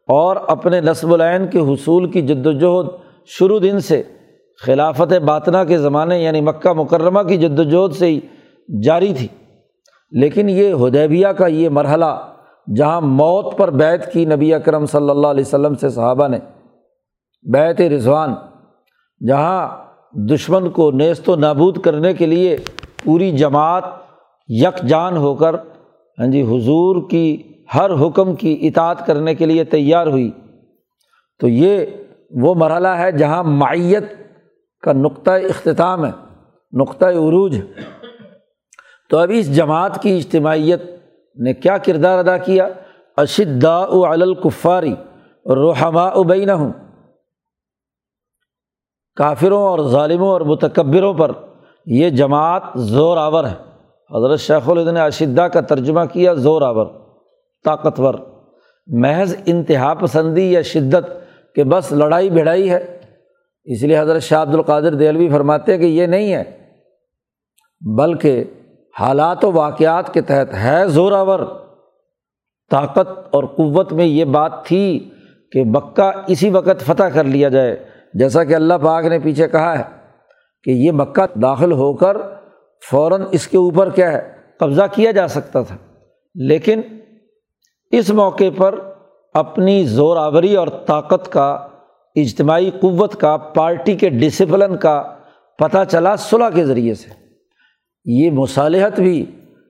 اور 0.09 0.35
اپنے 0.47 0.81
نصب 0.81 1.13
العین 1.13 1.47
کے 1.47 1.59
حصول 1.59 2.09
کی 2.11 2.21
جد 2.21 2.45
وجہد 2.45 2.87
شروع 3.29 3.59
دن 3.63 3.79
سے 3.79 4.01
خلافت 4.61 5.13
باطنا 5.25 5.63
کے 5.63 5.77
زمانے 5.77 6.21
یعنی 6.23 6.41
مکہ 6.41 6.73
مکرمہ 6.73 7.21
کی 7.21 7.37
جد 7.37 7.59
وجہد 7.59 7.95
سے 7.95 8.05
ہی 8.05 8.19
جاری 8.83 9.13
تھی، 9.13 9.27
لیکن 10.11 10.49
یہ 10.49 10.73
ہدیبیہ 10.73 11.27
کا 11.27 11.47
یہ 11.47 11.69
مرحلہ 11.69 12.13
جہاں 12.67 13.01
موت 13.01 13.57
پر 13.57 13.71
بیت 13.71 14.11
کی 14.13 14.25
نبی 14.25 14.53
اکرم 14.53 14.85
صلی 14.85 15.09
اللہ 15.09 15.27
علیہ 15.27 15.43
وسلم 15.45 15.75
سے 15.75 15.89
صحابہ 15.89 16.27
نے 16.27 16.39
بیت 17.45 17.81
رضوان، 17.81 18.33
جہاں 19.21 19.67
دشمن 20.15 20.69
کو 20.69 20.91
نیست 20.91 21.29
و 21.29 21.35
نابود 21.35 21.77
کرنے 21.77 22.13
کے 22.13 22.25
لیے 22.25 22.57
پوری 23.03 23.31
جماعت 23.31 23.83
یکجان 24.47 25.17
ہو 25.17 25.35
کر 25.35 25.53
ہاں 26.19 26.27
جی 26.27 26.41
حضور 26.41 27.09
کی 27.09 27.43
ہر 27.75 27.91
حکم 27.91 28.35
کی 28.35 28.59
اطاعت 28.61 29.05
کرنے 29.05 29.35
کے 29.35 29.45
لیے 29.45 29.63
تیار 29.63 30.07
ہوئی۔ 30.07 30.31
تو 31.39 31.47
یہ 31.47 31.85
وہ 32.31 32.55
مرحلہ 32.55 32.87
ہے 32.87 33.11
جہاں 33.11 33.43
معیت 33.43 34.03
کا 34.81 34.93
نقطۂ 34.93 35.31
اختتام 35.31 36.05
ہے 36.05 36.11
نقطۂ 36.73 37.05
عروج 37.05 37.61
تو 39.09 39.17
اب 39.17 39.31
اس 39.33 39.55
جماعت 39.55 40.01
کی 40.01 40.17
اجتماعیت 40.17 40.81
نے 41.41 41.53
کیا 41.53 41.77
کردار 41.77 42.19
ادا 42.19 42.37
کیا؟ 42.37 42.67
اشدا 43.17 43.77
الکفاری 43.79 44.93
رحما 45.45 46.07
ابین 46.07 46.49
ہوں 46.49 46.71
کافروں 49.15 49.61
اور 49.61 49.79
ظالموں 49.89 50.27
اور 50.27 50.41
متکبروں 50.41 51.13
پر 51.13 51.31
یہ 51.85 52.09
جماعت 52.09 52.63
زور 52.75 53.17
آور 53.17 53.43
ہے۔ 53.43 53.75
حضرت 54.17 54.39
شیخ 54.39 54.69
الدین 54.69 54.97
اشدا 54.97 55.47
کا 55.47 55.61
ترجمہ 55.61 56.01
کیا 56.13 56.33
زور 56.33 56.61
آور، 56.61 56.85
طاقتور، 57.65 58.13
محض 58.87 59.35
انتہا 59.45 59.93
پسندی 59.93 60.51
یا 60.51 60.61
شدت 60.61 61.05
کہ 61.55 61.63
بس 61.63 61.91
لڑائی 61.91 62.29
بھڑائی 62.29 62.69
ہے۔ 62.69 62.99
اس 63.63 63.83
لیے 63.83 63.99
حضرت 63.99 64.21
شاہ 64.21 64.41
عبد 64.41 64.55
القادر 64.55 64.93
دہلوی 64.93 65.29
فرماتے 65.29 65.71
ہیں 65.71 65.79
کہ 65.79 65.85
یہ 65.85 66.05
نہیں 66.05 66.33
ہے، 66.33 66.43
بلکہ 67.97 68.43
حالات 68.99 69.45
و 69.45 69.51
واقعات 69.51 70.13
کے 70.13 70.21
تحت 70.21 70.53
ہے 70.53 70.87
زوراور 70.87 71.39
طاقت 72.71 73.35
اور 73.35 73.43
قوت 73.43 73.93
میں 73.93 74.05
یہ 74.05 74.25
بات 74.25 74.65
تھی 74.65 75.09
کہ 75.51 75.63
مکہ 75.65 76.11
اسی 76.27 76.49
وقت 76.49 76.85
فتح 76.85 77.03
کر 77.03 77.23
لیا 77.23 77.49
جائے۔ 77.49 77.94
جیسا 78.19 78.43
کہ 78.43 78.55
اللہ 78.55 78.73
پاک 78.83 79.05
نے 79.05 79.19
پیچھے 79.19 79.47
کہا 79.47 79.79
ہے 79.79 79.83
کہ 80.63 80.71
یہ 80.71 80.91
مکہ 80.91 81.39
داخل 81.39 81.71
ہو 81.71 81.93
کر 81.93 82.17
فوراً 82.91 83.23
اس 83.31 83.47
کے 83.47 83.57
اوپر 83.57 83.89
کیا 83.89 84.11
ہے، 84.11 84.31
قبضہ 84.59 84.81
کیا 84.91 85.11
جا 85.11 85.27
سکتا 85.27 85.61
تھا۔ 85.61 85.77
لیکن 86.35 86.81
اس 87.91 88.09
موقع 88.09 88.43
پر 88.57 88.79
اپنی 89.33 89.85
زور 89.85 90.17
آوری 90.17 90.55
اور 90.55 90.67
طاقت 90.67 91.31
کا، 91.31 91.67
اجتماعی 92.15 92.71
قوت 92.81 93.15
کا، 93.15 93.37
پارٹی 93.37 93.95
کے 93.95 94.09
ڈسپلن 94.09 94.77
کا 94.77 95.03
پتہ 95.57 95.77
چلا 95.91 96.15
صلاح 96.15 96.49
کے 96.49 96.65
ذریعے 96.65 96.93
سے۔ 96.93 97.09
یہ 98.05 98.31
مصالحت 98.31 98.99
بھی 98.99 99.25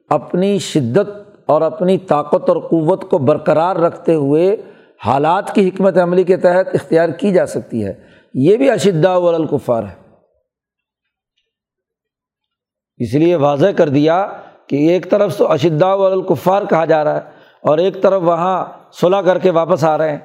اپنی 0.10 0.60
شدت 0.60 1.10
اور 1.45 1.62
اپنی 1.62 1.97
طاقت 1.97 2.49
اور 2.49 2.58
قوت 2.58 3.10
کو 3.10 3.17
برقرار 3.17 3.75
رکھتے 3.75 4.13
ہوئے 4.13 4.55
حالات 5.05 5.55
کی 5.55 5.67
حکمت 5.67 5.97
عملی 5.97 6.23
کے 6.23 6.38
تحت 6.38 6.67
اختیار 6.73 7.10
کی 7.10 7.31
جا 7.31 7.45
سکتی 7.45 7.86
ہے۔ 7.86 8.14
یہ 8.38 8.58
بھی 8.58 8.69
اشدا 8.69 9.15
الکفار 9.15 9.84
ہے۔ 9.84 10.06
اس 12.98 13.13
لیے 13.13 13.36
واضح 13.36 13.67
کر 13.78 13.89
دیا 13.89 14.28
کہ 14.67 14.76
ایک 14.76 15.10
طرف 15.10 15.38
تو 15.38 15.52
اشدا 15.52 15.91
الکفار 15.91 16.62
کہا 16.69 16.86
جا 16.86 17.04
رہا 17.04 17.15
ہے 17.15 17.21
اور 17.62 17.78
ایک 17.78 18.02
طرف 18.02 18.21
وہاں 18.26 18.65
صلاح 18.91 19.21
کر 19.21 19.39
کے 19.39 19.52
واپس 19.52 19.84
آ 19.84 19.98
رہے 19.98 20.12
ہیں۔ 20.12 20.19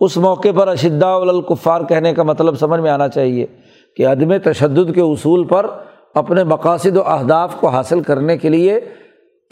اس 0.00 0.16
موقع 0.16 0.48
پر 0.56 0.68
اشدا 0.68 1.14
الکفار 1.14 1.80
کہنے 1.80 2.14
کا 2.14 2.22
مطلب 2.22 2.58
سمجھ 2.58 2.80
میں 2.80 2.90
آنا 2.90 3.08
چاہیے 3.08 3.46
کہ 3.96 4.06
عدم 4.06 4.36
تشدد 4.38 4.94
کے 4.94 5.00
اصول 5.00 5.44
پر 5.44 5.66
اپنے 6.14 6.44
مقاصد 6.44 6.96
و 6.96 7.02
اہداف 7.02 7.56
کو 7.60 7.68
حاصل 7.68 8.00
کرنے 8.00 8.38
کے 8.38 8.48
لیے 8.48 8.80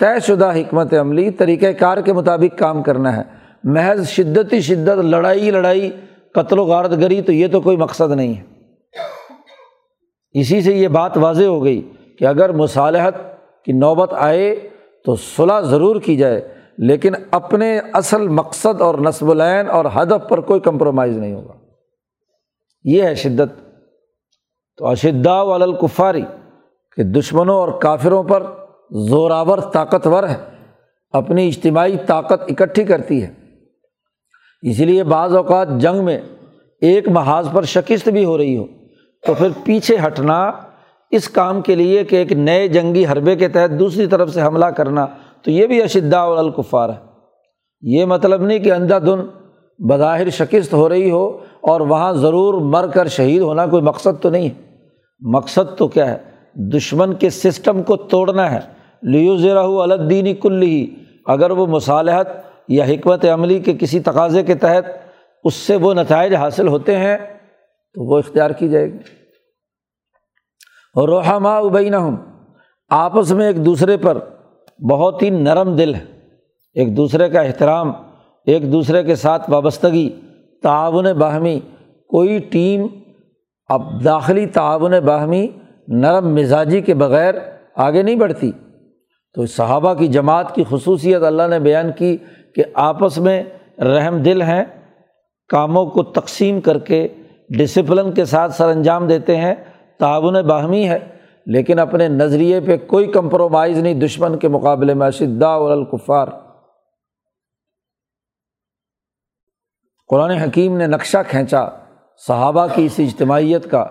طے 0.00 0.20
شدہ 0.20 0.52
حکمت 0.54 0.94
عملی 0.94 1.30
طریقۂ 1.30 1.66
کار 1.78 1.98
کے 1.98 2.12
مطابق 2.12 2.58
کام 2.58 2.82
کرنا 2.82 3.16
ہے۔ 3.16 3.22
محض 3.64 4.08
شدتی 4.08 4.60
شدت، 4.60 5.04
لڑائی 5.04 5.50
لڑائی 5.50 5.90
قتل 6.34 6.58
و 6.58 6.64
غارت 6.64 6.90
گری 6.90 7.22
تو 7.22 7.32
یہ 7.32 7.48
تو 7.48 7.60
کوئی 7.60 7.76
مقصد 7.76 8.10
نہیں 8.10 8.34
ہے۔ 8.34 8.42
اسی 10.32 10.62
سے 10.62 10.74
یہ 10.74 10.88
بات 10.88 11.16
واضح 11.16 11.44
ہو 11.44 11.64
گئی 11.64 11.90
کہ 12.18 12.24
اگر 12.24 12.52
مصالحت 12.52 13.14
کی 13.64 13.72
نوبت 13.72 14.14
آئے 14.14 14.68
تو 15.04 15.16
صلاح 15.16 15.60
ضرور 15.60 16.00
کی 16.00 16.16
جائے، 16.16 16.54
لیکن 16.78 17.12
اپنے 17.30 17.80
اصل 17.92 18.28
مقصد 18.28 18.80
اور 18.80 18.94
نصب 18.98 19.30
العین 19.30 19.70
اور 19.70 19.84
ہدف 19.84 20.28
پر 20.28 20.40
کوئی 20.40 20.60
کمپرومائز 20.60 21.18
نہیں 21.18 21.34
ہوگا۔ 21.34 21.52
یہ 22.84 23.02
ہے 23.02 23.14
شدت۔ 23.14 23.68
تو 24.76 24.86
اشدا 24.86 25.42
والکفاری 25.42 26.22
کہ 26.96 27.02
دشمنوں 27.02 27.54
اور 27.54 27.80
کافروں 27.80 28.22
پر 28.22 28.42
زوراور 28.90 29.58
طاقتور 29.58 30.22
ہے، 30.22 30.36
اپنی 31.10 31.48
اجتماعی 31.48 31.96
طاقت 32.06 32.42
اکٹھی 32.48 32.84
کرتی 32.84 33.22
ہے۔ 33.22 33.37
اسی 34.62 34.84
لیے 34.84 35.04
بعض 35.04 35.34
اوقات 35.34 35.68
جنگ 35.78 36.04
میں 36.04 36.18
ایک 36.80 37.08
محاذ 37.08 37.48
پر 37.52 37.62
شکست 37.62 38.08
بھی 38.08 38.24
ہو 38.24 38.38
رہی 38.38 38.56
ہو، 38.56 38.66
تو 39.26 39.34
پھر 39.34 39.48
پیچھے 39.64 39.96
ہٹنا 40.06 40.52
اس 41.10 41.28
کام 41.28 41.60
کے 41.60 41.74
لیے 41.74 42.04
کہ 42.04 42.16
ایک 42.16 42.32
نئے 42.32 42.68
جنگی 42.68 43.04
حربے 43.12 43.36
کے 43.36 43.48
تحت 43.48 43.78
دوسری 43.78 44.06
طرف 44.06 44.30
سے 44.30 44.42
حملہ 44.42 44.64
کرنا، 44.64 45.06
تو 45.42 45.50
یہ 45.50 45.66
بھی 45.66 45.82
اشدا 45.82 46.22
الکفار 46.22 46.88
ہے۔ 46.88 47.08
یہ 47.82 48.04
مطلب 48.04 48.42
نہیں 48.42 48.58
کہ 48.58 48.72
اندھا 48.72 48.98
دھن 48.98 49.26
بظاہر 49.78 50.30
شکست 50.30 50.72
ہو 50.72 50.88
رہی 50.88 51.10
ہو 51.10 51.38
اور 51.60 51.80
وہاں 51.80 52.12
ضرور 52.12 52.54
مر 52.54 52.86
کر 52.86 53.08
شہید 53.08 53.40
ہونا 53.40 53.66
کوئی 53.66 53.82
مقصد 53.82 54.22
تو 54.22 54.30
نہیں 54.30 54.48
ہے۔ 54.48 54.62
مقصد 55.20 55.78
تو 55.78 55.88
کیا 55.88 56.14
ہے؟ 56.14 56.18
دشمن 56.54 57.14
کے 57.14 57.30
سسٹم 57.30 57.82
کو 57.82 57.96
توڑنا 57.96 58.52
ہے۔ 58.52 58.58
لیو 59.02 59.36
زیرہ 59.36 59.58
الدینی 59.58 60.34
کل 60.34 60.62
ہی 60.62 60.86
اگر 61.26 61.50
وہ 61.50 61.66
مصالحت 61.66 62.26
یا 62.68 62.84
حکمت 62.84 63.24
عملی 63.24 63.58
کے 63.58 63.74
کسی 63.80 64.00
تقاضے 64.00 64.42
کے 64.42 64.54
تحت 64.54 64.84
اس 65.44 65.54
سے 65.54 65.76
وہ 65.76 65.94
نتائج 65.94 66.34
حاصل 66.34 66.68
ہوتے 66.68 66.96
ہیں، 66.96 67.16
تو 67.94 68.04
وہ 68.04 68.18
اختیار 68.18 68.50
کی 68.50 68.68
جائے 68.68 68.92
گی۔ 68.92 68.98
اور 70.94 71.08
روحما 71.08 71.56
ابئی 71.56 71.94
ہوں 71.94 72.16
آپس 72.88 73.32
میں 73.32 73.46
ایک 73.46 73.64
دوسرے 73.64 73.96
پر 73.96 74.18
بہت 74.90 75.22
ہی 75.22 75.30
نرم 75.30 75.76
دل 75.76 75.94
ہے۔ 75.94 76.04
ایک 76.74 76.96
دوسرے 76.96 77.28
کا 77.28 77.40
احترام، 77.40 77.92
ایک 78.46 78.72
دوسرے 78.72 79.02
کے 79.02 79.14
ساتھ 79.14 79.50
وابستگی، 79.50 80.20
تعاون 80.62 81.12
باہمی، 81.12 81.60
کوئی 82.08 82.38
ٹیم 82.38 82.86
اب 83.68 84.04
داخلی 84.04 84.46
تعاون 84.46 84.92
باہمی، 85.04 85.46
نرم 85.88 86.34
مزاجی 86.34 86.80
کے 86.80 86.94
بغیر 86.94 87.34
آگے 87.76 88.02
نہیں 88.02 88.16
بڑھتی۔ 88.16 88.52
تو 89.34 89.46
صحابہ 89.46 89.94
کی 89.94 90.08
جماعت 90.08 90.54
کی 90.54 90.64
خصوصیت 90.68 91.22
اللہ 91.22 91.42
نے 91.50 91.58
بیان 91.58 91.92
کی 91.92 92.16
کہ 92.54 92.64
آپس 92.74 93.18
میں 93.18 93.44
رحم 93.78 94.22
دل 94.22 94.42
ہیں، 94.42 94.64
کاموں 95.48 95.86
کو 95.86 96.02
تقسیم 96.02 96.60
کر 96.60 96.78
کے 96.78 97.08
ڈسپلن 97.58 98.12
کے 98.12 98.24
ساتھ 98.24 98.52
سر 98.52 98.68
انجام 98.68 99.06
دیتے 99.06 99.36
ہیں، 99.36 99.54
تعاون 99.98 100.46
باہمی 100.46 100.88
ہے، 100.88 100.98
لیکن 101.46 101.78
اپنے 101.78 102.08
نظریے 102.08 102.60
پہ 102.60 102.76
کوئی 102.76 103.12
کمپرومائز 103.12 103.78
نہیں 103.78 103.94
دشمن 103.94 104.38
کے 104.38 104.48
مقابلے 104.48 104.94
میں 104.94 105.06
اشدا 105.06 105.54
الکفار۔ 105.54 106.28
قرآن 110.08 110.30
حکیم 110.30 110.76
نے 110.76 110.86
نقشہ 110.86 111.18
کھینچا 111.28 111.68
صحابہ 112.26 112.66
کی 112.74 112.84
اس 112.84 112.94
اجتماعیت 112.98 113.70
کا، 113.70 113.86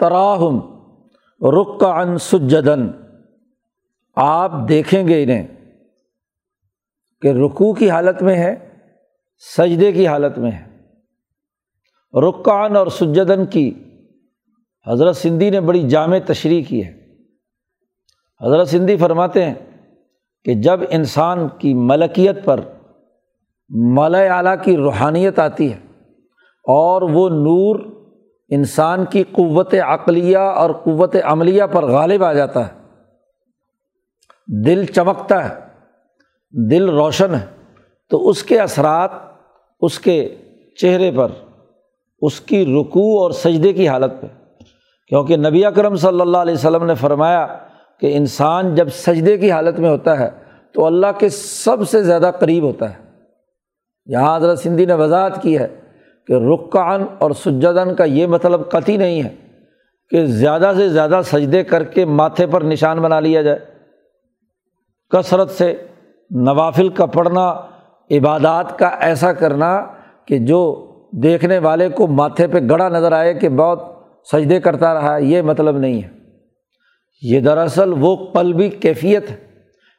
تراہم 0.00 0.60
رخ 1.40 1.80
کا 1.80 2.00
ان 2.00 2.18
سجدن 2.18 2.90
آپ 4.16 4.52
دیکھیں 4.68 5.08
گے 5.08 5.22
انہیں۔ 5.22 5.46
کہ 7.26 7.40
رکوع 7.40 7.72
کی 7.74 7.90
حالت 7.90 8.22
میں 8.22 8.34
ہے، 8.34 8.54
سجدے 9.56 9.92
کی 9.92 10.06
حالت 10.06 10.38
میں 10.38 10.50
ہے۔ 10.50 10.76
رکان 12.28 12.76
اور 12.76 12.86
سجدن 12.86 13.46
کی 13.46 13.74
حضرت 14.86 15.16
سندھی 15.16 15.50
نے 15.50 15.60
بڑی 15.60 15.88
جامع 15.88 16.18
تشریح 16.26 16.62
کی 16.68 16.84
ہے۔ 16.84 17.14
حضرت 18.46 18.68
سندھی 18.68 18.96
فرماتے 18.96 19.44
ہیں 19.44 19.54
کہ 20.44 20.54
جب 20.54 20.80
انسان 20.90 21.48
کی 21.58 21.74
ملکیت 21.74 22.44
پر 22.44 22.60
ملا 23.68 24.18
اعلیٰ 24.18 24.54
کی 24.62 24.76
روحانیت 24.76 25.38
آتی 25.38 25.72
ہے 25.72 25.78
اور 26.64 27.02
وہ 27.02 27.28
نور 27.28 27.80
انسان 28.48 29.04
کی 29.04 29.24
قوت 29.32 29.74
عقلیہ 29.74 30.38
اور 30.38 30.70
قوت 30.70 31.16
عملیہ 31.24 31.64
پر 31.64 31.84
غالب 31.84 32.24
آ 32.24 32.32
جاتا 32.32 32.66
ہے، 32.66 32.72
دل 34.64 34.84
چمکتا 34.84 35.48
ہے 35.48 35.65
دل 36.52 36.88
روشن 36.88 37.34
ہے، 37.34 37.46
تو 38.10 38.28
اس 38.28 38.42
کے 38.42 38.60
اثرات، 38.60 39.10
اس 39.80 39.98
کے 39.98 40.34
چہرے 40.76 41.10
پر، 41.10 41.28
اس 42.22 42.40
کی 42.40 42.64
رکوع 42.64 43.22
اور 43.22 43.30
سجدے 43.30 43.72
کی 43.72 43.88
حالت 43.88 44.12
پہ۔ 44.20 44.26
کیونکہ 45.08 45.36
نبی 45.36 45.64
اکرم 45.64 45.96
صلی 45.96 46.20
اللہ 46.20 46.38
علیہ 46.38 46.54
وسلم 46.54 46.84
نے 46.84 46.94
فرمایا 46.94 47.46
کہ 48.00 48.16
انسان 48.16 48.74
جب 48.74 48.88
سجدے 48.88 49.38
کی 49.38 49.50
حالت 49.50 49.80
میں 49.80 49.90
ہوتا 49.90 50.18
ہے 50.18 50.30
تو 50.74 50.86
اللہ 50.86 51.06
کے 51.18 51.28
سب 51.28 51.88
سے 51.88 52.02
زیادہ 52.02 52.30
قریب 52.40 52.62
ہوتا 52.62 52.90
ہے۔ 52.90 53.04
یہاں 54.06 54.36
حضرت 54.36 54.58
سندھی 54.58 54.86
نے 54.86 54.94
وضاحت 54.94 55.42
کی 55.42 55.58
ہے 55.58 55.80
کہ 56.26 56.32
رکان 56.32 57.06
اور 57.18 57.30
سجدن 57.30 57.94
کا 57.94 58.04
یہ 58.04 58.26
مطلب 58.26 58.68
قطعی 58.68 58.96
نہیں 58.96 59.22
ہے 59.22 59.34
کہ 60.10 60.24
زیادہ 60.24 60.72
سے 60.76 60.88
زیادہ 60.88 61.20
سجدے 61.24 61.62
کر 61.62 61.84
کے 61.84 62.04
ماتھے 62.04 62.46
پر 62.46 62.62
نشان 62.62 62.98
بنا 62.98 63.20
لیا 63.20 63.42
جائے، 63.42 63.58
کثرت 65.10 65.50
سے 65.50 65.86
نوافل 66.30 66.88
کا 66.88 67.06
پڑھنا، 67.06 67.60
عبادات 68.10 68.78
کا 68.78 68.86
ایسا 68.86 69.32
کرنا 69.32 69.84
کہ 70.26 70.38
جو 70.38 70.86
دیکھنے 71.12 71.58
والے 71.58 71.88
کو 71.88 72.06
ماتھے 72.06 72.46
پہ 72.46 72.58
گڑا 72.70 72.88
نظر 72.88 73.12
آئے 73.12 73.34
کہ 73.34 73.48
بہت 73.48 73.82
سجدے 74.32 74.60
کرتا 74.60 74.94
رہا 74.94 75.16
ہے 75.16 75.22
یہ 75.22 75.42
مطلب 75.42 75.78
نہیں 75.78 76.02
ہے۔ 76.02 76.08
یہ 77.22 77.40
دراصل 77.40 77.92
وہ 78.00 78.16
قلبی 78.16 78.68
کیفیت 78.68 79.30
ہے 79.30 79.36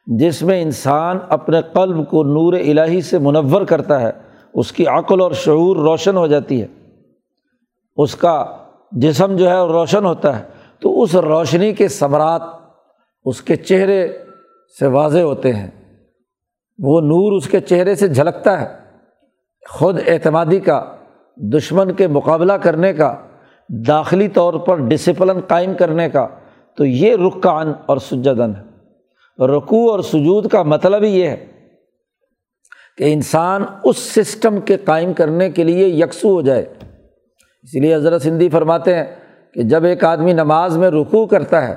جس 0.06 0.42
میں 0.42 0.62
انسان 0.62 1.18
اپنے 1.28 1.62
قلب 1.72 2.08
کو 2.08 2.24
نور 2.24 2.52
الہی 2.52 3.02
سے 3.02 3.18
منور 3.18 3.62
کرتا 3.62 4.00
ہے، 4.00 4.10
اس 4.54 4.72
کی 4.72 4.86
عقل 4.86 5.20
اور 5.20 5.32
شعور 5.32 5.76
روشن 5.76 6.16
ہو 6.16 6.26
جاتی 6.26 6.62
ہے۔ 6.62 6.66
اس 7.96 8.14
کا 8.16 8.46
جسم 8.92 9.36
جو 9.36 9.48
ہے 9.48 9.56
روشن 9.56 10.04
ہوتا 10.04 10.38
ہے، 10.38 10.44
تو 10.80 11.02
اس 11.02 11.14
روشنی 11.14 11.72
کے 11.72 11.88
ثمرات 11.88 12.42
اس 13.24 13.42
کے 13.42 13.56
چہرے 13.56 14.08
سے 14.78 14.86
واضح 14.86 15.18
ہوتے 15.18 15.52
ہیں۔ 15.52 15.70
وہ 16.78 17.00
نور 17.00 17.32
اس 17.32 17.48
کے 17.48 17.60
چہرے 17.60 17.94
سے 17.94 18.08
جھلکتا 18.08 18.60
ہے۔ 18.60 18.68
خود 19.70 20.00
اعتمادی 20.06 20.60
کا، 20.60 20.84
دشمن 21.36 21.92
کے 21.92 22.06
مقابلہ 22.06 22.52
کرنے 22.52 22.92
کا، 22.92 23.14
داخلی 23.68 24.28
طور 24.28 24.54
پر 24.54 24.76
ڈسپلن 24.76 25.40
قائم 25.40 25.74
کرنے 25.74 26.10
کا۔ 26.10 26.28
تو 26.76 26.84
یہ 26.84 27.16
رکان 27.16 27.72
اور 27.86 27.96
سجدن 27.96 28.50
ہے۔ 28.56 28.68
رکوع 29.46 29.90
اور 29.90 30.00
سجود 30.00 30.48
کا 30.48 30.62
مطلب 30.62 31.02
ہی 31.02 31.08
یہ 31.08 31.28
ہے 31.28 31.46
کہ 32.98 33.12
انسان 33.12 33.64
اس 33.84 33.98
سسٹم 33.98 34.60
کے 34.60 34.76
قائم 34.76 35.12
کرنے 35.12 35.50
کے 35.50 35.64
لیے 35.64 35.86
یکسو 35.86 36.30
ہو 36.30 36.42
جائے۔ 36.42 36.64
اس 37.62 37.74
لیے 37.74 37.94
حضرت 37.94 38.22
سندھی 38.22 38.48
فرماتے 38.48 38.94
ہیں 38.94 39.04
کہ 39.54 39.62
جب 39.62 39.84
ایک 39.84 40.04
آدمی 40.04 40.32
نماز 40.32 40.76
میں 40.76 40.90
رکوع 40.90 41.26
کرتا 41.26 41.68
ہے 41.68 41.74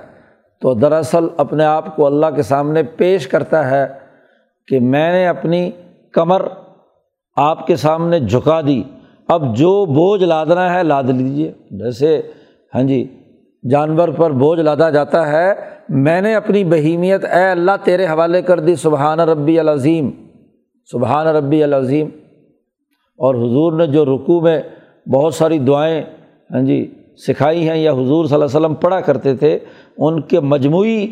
تو 0.61 0.73
دراصل 0.73 1.27
اپنے 1.37 1.65
آپ 1.65 1.95
کو 1.95 2.05
اللہ 2.05 2.25
کے 2.35 2.41
سامنے 2.41 2.83
پیش 2.83 3.27
کرتا 3.27 3.71
ہے۔ 3.71 4.00
کہ 4.71 4.79
میں 4.79 5.11
نے 5.11 5.27
اپنی 5.27 5.71
کمر 6.13 6.41
آپ 7.35 7.67
کے 7.67 7.75
سامنے 7.75 8.19
جھکا 8.19 8.61
دی۔ 8.61 8.83
اب 9.27 9.55
جو 9.55 9.85
بوجھ 9.85 10.23
لادنا 10.23 10.73
ہے 10.73 10.83
لاد 10.83 11.03
لیجیے 11.03 11.51
جیسے 11.71 12.21
ہاں 12.75 12.83
جی 12.83 13.07
جانور 13.69 14.09
پر 14.09 14.31
بوجھ 14.31 14.59
لادا 14.59 14.89
جاتا 14.89 15.31
ہے، 15.31 15.53
میں 15.89 16.21
نے 16.21 16.35
اپنی 16.35 16.63
بہیمیت، 16.63 17.25
اے 17.25 17.43
اللہ، 17.43 17.71
تیرے 17.83 18.05
حوالے 18.05 18.41
کر 18.41 18.59
دی۔ 18.59 18.75
سبحان 18.75 19.19
ربی 19.19 19.59
العظیم۔ 19.59 20.11
سبحان 20.91 21.27
ربی 21.27 21.63
العظیم۔ 21.63 22.07
اور 23.17 23.35
حضور 23.35 23.73
نے 23.73 23.87
جو 23.87 24.05
رکوع 24.05 24.41
میں 24.41 24.61
بہت 25.13 25.33
ساری 25.33 25.59
دعائیں 25.59 26.03
ہاں 26.53 26.61
جی 26.61 26.93
سکھائی 27.27 27.69
ہیں 27.69 27.77
یا 27.77 27.91
حضور 27.91 28.25
صلی 28.25 28.33
اللہ 28.33 28.45
علیہ 28.45 28.59
وسلم 28.59 28.73
پڑھا 28.73 29.01
کرتے 29.01 29.35
تھے، 29.35 29.59
ان 29.97 30.21
کے 30.21 30.39
مجموعی 30.39 31.07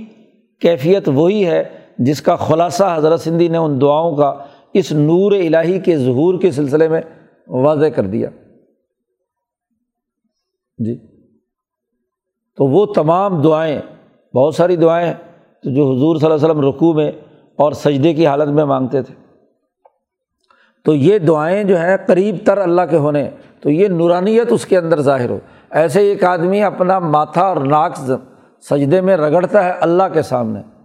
کیفیت 0.62 1.10
وہی 1.14 1.46
ہے 1.46 1.79
جس 2.00 2.22
کا 2.22 2.36
خلاصہ 2.36 2.94
حضرت 2.98 3.22
سندھی 3.22 3.48
نے 3.48 3.58
ان 3.58 3.82
دعاؤں 3.82 4.16
کا 4.16 4.34
اس 4.74 4.92
نور 4.92 5.32
الہی 5.32 5.80
کے 5.80 5.98
ظہور 5.98 6.42
کے 6.42 6.52
سلسلے 6.52 6.88
میں 6.88 7.02
واضح 7.48 7.86
کر 7.86 8.04
دیا۔ 8.04 8.30
جی۔ 10.78 10.98
تو 12.58 12.66
وہ 12.66 12.86
تمام 12.86 13.42
دعائیں، 13.42 13.82
بہت 14.36 14.56
ساری 14.56 14.76
دعائیں 14.76 15.14
تو 15.64 15.70
جو 15.76 15.92
حضور 15.92 16.16
صلی 16.16 16.26
اللہ 16.26 16.36
علیہ 16.36 16.46
وسلم 16.46 16.70
رقوع 16.70 16.94
میں 16.94 17.12
اور 17.56 17.72
سجدے 17.72 18.14
کی 18.14 18.28
حالت 18.28 18.48
میں 18.48 18.66
مانگتے 18.66 19.02
تھے۔ 19.02 19.16
تو 20.86 20.96
یہ 20.96 21.20
دعائیں 21.20 21.64
جو 21.64 21.78
ہیں 21.78 21.98
قریب 22.08 22.36
تر 22.46 22.58
اللہ 22.58 22.82
کے 22.90 22.98
ہونے، 22.98 23.30
تو 23.62 23.70
یہ 23.70 23.88
نورانیت 23.88 24.52
اس 24.52 24.66
کے 24.66 24.78
اندر 24.78 25.02
ظاہر 25.02 25.30
ہو۔ 25.30 25.40
ایسے 25.70 26.00
ایک 26.00 26.24
آدمی 26.24 26.62
اپنا 26.62 27.00
ماتھا 27.00 27.42
اور 27.42 27.58
ناک 27.58 27.96
سجدے 28.62 29.02
میں 29.02 29.18
رگڑتا 29.18 29.64
ہے 29.64 29.72
اللہ 29.72 30.04
کے 30.14 30.22
سامنے۔ 30.22 30.79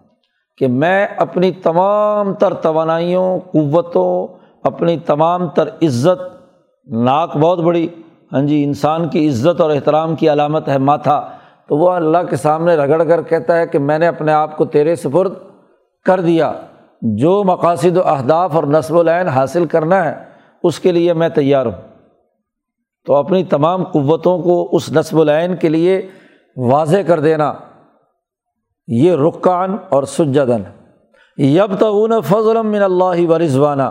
کہ 0.58 0.66
میں 0.66 1.06
اپنی 1.16 1.52
تمام 1.52 2.34
تر 2.34 2.54
توانائیوں، 2.54 3.40
قوتوں، 3.40 4.26
اپنی 4.62 4.98
تمام 4.98 5.48
تر 5.48 5.68
عزت، 5.68 6.22
ناک 6.86 7.36
بہت 7.36 7.58
بڑی 7.58 7.88
ہاں 8.32 8.42
جی 8.42 8.64
انسان 8.64 9.08
کی 9.08 9.28
عزت 9.28 9.60
اور 9.60 9.70
احترام 9.70 10.16
کی 10.16 10.32
علامت 10.32 10.68
ہے 10.68 10.78
ماتھا، 10.78 11.30
تو 11.68 11.76
وہ 11.76 11.90
اللہ 11.90 12.18
کے 12.30 12.36
سامنے 12.36 12.74
رگڑ 12.74 13.04
کر 13.04 13.22
کہتا 13.22 13.58
ہے 13.58 13.66
کہ 13.66 13.78
میں 13.78 13.98
نے 13.98 14.06
اپنے 14.06 14.32
آپ 14.32 14.56
کو 14.56 14.64
تیرے 14.64 14.96
سپرد 14.96 15.32
کر 16.06 16.20
دیا۔ 16.20 16.52
جو 17.02 17.44
مقاصد 17.44 17.96
و 17.96 18.08
اہداف 18.08 18.54
اور 18.54 18.64
نصب 18.64 18.98
العین 18.98 19.28
حاصل 19.28 19.66
کرنا 19.66 20.04
ہے، 20.04 20.14
اس 20.62 20.80
کے 20.80 20.92
لیے 20.92 21.12
میں 21.12 21.28
تیار 21.28 21.66
ہوں۔ 21.66 22.04
تو 23.06 23.14
اپنی 23.14 23.44
تمام 23.44 23.84
قوتوں 23.84 24.38
کو 24.38 24.68
اس 24.72 24.92
نصب 24.92 25.20
العین 25.20 25.56
کے 25.56 25.68
لیے 25.68 26.02
واضح 26.56 26.98
کر 27.06 27.20
دینا۔ 27.20 27.54
یہ 28.86 29.12
رکان 29.12 29.76
اور 29.88 30.02
سجدن 30.02 30.62
یب 31.36 31.74
تعون 31.74 32.12
فضل 32.20 32.62
من 32.62 32.82
اللہ 32.82 33.30
و 33.30 33.38
رضوانہ 33.38 33.82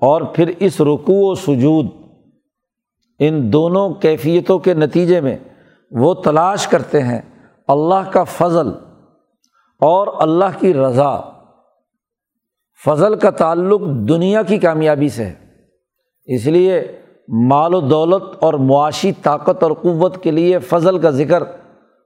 اور 0.00 0.22
پھر 0.22 0.52
اس 0.58 0.80
رکوع 0.80 1.30
و 1.30 1.34
سجود 1.34 1.86
ان 3.18 3.52
دونوں 3.52 3.90
کیفیتوں 3.90 4.58
کے 4.58 4.74
نتیجے 4.74 5.20
میں 5.20 5.36
وہ 5.90 6.14
تلاش 6.14 6.68
کرتے 6.68 7.02
ہیں 7.02 7.20
اللہ 7.68 8.10
کا 8.10 8.24
فضل 8.24 8.68
اور 9.80 10.06
اللہ 10.18 10.58
کی 10.58 10.74
رضا. 10.74 11.20
فضل 12.84 13.14
کا 13.14 13.30
تعلق 13.30 13.80
دنیا 13.80 14.42
کی 14.42 14.58
کامیابی 14.58 15.08
سے 15.08 15.24
ہے. 15.24 15.34
اس 16.24 16.46
لیے 16.46 17.00
مال 17.28 17.74
و 17.74 17.80
دولت 17.80 18.22
اور 18.40 18.54
معاشی 18.54 19.12
طاقت 19.12 19.62
اور 19.62 19.72
قوت 19.72 20.22
کے 20.22 20.30
لیے 20.30 20.58
فضل 20.58 20.98
کا 20.98 21.10
ذکر 21.10 21.42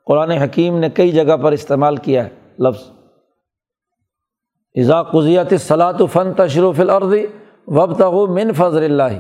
قرآن 0.09 0.31
حکیم 0.31 0.79
نے 0.79 0.91
کئی 0.91 1.13
جگہ 1.13 1.37
پر 1.37 1.53
استعمال 1.53 1.97
کیا 1.97 2.25
ہے، 2.25 2.29
لفظ۔ 2.59 2.91
اذا 4.75 5.03
قزیت 5.03 5.55
صلاۃ 5.61 6.07
فن 6.13 6.33
تشروف 6.33 6.81
العرضی 6.81 7.27
وب 7.67 7.99
تغو 7.99 8.27
من 8.27 8.53
فضل 8.53 8.85
اللہ۔ 8.85 9.19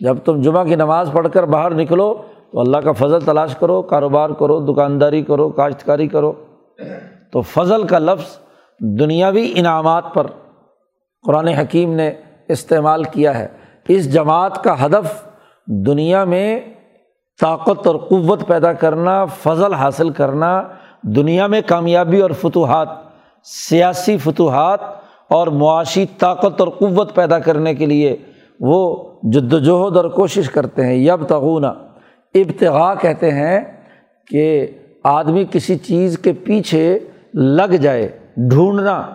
جب 0.00 0.18
تم 0.24 0.40
جمعہ 0.40 0.64
کی 0.64 0.74
نماز 0.74 1.10
پڑھ 1.12 1.28
کر 1.32 1.42
باہر 1.42 1.74
نکلو 1.74 2.22
تو 2.52 2.60
اللہ 2.60 2.76
کا 2.76 2.92
فضل 2.92 3.20
تلاش 3.20 3.56
کرو، 3.56 3.82
کاروبار 3.82 4.30
کرو، 4.30 4.60
دکانداری 4.60 5.22
کرو، 5.22 5.48
کاشتکاری 5.48 6.08
کرو۔ 6.08 6.32
تو 7.32 7.40
فضل 7.40 7.86
کا 7.86 7.98
لفظ 7.98 8.38
دنیاوی 8.78 9.52
انعامات 9.56 10.04
پر 10.14 10.26
قرآن 11.26 11.48
حکیم 11.48 11.94
نے 11.94 12.12
استعمال 12.48 13.04
کیا 13.04 13.38
ہے۔ 13.38 13.48
اس 13.88 14.12
جماعت 14.12 14.64
کا 14.64 14.86
ہدف 14.86 15.28
دنیا 15.66 16.24
میں 16.24 16.60
طاقت 17.40 17.86
اور 17.86 17.96
قوت 17.96 18.46
پیدا 18.46 18.72
کرنا، 18.72 19.24
فضل 19.24 19.74
حاصل 19.74 20.10
کرنا، 20.10 20.62
دنیا 21.02 21.46
میں 21.46 21.60
کامیابی 21.66 22.20
اور 22.20 22.30
فتوحات، 22.30 22.88
سیاسی 23.44 24.16
فتوحات 24.16 24.80
اور 25.28 25.46
معاشی 25.46 26.04
طاقت 26.18 26.60
اور 26.60 26.68
قوت 26.68 27.14
پیدا 27.14 27.38
کرنے 27.38 27.74
کے 27.74 27.86
لیے 27.86 28.16
وہ 28.60 29.10
جد 29.22 29.52
وجہد 29.52 29.96
اور 29.96 30.04
کوشش 30.04 30.50
کرتے 30.50 30.86
ہیں۔ 30.86 30.94
یب 30.94 31.28
تغونہ 31.28 31.66
ابتغاء 32.34 32.94
کہتے 33.00 33.30
ہیں 33.30 33.60
کہ 34.26 34.66
آدمی 35.04 35.44
کسی 35.50 35.78
چیز 35.78 36.18
کے 36.18 36.32
پیچھے 36.32 36.98
لگ 37.34 37.74
جائے، 37.80 38.18
ڈھونڈنا، 38.36 39.10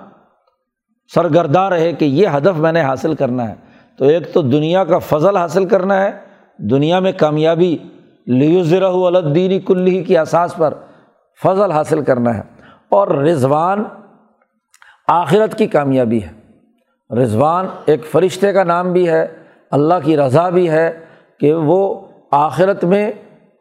سرگرداں 1.14 1.70
رہے 1.70 1.94
کہ 1.94 2.06
یہ 2.06 2.28
ہدف 2.38 2.60
میں 2.60 2.72
نے 2.72 2.82
حاصل 2.82 3.14
کرنا 3.14 3.50
ہے۔ 3.50 3.56
تو 3.98 4.06
ایک 4.06 4.34
تو 4.34 4.42
دنیا 4.42 4.84
کا 4.84 4.98
فضل 4.98 5.38
حاصل 5.38 5.66
کرنا 5.66 6.02
ہے، 6.02 6.12
دنیا 6.58 7.00
میں 7.00 7.12
کامیابی 7.18 7.78
لیوزرہ 8.28 8.90
الدینی 8.90 9.60
کلی 9.60 10.04
کی 10.04 10.18
اساس 10.18 10.56
پر 10.56 10.74
فضل 11.44 11.72
حاصل 11.72 12.04
کرنا 12.04 12.38
ہے۔ 12.38 12.42
اور 12.90 13.08
رضوان 13.08 13.84
آخرت 15.08 15.58
کی 15.58 15.68
کامیابی 15.68 16.20
ہے۔ 16.24 16.46
رضوان 17.16 17.66
ایک 17.86 18.06
فرشتے 18.06 18.54
کا 18.54 18.64
نام 18.64 18.94
بھی 18.94 19.10
ہے، 19.10 19.28
اللہ 19.72 19.94
کی 20.04 20.18
رضا 20.18 20.50
بھی 20.50 20.70
ہے 20.70 21.00
کہ 21.40 21.54
وہ 21.54 22.02
آخرت 22.32 22.84
میں 22.84 23.12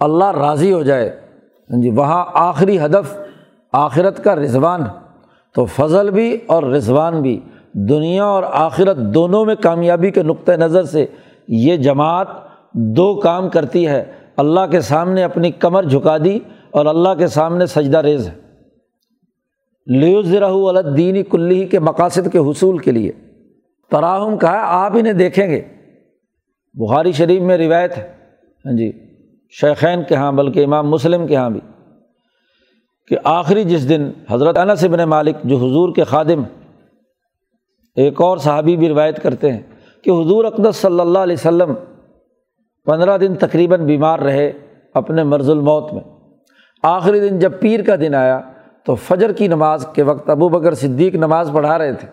اللہ 0.01 0.25
راضی 0.25 0.73
ہو 0.73 0.83
جائے۔ 0.83 1.21
ہاں 1.71 1.83
جی 1.83 1.91
وہاں 1.91 2.25
آخری 2.35 2.79
ہدف 2.79 3.19
آخرت 3.73 4.25
کا 4.25 4.37
رضوان 4.37 4.81
تو 5.55 5.65
فضل 5.65 6.11
بھی 6.11 6.39
اور 6.47 6.63
رضوان 6.63 7.23
بھی، 7.23 7.41
دنیا 7.73 8.25
اور 8.25 8.43
آخرت 8.53 8.97
دونوں 8.97 9.45
میں 9.45 9.55
کامیابی 9.55 10.11
کے 10.11 10.23
نقطۂ 10.23 10.53
نظر 10.53 10.85
سے 10.85 11.07
یہ 11.49 11.77
جماعت 11.77 12.29
دو 12.73 13.15
کام 13.15 13.49
کرتی 13.49 13.89
ہے۔ 13.89 14.05
اللہ 14.37 14.61
کے 14.71 14.81
سامنے 14.81 15.23
اپنی 15.23 15.51
کمر 15.51 15.83
جھکا 15.83 16.19
دی 16.19 16.39
اور 16.71 16.87
اللہ 16.87 17.09
کے 17.19 17.27
سامنے 17.27 17.67
سجدہ 17.67 17.99
ریز 17.99 18.29
ہے۔ 18.29 18.35
لیوزرہ 19.87 20.45
الدینی 20.45 21.23
کلی 21.23 21.67
کے 21.67 21.79
مقاصد 21.79 22.33
کے 22.33 22.39
حصول 22.39 22.79
کے 22.79 22.91
لیے۔ 22.91 23.13
تراہم 23.91 24.39
کہا 24.39 24.85
آپ 24.85 24.93
انہیں 24.95 25.13
دیکھیں 25.13 25.51
گے۔ 25.51 25.63
بخاری 26.75 27.13
شریف 27.13 27.41
میں 27.41 27.59
روایت 27.59 27.99
ہے۔ 27.99 28.13
ہاں 28.67 28.73
جی 28.73 28.93
شیخین 29.61 30.03
کے 30.09 30.15
یہاں 30.15 30.33
بلکہ 30.33 30.65
امام 30.65 30.91
مسلم 30.91 31.27
کے 31.27 31.35
یہاں 31.35 31.51
بھی۔ 31.51 31.61
کہ 33.09 33.17
آخری 33.25 33.65
جس 33.65 33.89
دن 33.89 34.11
حضرت 34.31 34.59
انس 34.59 34.85
بن 34.85 35.05
مالک 35.05 35.37
جو 35.45 35.57
حضور 35.57 35.95
کے 35.95 36.05
خادم 36.05 36.43
ایک 37.97 38.21
اور 38.21 38.39
صحابی 38.39 38.77
بھی 38.77 38.89
روایت 38.89 39.23
کرتے 39.23 39.53
ہیں 39.53 39.63
کہ 40.03 40.11
حضور 40.11 40.45
اقدس 40.45 40.77
صلی 40.77 41.01
اللہ 41.01 41.19
علیہ 41.19 41.37
وسلم 41.39 41.75
پندرہ 42.87 43.19
دن 43.19 43.35
تقریباً 43.35 43.85
بیمار 43.85 44.19
رہے 44.19 44.51
اپنے 44.95 45.23
مرض 45.23 45.51
الموت 45.51 45.93
میں۔ 45.93 46.03
آخری 46.83 47.21
دن 47.21 47.39
جب 47.39 47.53
پیر 47.61 47.83
کا 47.83 47.97
دن 47.97 48.15
آیا 48.15 48.41
تو 48.87 48.95
فجر 48.95 49.33
کی 49.33 49.49
نماز 49.49 49.87
کے 49.95 50.03
وقت 50.03 50.31
ابو 50.31 50.49
بکر 50.49 50.75
صدیق 50.75 51.15
نماز 51.15 51.51
پڑھا 51.55 51.79
رہے 51.79 51.93
تھے۔ 51.93 52.09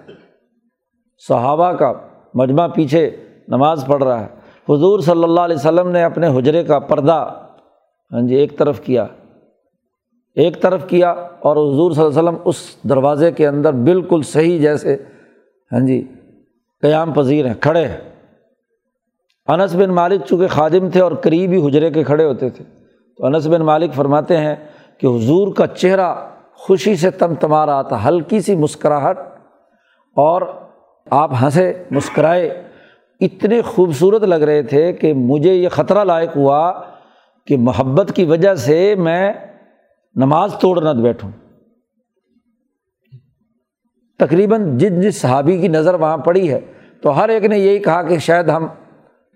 صحابہ 1.27 1.71
کا 1.71 1.91
مجمع 2.33 2.67
پیچھے 2.67 3.09
نماز 3.47 3.83
پڑھ 3.87 4.03
رہا 4.03 4.19
ہے۔ 4.21 4.27
حضور 4.69 4.99
صلی 4.99 5.23
اللہ 5.23 5.41
علیہ 5.41 5.55
وسلم 5.55 5.89
نے 5.89 6.03
اپنے 6.03 6.27
حجرے 6.27 6.63
کا 6.63 6.79
پردہ 6.79 7.47
ہاں 8.11 8.21
جی 8.27 8.35
ایک 8.35 8.57
طرف 8.57 8.79
کیا، 8.81 9.05
ایک 10.37 10.61
طرف 10.61 10.87
کیا 10.87 11.09
اور 11.09 11.55
حضور 11.55 11.91
صلی 11.91 12.03
اللہ 12.03 12.19
علیہ 12.19 12.29
وسلم 12.29 12.41
اس 12.45 12.75
دروازے 12.89 13.31
کے 13.31 13.47
اندر 13.47 13.73
بالکل 13.73 14.21
صحیح 14.21 14.59
جیسے 14.59 14.95
ہاں 15.71 15.79
جی 15.79 16.01
قیام 16.81 17.13
پذیر 17.13 17.45
ہیں، 17.45 17.53
کھڑے 17.59 17.85
ہیں۔ 17.85 18.10
انس 19.51 19.75
بن 19.75 19.89
مالک 19.89 20.25
چونکہ 20.25 20.47
خادم 20.47 20.89
تھے 20.89 21.01
اور 21.01 21.11
قریبی 21.11 21.67
حجرے 21.67 21.89
کے 21.89 22.03
کھڑے 22.03 22.25
ہوتے 22.25 22.49
تھے، 22.49 22.63
تو 23.17 23.25
انس 23.25 23.47
بن 23.47 23.61
مالک 23.61 23.93
فرماتے 23.93 24.37
ہیں 24.37 24.55
کہ 24.97 25.07
حضور 25.07 25.53
کا 25.53 25.67
چہرہ 25.67 26.13
خوشی 26.53 26.95
سے 26.95 27.09
تم 27.09 27.33
تما 27.35 27.65
رہا 27.65 27.81
تھا، 27.81 28.07
ہلکی 28.07 28.39
سی 28.39 28.55
مسکراہٹ 28.55 29.19
اور 30.17 30.41
آپ 31.11 31.31
ہنسے، 31.43 31.83
مسکرائے۔ 31.91 32.63
اتنے 33.21 33.61
خوبصورت 33.61 34.23
لگ 34.23 34.35
رہے 34.35 34.61
تھے 34.61 34.93
کہ 34.93 35.13
مجھے 35.13 35.53
یہ 35.53 35.69
خطرہ 35.69 36.03
لائق 36.03 36.35
ہوا 36.35 36.71
کہ 37.47 37.57
محبت 37.57 38.11
کی 38.15 38.25
وجہ 38.25 38.53
سے 38.55 38.95
میں 38.95 39.33
نماز 40.15 40.53
توڑ 40.59 40.81
نہ 40.83 41.01
بیٹھوں۔ 41.01 41.31
تقریباً 44.19 44.77
جس 44.77 45.03
جس 45.03 45.21
صحابی 45.21 45.57
کی 45.57 45.67
نظر 45.67 45.93
وہاں 45.93 46.17
پڑی 46.17 46.49
ہے، 46.51 46.59
تو 47.01 47.17
ہر 47.19 47.29
ایک 47.29 47.45
نے 47.45 47.57
یہی 47.59 47.79
کہا 47.79 48.01
کہ 48.01 48.17
شاید 48.17 48.49
ہم 48.49 48.67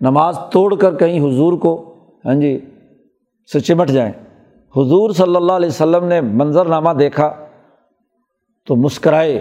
نماز 0.00 0.38
توڑ 0.50 0.76
کر 0.76 0.96
کہیں 0.96 1.20
حضور 1.20 1.52
کو 1.52 1.94
ہاں 2.24 2.34
جی 2.34 2.60
سے 3.52 3.60
چمٹ 3.60 3.88
جائیں۔ 3.88 4.12
حضور 4.76 5.10
صلی 5.10 5.36
اللہ 5.36 5.52
علیہ 5.52 5.68
وسلم 5.68 6.04
نے 6.04 6.20
منظر 6.20 6.66
نامہ 6.66 6.90
دیکھا 6.90 7.46
تو 8.66 8.76
مسکرائے 8.76 9.38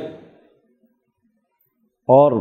اور 2.07 2.31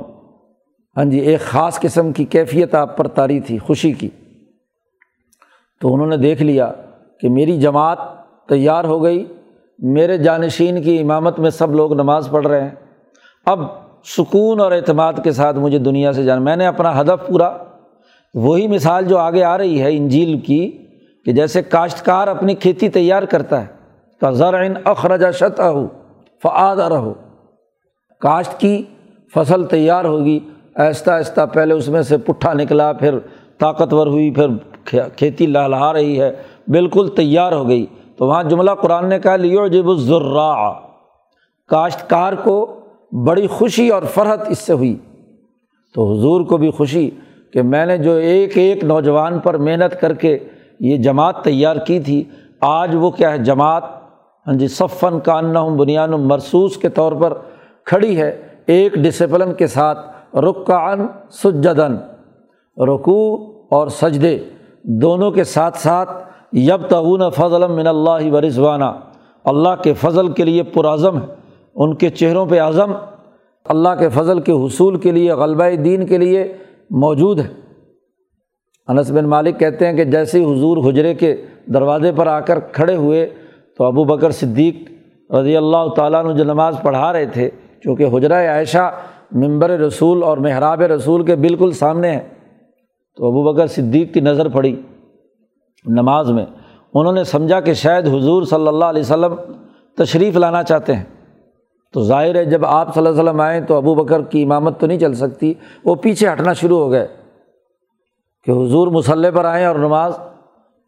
ہاں 0.97 1.05
جی 1.05 1.19
ایک 1.19 1.41
خاص 1.41 1.81
قسم 1.81 2.13
کی 2.13 2.25
کیفیت 2.25 2.75
آپ 2.75 2.97
پر 2.97 3.09
تاری 3.09 3.41
تھی، 3.41 3.59
خوشی 3.59 3.93
کی۔ 3.93 4.09
تو 5.81 5.95
انہوں 5.95 6.07
نے 6.07 6.17
دیکھ 6.17 6.43
لیا 6.43 6.73
کہ 7.21 7.29
میری 7.29 7.61
جماعت 7.61 7.99
تیار 8.49 8.85
ہو 8.85 9.03
گئی، 9.03 9.35
میرے 9.79 10.19
جانشین 10.19 10.83
کی 10.83 11.01
امامت 11.01 11.39
میں 11.39 11.51
سب 11.51 11.75
لوگ 11.75 11.93
نماز 11.93 12.29
پڑھ 12.31 12.47
رہے 12.47 12.63
ہیں۔ 12.63 12.71
اب 13.47 13.61
سکون 14.05 14.61
اور 14.61 14.73
اعتماد 14.73 15.13
کے 15.25 15.33
ساتھ 15.33 15.57
مجھے 15.57 15.79
دنیا 15.79 16.13
سے 16.13 16.23
جان 16.23 16.45
میں 16.45 16.57
نے 16.57 16.67
اپنا 16.67 17.01
ہدف 17.01 17.27
پورا 17.29 17.57
وہی 18.35 18.67
مثال 18.69 19.05
جو 19.05 19.19
آگے 19.19 19.45
آ 19.45 19.59
رہی 19.59 19.83
ہے 19.83 19.97
انجیل 19.97 20.39
کی 20.39 20.79
کہ 21.25 21.33
جیسے 21.33 21.63
کاشتکار 21.63 22.29
اپنی 22.29 22.55
کھیتی 22.55 22.89
تیار 22.89 23.23
کرتا 23.23 23.61
ہے 23.61 23.67
کا 24.21 24.31
زرعین 24.31 24.73
اخرجا 24.85 25.31
شت 25.31 25.61
ہو 25.61 25.87
فعاد 26.43 26.77
رہو 26.77 27.13
کاشت 28.21 28.61
کی 28.61 28.83
فصل 29.35 29.65
تیار 29.65 30.05
ہوگی، 30.05 30.39
آہستہ 30.75 31.11
آہستہ 31.11 31.41
پہلے 31.53 31.75
اس 31.75 31.89
میں 31.89 32.03
سے 32.03 32.19
پٹھا 32.19 32.53
نکلا، 32.53 32.93
پھر 32.93 33.19
طاقتور 33.59 34.07
ہوئی، 34.07 34.31
پھر 34.31 34.49
کھیتی 35.17 35.47
لہلا 35.47 35.93
رہی 35.93 36.21
ہے، 36.21 36.33
بالکل 36.69 37.09
تیار 37.09 37.53
ہو 37.53 37.69
گئی۔ 37.69 37.87
تو 38.17 38.27
وہاں 38.27 38.43
جملہ 38.43 38.71
قرآن 38.71 39.09
نے 39.09 39.19
کہا 39.19 39.37
لیو 39.37 39.67
جب 39.67 39.89
الزرا 39.89 40.73
کاشتکار 41.69 42.33
کو 42.33 42.81
بڑی 43.27 43.47
خوشی 43.47 43.89
اور 43.89 44.03
فرحت 44.03 44.49
اس 44.49 44.59
سے 44.59 44.73
ہوئی۔ 44.73 44.97
تو 45.95 46.13
حضور 46.13 46.41
کو 46.41 46.57
بھی 46.57 46.71
خوشی 46.71 47.11
کہ 47.55 47.63
میں 47.63 47.87
نے 47.87 47.97
جو 47.99 48.13
ایک 48.13 48.57
ایک 48.59 48.85
نوجوان 48.85 49.39
پر 49.39 49.55
محنت 49.59 50.01
کر 50.01 50.13
کے 50.13 50.39
یہ 50.81 50.97
جماعت 50.97 51.43
تیار 51.45 51.77
کی 51.77 51.99
تھی، 52.01 52.23
آج 52.61 52.95
وہ 52.95 53.11
کیا 53.11 53.31
ہے، 53.33 53.39
جماعت 53.39 53.85
ہاں 54.47 54.55
جی 54.55 54.69
صفن 54.69 55.21
کاننا 55.21 55.65
بنیان 55.77 56.11
مرسوس 56.11 56.77
کے 56.77 56.89
طور 56.89 57.13
پر 57.13 57.33
کھڑی 57.87 58.17
ہے، 58.21 58.31
ایک 58.67 58.95
ڈسپلن 58.95 59.53
کے 59.55 59.67
ساتھ 59.67 60.37
رکان 60.37 61.07
سجدن 61.33 61.97
رکو 62.77 63.21
اور 63.71 63.89
سجدے 63.89 64.39
دونوں 64.83 65.31
کے 65.31 65.45
ساتھ 65.45 65.79
ساتھ 65.79 66.11
یب 66.53 66.87
تعاون 66.89 67.23
فضل 67.31 67.67
من 67.67 67.87
اللہ 67.87 68.33
و 68.33 68.41
رضوانہ۔ 68.41 68.91
اللہ 69.45 69.83
کے 69.83 69.93
فضل 69.95 70.33
کے 70.33 70.45
لیے 70.45 70.63
پرعزم 70.63 71.17
ہے، 71.17 71.27
ان 71.75 71.95
کے 71.95 72.11
چہروں 72.11 72.47
پہ 72.47 72.59
اعظم۔ 72.61 72.93
اللہ 73.65 73.95
کے 73.99 74.09
فضل 74.09 74.41
کے 74.41 74.53
حصول 74.53 74.99
کے 74.99 75.13
لیے، 75.13 75.33
غلبہ 75.33 75.71
دین 75.85 76.07
کے 76.07 76.19
لیے 76.19 76.53
موجود 76.91 77.41
ہے۔ 77.41 77.49
انس 78.89 79.11
بن 79.11 79.25
مالک 79.25 79.61
کہتے 79.61 79.87
ہیں 79.87 79.93
کہ 79.93 80.05
جیسے 80.05 80.45
حضور 80.45 80.77
حجرے 80.77 81.15
کے 81.15 81.37
دروازے 81.75 82.13
پر 82.13 82.27
آ 82.27 82.41
کر 82.41 82.61
کھڑے 82.61 82.97
ہوئے 82.97 83.31
تو 83.79 83.85
ابو 83.85 84.05
بکر 84.05 84.31
صدیق 84.31 84.77
رضی 85.33 85.57
اللہ 85.57 85.89
تعالیٰ 85.97 86.25
نے 86.25 86.35
جو 86.35 86.45
نماز 86.45 86.77
پڑھا 86.83 87.13
رہے 87.13 87.27
تھے، 87.27 87.51
چونکہ 87.85 88.07
حجرہ 88.13 88.49
عائشہ 88.49 88.91
ممبر 89.33 89.71
رسول 89.71 90.23
اور 90.23 90.39
محراب 90.39 90.81
رسول 90.81 91.25
کے 91.25 91.37
بالکل 91.37 91.73
سامنے 91.73 92.11
ہیں، 92.11 92.21
تو 93.17 93.27
ابو 93.27 93.43
بکر 93.43 93.67
صدیق 93.67 94.15
کی 94.15 94.21
نظر 94.21 94.49
پڑی 94.49 94.83
نماز 95.85 96.31
میں۔ 96.31 96.47
انہوں 96.95 97.13
نے 97.13 97.25
سمجھا 97.25 97.61
کہ 97.61 97.73
شاید 97.73 98.09
حضور 98.09 98.43
صلی 98.43 98.69
اللہ 98.69 98.85
علیہ 98.85 99.01
وسلم 99.01 99.35
تشریف 99.97 100.37
لانا 100.37 100.63
چاہتے 100.63 100.95
ہیں۔ 100.95 101.05
تو 101.95 102.03
ظاہر 102.03 102.35
ہے 102.35 102.45
جب 102.45 102.65
آپ 102.67 102.95
صلی 102.95 103.01
اللہ 103.01 103.09
علیہ 103.11 103.23
وسلم 103.23 103.41
آئیں 103.41 103.61
تو 103.61 103.77
ابو 103.77 103.95
بکر 103.95 104.23
کی 104.23 104.43
امامت 104.43 104.79
تو 104.81 104.87
نہیں 104.87 104.99
چل 104.99 105.15
سکتی، 105.15 105.53
وہ 105.85 105.95
پیچھے 105.95 106.29
ہٹنا 106.29 106.53
شروع 106.53 106.79
ہو 106.79 106.91
گئے 106.91 107.07
کہ 108.47 108.51
حضور 108.51 108.89
مسلح 108.93 109.31
پر 109.35 109.45
آئیں 109.45 109.65
اور 109.67 109.77
نماز 109.77 110.19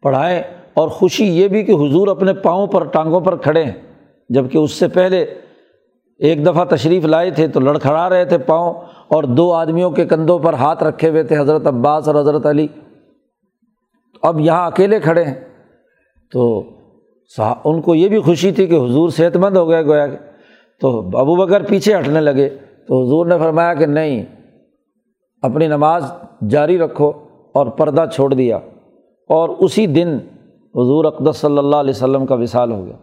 پڑھائیں، 0.03 0.41
اور 0.73 0.87
خوشی 0.89 1.25
یہ 1.25 1.47
بھی 1.47 1.63
کہ 1.63 1.71
حضور 1.73 2.07
اپنے 2.07 2.33
پاؤں 2.33 2.67
پر، 2.67 2.83
ٹانگوں 2.85 3.19
پر 3.19 3.37
کھڑے 3.37 3.63
ہیں۔ 3.63 3.73
جبکہ 4.29 4.57
اس 4.57 4.71
سے 4.71 4.87
پہلے 4.87 5.21
ایک 6.19 6.45
دفعہ 6.45 6.65
تشریف 6.65 7.05
لائے 7.05 7.31
تھے 7.31 7.47
تو 7.47 7.59
لڑکھڑا 7.59 8.09
رہے 8.09 8.25
تھے 8.25 8.37
پاؤں 8.37 8.73
اور 9.07 9.23
دو 9.23 9.51
آدمیوں 9.53 9.91
کے 9.91 10.05
کندھوں 10.05 10.39
پر 10.39 10.53
ہاتھ 10.53 10.83
رکھے 10.83 11.09
ہوئے 11.09 11.23
تھے، 11.23 11.37
حضرت 11.39 11.67
عباس 11.67 12.07
اور 12.07 12.15
حضرت 12.15 12.45
علی۔ 12.45 12.67
اب 14.23 14.39
یہاں 14.39 14.65
اکیلے 14.65 14.99
کھڑے 14.99 15.23
ہیں۔ 15.23 15.35
تو 16.31 16.63
ان 17.65 17.81
کو 17.81 17.95
یہ 17.95 18.07
بھی 18.09 18.19
خوشی 18.21 18.51
تھی 18.51 18.65
کہ 18.67 18.75
حضور 18.75 19.09
صحت 19.09 19.37
مند 19.37 19.57
ہو 19.57 19.69
گئے، 19.69 19.85
گویا 19.85 20.07
کہ 20.07 20.17
تو 20.81 21.09
ابو 21.13 21.35
بکر 21.35 21.63
پیچھے 21.63 21.99
ہٹنے 21.99 22.21
لگے 22.21 22.49
تو 22.87 23.05
حضور 23.05 23.25
نے 23.25 23.37
فرمایا 23.37 23.73
کہ 23.73 23.85
نہیں، 23.85 24.25
اپنی 25.41 25.67
نماز 25.67 26.11
جاری 26.49 26.77
رکھو 26.77 27.11
اور 27.53 27.65
پردہ 27.65 28.05
چھوڑ 28.13 28.33
دیا۔ 28.33 28.57
اور 29.29 29.49
اسی 29.49 29.87
دن 29.87 30.17
حضور 30.75 31.05
اقدس 31.05 31.37
صلی 31.37 31.57
اللہ 31.57 31.75
علیہ 31.75 31.89
وسلم 31.89 32.25
کا 32.25 32.35
وصال 32.35 32.71
ہو 32.71 32.85
گیا۔ 32.85 32.95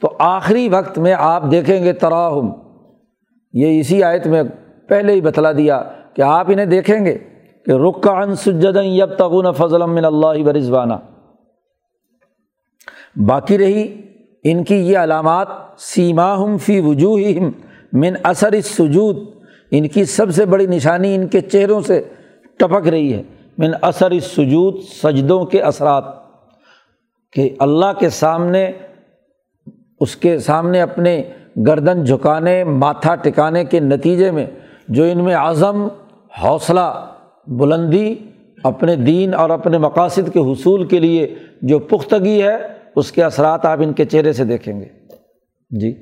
تو 0.00 0.12
آخری 0.18 0.68
وقت 0.68 0.98
میں 0.98 1.14
آپ 1.18 1.42
دیکھیں 1.50 1.84
گے 1.84 1.92
تراہم۔ 1.92 2.52
یہ 3.52 3.80
اسی 3.80 4.02
آیت 4.02 4.26
میں 4.26 4.42
پہلے 4.88 5.12
ہی 5.12 5.20
بتلا 5.20 5.52
دیا 5.52 5.82
کہ 6.14 6.22
آپ 6.22 6.46
انہیں 6.50 6.66
دیکھیں 6.66 7.04
گے 7.04 7.18
کہ 7.66 7.70
رکان 7.70 8.34
سجدن 8.34 8.84
یب 8.84 9.14
تغن 9.14 9.52
فضل 9.52 9.86
من 9.86 10.04
اللہ 10.04 10.48
و 10.48 10.52
رضوانہ۔ 10.52 10.94
باقی 13.16 13.58
رہی 13.58 14.02
ان 14.50 14.62
کی 14.64 14.74
یہ 14.74 14.98
علامات 14.98 15.48
سیما 15.78 16.34
ہم 16.42 16.56
فی 16.56 16.80
وجوہ 16.80 17.48
من 17.92 18.14
اثر 18.22 18.60
سجود 18.60 19.16
ان 19.70 19.86
کی 19.88 20.04
سب 20.04 20.30
سے 20.34 20.44
بڑی 20.46 20.66
نشانی 20.66 21.14
ان 21.14 21.26
کے 21.28 21.40
چہروں 21.40 21.80
سے 21.80 22.00
ٹپک 22.58 22.88
رہی 22.88 23.12
ہے، 23.12 23.22
من 23.58 23.72
اثر 23.82 24.18
سجود 24.20 24.82
سجدوں 24.92 25.44
کے 25.44 25.60
اثرات، 25.62 26.04
کہ 27.32 27.48
اللہ 27.58 27.92
کے 27.98 28.10
سامنے، 28.10 28.70
اس 30.00 30.16
کے 30.16 30.38
سامنے 30.38 30.80
اپنے 30.80 31.22
گردن 31.66 32.04
جھکانے، 32.04 32.62
ماتھا 32.64 33.14
ٹکانے 33.14 33.64
کے 33.64 33.80
نتیجے 33.80 34.30
میں 34.30 34.46
جو 34.88 35.04
ان 35.04 35.24
میں 35.24 35.34
عزم، 35.34 35.86
حوصلہ، 36.42 36.90
بلندی، 37.58 38.14
اپنے 38.64 38.96
دین 38.96 39.34
اور 39.34 39.50
اپنے 39.50 39.78
مقاصد 39.78 40.32
کے 40.32 40.40
حصول 40.52 40.86
کے 40.88 41.00
لیے 41.00 41.26
جو 41.62 41.78
پختگی 41.90 42.42
ہے 42.42 42.56
اس 42.96 43.12
کے 43.12 43.24
اثرات 43.24 43.66
آپ 43.66 43.78
ان 43.80 43.92
کے 43.92 44.04
چہرے 44.04 44.32
سے 44.32 44.44
دیکھیں 44.44 44.80
گے۔ 44.80 44.86
جی۔ 45.70 45.94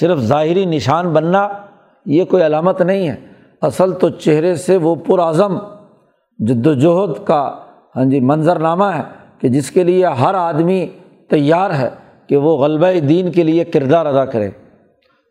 صرف 0.00 0.18
ظاہری 0.18 0.64
نشان 0.64 1.12
بننا 1.12 1.48
یہ 2.06 2.24
کوئی 2.24 2.46
علامت 2.46 2.82
نہیں 2.82 3.08
ہے۔ 3.08 3.16
اصل 3.62 3.92
تو 3.92 4.08
چہرے 4.08 4.54
سے 4.54 4.76
وہ 4.76 4.94
پرعزم 4.94 5.58
جد 6.38 6.66
وجہد 6.66 7.26
کا 7.26 7.56
ہاں 7.96 8.04
جی 8.04 8.20
منظرنامہ 8.20 8.84
ہے 8.84 9.02
کہ 9.38 9.48
جس 9.48 9.70
کے 9.70 9.84
لیے 9.84 10.06
ہر 10.06 10.34
آدمی 10.34 10.86
تیار 11.30 11.70
ہے 11.70 11.90
کہ 12.28 12.36
وہ 12.36 12.56
غلبہ 12.56 13.00
دین 13.00 13.32
کے 13.32 13.42
لیے 13.42 13.64
کردار 13.64 14.06
ادا 14.06 14.24
کرے۔ 14.24 14.50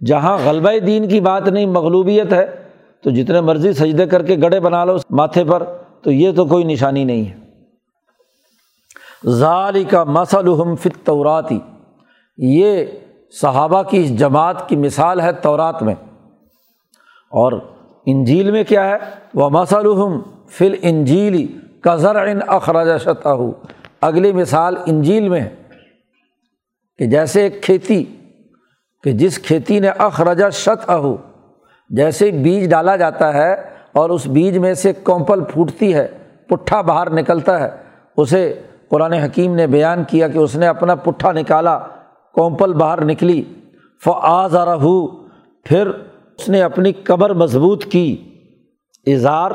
جہاں 0.05 0.37
غلبہ 0.45 0.79
دین 0.85 1.07
کی 1.07 1.19
بات 1.19 1.47
نہیں، 1.47 1.65
مغلوبیت 1.65 2.33
ہے، 2.33 2.45
تو 3.03 3.09
جتنے 3.09 3.41
مرضی 3.41 3.73
سجدے 3.73 4.05
کر 4.05 4.23
کے 4.23 4.35
گڑے 4.37 4.59
بنا 4.59 4.85
لو 4.85 4.97
ماتھے 5.09 5.43
پر، 5.43 5.63
تو 6.01 6.11
یہ 6.11 6.31
تو 6.31 6.45
کوئی 6.45 6.63
نشانی 6.63 7.03
نہیں 7.03 7.25
ہے۔ 7.25 7.42
ظالی 9.29 9.83
کا 9.83 10.03
مسلحم 10.03 10.75
فت 10.75 11.05
توراتی 11.05 11.59
یہ 12.37 12.85
صحابہ 13.41 13.83
کی 13.83 13.99
اس 13.99 14.17
جماعت 14.19 14.69
کی 14.69 14.75
مثال 14.75 15.21
ہے 15.21 15.31
تورات 15.31 15.83
میں۔ 15.83 15.95
اور 17.31 17.51
انجیل 18.05 18.51
میں 18.51 18.63
کیا 18.63 18.89
ہے؟ 18.89 18.97
وہ 19.33 19.49
مسلحم 19.49 20.19
فل 20.47 20.75
انجیلی 20.81 21.47
کزر 21.81 22.15
ان 22.15 22.39
اخراج 22.47 22.87
شتہ 23.01 23.35
اگلی 24.01 24.31
مثال 24.31 24.75
انجیل 24.85 25.29
میں 25.29 25.41
ہے 25.41 25.55
کہ 26.97 27.05
جیسے 27.05 27.41
ایک 27.41 27.63
کھیتی، 27.63 28.03
کہ 29.03 29.11
جس 29.11 29.39
کھیتی 29.39 29.79
نے 29.79 29.89
اخرجا 29.89 30.49
شت 30.49 30.89
اہو 30.89 31.15
جیسے 31.89 32.31
بیج 32.31 32.69
ڈالا 32.69 32.95
جاتا 32.95 33.33
ہے 33.33 33.53
اور 33.93 34.09
اس 34.09 34.27
بیج 34.27 34.57
میں 34.57 34.73
سے 34.73 34.93
کومپل 34.93 35.43
پھوٹتی 35.43 35.93
ہے، 35.93 36.07
پٹھا 36.47 36.81
باہر 36.81 37.09
نکلتا 37.09 37.59
ہے، 37.59 37.69
اسے 38.17 38.61
قرآن 38.93 39.13
حکیم 39.13 39.55
نے 39.55 39.67
بیان 39.67 40.03
کیا 40.03 40.27
کہ 40.27 40.37
اس 40.37 40.55
نے 40.55 40.67
اپنا 40.67 40.95
پٹھا 40.95 41.31
نکالا، 41.31 41.77
کومپل 42.35 42.73
باہر 42.73 43.05
نکلی۔ 43.05 43.43
فعض 44.05 44.55
رہو 44.55 45.07
پھر 45.65 45.87
اس 45.87 46.49
نے 46.49 46.61
اپنی 46.61 46.91
کمر 46.91 47.33
مضبوط 47.33 47.85
کی۔ 47.85 48.15
اظہار، 49.05 49.51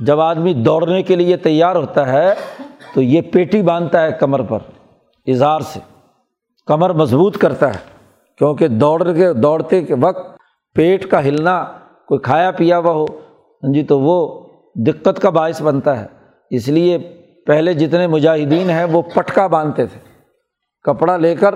جب 0.00 0.20
آدمی 0.20 0.54
دوڑنے 0.54 1.02
کے 1.02 1.16
لیے 1.16 1.36
تیار 1.36 1.76
ہوتا 1.76 2.12
ہے 2.12 2.34
تو 2.94 3.02
یہ 3.02 3.20
پیٹی 3.20 3.62
باندھتا 3.62 4.02
ہے 4.02 4.12
کمر 4.20 4.42
پر، 4.42 4.58
اظہار 5.26 5.60
سے۔ 5.60 5.80
کمر 6.66 6.92
مضبوط 6.92 7.38
کرتا 7.38 7.68
ہے، 7.68 7.78
کیونکہ 8.38 8.68
دوڑ 8.68 9.12
کے، 9.12 9.32
دوڑتے 9.32 9.82
کے 9.82 9.94
وقت 10.00 10.36
پیٹ 10.74 11.10
کا 11.10 11.24
ہلنا، 11.24 11.64
کوئی 12.08 12.20
کھایا 12.20 12.50
پیا 12.50 12.78
ہوا 12.78 12.92
ہو 12.92 13.04
ہاں 13.04 13.72
جی 13.72 13.82
تو 13.82 14.00
وہ 14.00 14.46
دقت 14.86 15.22
کا 15.22 15.30
باعث 15.30 15.62
بنتا 15.62 16.00
ہے۔ 16.00 16.06
اس 16.50 16.68
لیے 16.68 16.98
پہلے 17.46 17.74
جتنے 17.74 18.06
مجاہدین 18.06 18.70
ہیں 18.70 18.84
وہ 18.84 19.02
پٹکا 19.02 19.46
باندھتے 19.46 19.86
تھے۔ 19.86 20.00
کپڑا 20.82 21.16
لے 21.16 21.36
کر 21.36 21.54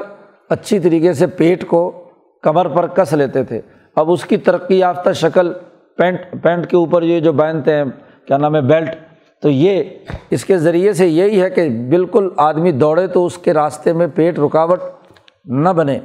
اچھی 0.49 0.79
طریقے 0.79 1.13
سے 1.13 1.27
پیٹ 1.27 1.67
کو 1.67 2.05
کمر 2.43 2.69
پر 2.69 2.87
کس 2.87 3.13
لیتے 3.13 3.45
تھے۔ 3.45 3.61
اب 3.97 4.11
اس 4.11 4.25
کی 4.25 4.37
ترقی 4.37 4.79
یافتہ 4.79 5.13
شکل 5.13 5.53
پینٹ 5.97 6.21
پینٹ 6.43 6.71
کے 6.71 6.77
اوپر 6.77 7.03
یہ 7.03 7.21
جو 7.21 7.33
باندھتے 7.33 7.75
ہیں، 7.75 7.85
کیا 8.27 8.37
نام 8.37 8.55
ہے، 8.55 8.61
بیلٹ۔ 8.61 8.89
تو 9.43 9.51
یہ 9.51 9.85
اس 10.31 10.45
کے 10.45 10.59
ذریعے 10.59 10.93
سے 10.93 11.09
یہی 11.09 11.43
ہے 11.43 11.51
کہ 11.51 11.69
بالکل 11.91 12.29
آدمی 12.37 12.73
دوڑے 12.73 13.07
تو 13.07 13.27
اس 13.27 13.39
کے 13.39 13.53
راستے 13.53 13.93
میں 13.93 14.07
پیٹ 14.15 14.39
رکاوٹ 14.39 14.81
نہ 15.45 15.69
بنے۔ 15.69 15.99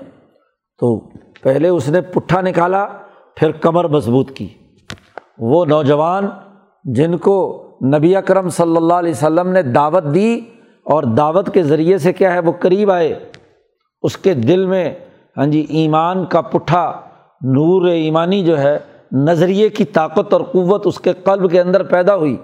تو 0.79 0.99
پہلے 1.43 1.67
اس 1.67 1.89
نے 1.89 2.01
پٹھا 2.01 2.41
نکالا، 2.41 2.87
پھر 3.35 3.51
کمر 3.51 3.87
مضبوط 3.87 4.31
کی۔ 4.31 4.47
وہ 5.37 5.65
نوجوان 5.65 6.27
جن 6.83 7.17
کو 7.17 7.59
نبی 7.81 8.15
اکرم 8.15 8.49
صلی 8.49 8.77
اللہ 8.77 8.93
علیہ 8.93 9.11
وسلم 9.11 9.49
نے 9.49 9.61
دعوت 9.61 10.03
دی 10.13 10.41
اور 10.83 11.03
دعوت 11.03 11.53
کے 11.53 11.63
ذریعے 11.63 11.97
سے 11.97 12.13
کیا 12.13 12.33
ہے 12.33 12.39
وہ 12.39 12.51
قریب 12.59 12.91
آئے۔ 12.91 13.19
اس 14.03 14.17
کے 14.17 14.33
دل 14.33 14.65
میں 14.65 14.93
ہاں 15.37 15.45
جی 15.45 15.65
ایمان 15.69 16.25
کا 16.25 16.41
پٹھا 16.41 16.91
نور 17.41 17.85
ایمانی 17.85 18.45
جو 18.45 18.59
ہے، 18.59 18.77
نظریے 19.11 19.69
کی 19.69 19.85
طاقت 19.85 20.33
اور 20.33 20.41
قوت 20.41 20.87
اس 20.87 20.99
کے 20.99 21.13
قلب 21.13 21.51
کے 21.51 21.61
اندر 21.61 21.83
پیدا 21.83 22.15
ہوئی۔ 22.15 22.37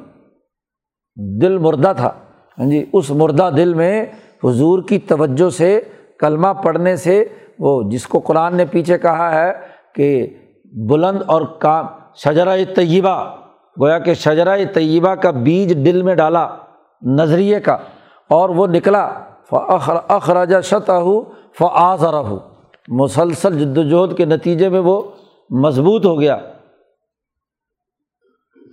دل 1.42 1.58
مردہ 1.58 1.94
تھا۔ 1.98 2.12
ہاں 2.60 2.70
جی 2.70 2.86
اس 2.94 3.12
مردہ 3.12 3.50
دل 3.58 3.74
میں 3.74 4.06
حضور 4.44 4.84
کی 4.84 5.00
توجہ 5.00 5.50
سے، 5.50 5.82
کلمہ 6.20 6.48
پڑھنے 6.64 6.96
سے 6.96 7.26
وہ 7.60 7.90
جس 7.92 8.08
کو 8.08 8.20
قرآن 8.20 8.56
نے 8.56 8.66
پیچھے 8.66 8.98
کہا 8.98 9.34
ہے 9.34 9.54
کہ 9.96 10.28
بلند 10.90 11.22
اور 11.28 11.42
کام، 11.42 11.86
شجرہ 12.16 12.58
طیبہ۔ 12.76 13.39
گویا 13.80 13.98
کہ 14.00 14.14
شجرہ 14.16 14.58
طیبہ 14.74 15.14
کا 15.16 15.32
بیج 15.32 15.74
دل 15.86 16.02
میں 16.04 16.16
ڈالا، 16.16 16.48
نظریے 17.02 17.60
کا، 17.60 17.78
اور 18.30 18.50
وہ 18.50 18.68
نکلا 18.68 19.04
اخراجہ 20.10 20.62
شت 20.64 20.90
ہو 20.92 21.20
فعض 21.60 22.04
ہو 22.04 22.38
مسلسل 22.88 23.58
جد 23.60 23.78
وجہد 23.78 24.18
کے 24.18 24.26
نتیجے 24.26 24.70
میں 24.70 24.80
وہ 24.80 25.02
مضبوط 25.50 26.06
ہو 26.06 26.20
گیا۔ 26.20 26.38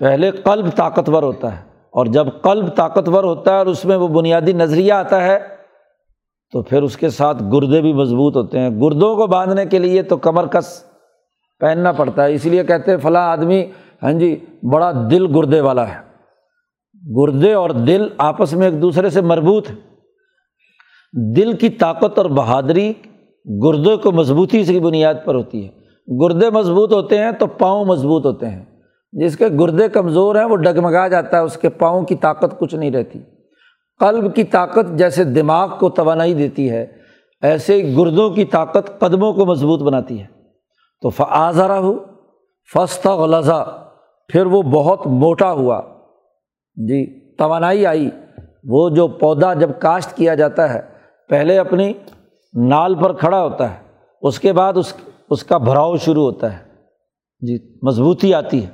پہلے 0.01 0.31
قلب 0.31 0.67
طاقتور 0.77 1.23
ہوتا 1.23 1.53
ہے، 1.53 1.63
اور 1.95 2.07
جب 2.07 2.27
قلب 2.43 2.75
طاقتور 2.77 3.25
ہوتا 3.25 3.53
ہے 3.53 3.59
اور 3.59 3.67
اس 3.67 3.85
میں 3.85 3.97
وہ 3.97 4.09
بنیادی 4.11 4.53
نظریہ 4.55 4.93
آتا 4.93 5.23
ہے، 5.23 5.39
تو 6.55 6.63
پھر 6.63 6.83
اس 6.83 6.97
کے 6.97 7.09
ساتھ 7.11 7.43
گردے 7.53 7.81
بھی 7.81 7.93
مضبوط 7.93 8.37
ہوتے 8.37 8.59
ہیں۔ 8.59 8.71
گردوں 8.81 9.15
کو 9.17 9.27
باندھنے 9.27 9.65
کے 9.67 9.79
لیے 9.79 10.03
تو 10.03 10.17
کمر 10.19 10.47
کس 10.49 10.69
پہننا 11.61 11.93
پڑتا 11.93 12.25
ہے 12.25 12.35
اس 12.35 12.45
لیے 12.47 12.65
کہتے 12.65 12.91
ہیں 12.91 12.99
فلاں 12.99 13.27
آدمی 13.31 13.65
ہاں 14.03 14.12
جی 14.12 14.36
بڑا 14.62 14.92
دل 15.11 15.36
گردے 15.36 15.61
والا 15.61 15.88
ہے۔ 15.88 16.07
گردے 17.16 17.53
اور 17.53 17.70
دل 17.70 18.09
آپس 18.18 18.53
میں 18.53 18.70
ایک 18.70 18.82
دوسرے 18.82 19.11
سے 19.11 19.20
مربوط 19.20 19.70
ہے 19.70 19.74
دل 21.36 21.53
کی 21.53 21.68
طاقت 21.68 22.18
اور 22.18 22.26
بہادری 22.26 22.92
گردے 23.62 23.97
کو 23.97 24.12
مضبوطی 24.12 24.62
کی 24.62 24.80
بنیاد 24.80 25.14
پر 25.24 25.34
ہوتی 25.34 25.66
ہے۔ 25.66 25.86
گردے 26.20 26.51
مضبوط 26.51 26.92
ہوتے 26.92 27.18
ہیں 27.18 27.32
تو 27.32 27.47
پاؤں 27.47 27.84
مضبوط 27.84 28.26
ہوتے 28.26 28.49
ہیں۔ 28.49 28.64
جس 29.12 29.36
کے 29.36 29.44
گردے 29.61 29.88
کمزور 29.88 30.36
ہیں، 30.36 30.44
وہ 30.44 30.57
ڈگمگا 30.57 31.09
جاتا 31.09 31.36
ہے، 31.36 31.42
اس 31.42 31.57
کے 31.57 31.68
پاؤں 31.68 32.03
کی 32.03 32.14
طاقت 32.14 32.59
کچھ 32.59 32.74
نہیں 32.74 32.90
رہتی۔ 32.90 33.18
قلب 33.99 34.34
کی 34.34 34.44
طاقت 34.44 34.99
جیسے 34.99 35.24
دماغ 35.24 35.78
کو 35.78 35.88
توانائی 35.88 36.34
دیتی 36.34 36.70
ہے، 36.70 36.86
ایسے 37.42 37.94
گردوں 37.99 38.30
کی 38.30 38.44
طاقت 38.44 39.01
قدموں 39.01 39.32
کو 39.32 39.47
مضبوط 39.47 39.82
بناتی 39.82 40.20
ہے۔ 40.20 40.26
تو 41.03 41.09
فعضرا 41.09 41.78
ہو 41.78 41.99
فستا 42.74 43.14
غلزہ 43.14 43.86
پھر 44.29 44.47
وہ 44.47 44.62
بہت 44.62 45.07
موٹا 45.07 45.53
ہوا۔ 45.53 45.81
جی 46.77 47.31
توانائی 47.37 47.87
آئی۔ 47.87 48.11
وہ 48.64 48.91
جو 48.91 49.09
پودا 49.09 49.55
جب 49.55 49.70
کاشت 49.79 50.16
کیا 50.16 50.35
جاتا 50.35 50.74
ہے، 50.74 50.81
پہلے 51.29 51.59
اپنی 51.59 51.93
نال 52.68 52.95
پر 52.95 53.12
کھڑا 53.12 53.43
ہوتا 53.43 53.74
ہے، 53.74 53.79
اس 54.22 54.41
کے 54.41 54.53
بعد 54.53 54.72
اس 54.77 54.95
اس 55.31 55.45
کا 55.45 55.59
بھراؤ 55.59 55.97
شروع 55.97 56.22
ہوتا 56.22 56.53
ہے۔ 56.53 56.64
جی 57.41 57.79
مضبوطی 57.83 58.35
آتی 58.35 58.64
ہے۔ 58.64 58.70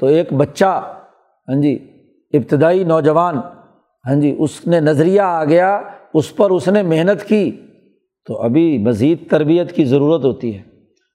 تو 0.00 0.06
ایک 0.06 0.32
بچہ 0.32 0.94
ہاں 1.48 1.60
جی 1.60 1.78
ابتدائی 2.32 2.84
نوجوان 2.84 3.36
ہاں 4.06 4.14
جی 4.14 4.36
اس 4.38 4.66
نے 4.66 4.80
نظریہ 4.80 5.20
آ 5.20 5.44
گیا، 5.44 5.80
اس 6.14 6.36
پر 6.36 6.50
اس 6.50 6.68
نے 6.68 6.82
محنت 6.82 7.24
کی۔ 7.24 7.60
تو 8.26 8.42
ابھی 8.42 8.78
مزید 8.78 9.30
تربیت 9.30 9.72
کی 9.72 9.84
ضرورت 9.84 10.24
ہوتی 10.24 10.58
ہے۔ 10.58 10.62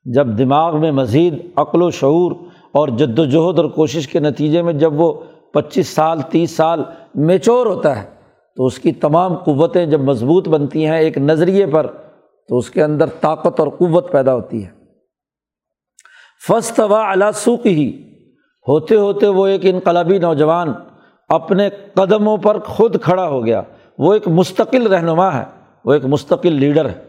جب 0.06 0.28
دماغ 0.28 0.80
میں 0.80 0.92
مزید 0.92 1.34
عقل 1.56 1.82
و 1.82 1.90
شعور 1.90 2.32
اور 2.76 2.88
جد 2.88 3.20
و 3.20 3.26
جہد 3.26 3.60
اور 3.60 3.70
کوشش 3.70 4.08
کے 4.08 4.20
نتیجے 4.20 4.62
میں 4.62 4.74
جب 4.74 5.02
وہ 5.02 5.14
پچیس 5.54 5.88
سال، 5.88 6.22
تیس 6.22 6.52
سال 6.52 6.84
میچور 7.16 7.66
ہوتا 7.66 8.04
ہے، 8.04 8.10
تو 8.56 8.66
اس 8.66 8.80
کی 8.80 8.92
تمام 8.92 9.36
قوتیں 9.36 9.86
جب 9.86 10.00
مضبوط 10.00 10.48
بنتی 10.48 10.86
ہیں 10.86 10.98
ایک 10.98 11.18
نظریے 11.18 11.66
پر، 11.66 11.88
تو 12.50 12.58
اس 12.58 12.70
کے 12.70 12.84
اندر 12.84 13.06
طاقت 13.06 13.60
اور 13.60 13.68
قوت 13.68 14.12
پیدا 14.12 14.36
ہوتی 14.36 14.66
ہے۔ 14.66 14.70
فسط 16.48 16.80
و 16.80 17.32
سوک 17.34 17.68
ہی 17.68 18.04
ہوتے 18.68 18.96
ہوتے 18.96 19.28
وہ 19.28 19.48
ایک 19.48 19.62
انقلابی 19.64 20.18
نوجوان 20.18 20.74
اپنے 21.30 21.70
قدموں 21.94 22.38
پر 22.38 22.60
خود 22.60 23.02
کھڑا 23.02 23.28
ہو 23.28 23.46
گیا۔ 23.46 23.62
وہ 23.98 24.14
ایک 24.14 24.28
مستقل 24.28 24.88
رہنما 24.88 25.40
ہے، 25.40 25.44
وہ 25.86 25.94
ایک 25.94 26.06
مستقل 26.06 26.54
لیڈر 26.54 26.90
ہے۔ 26.90 27.04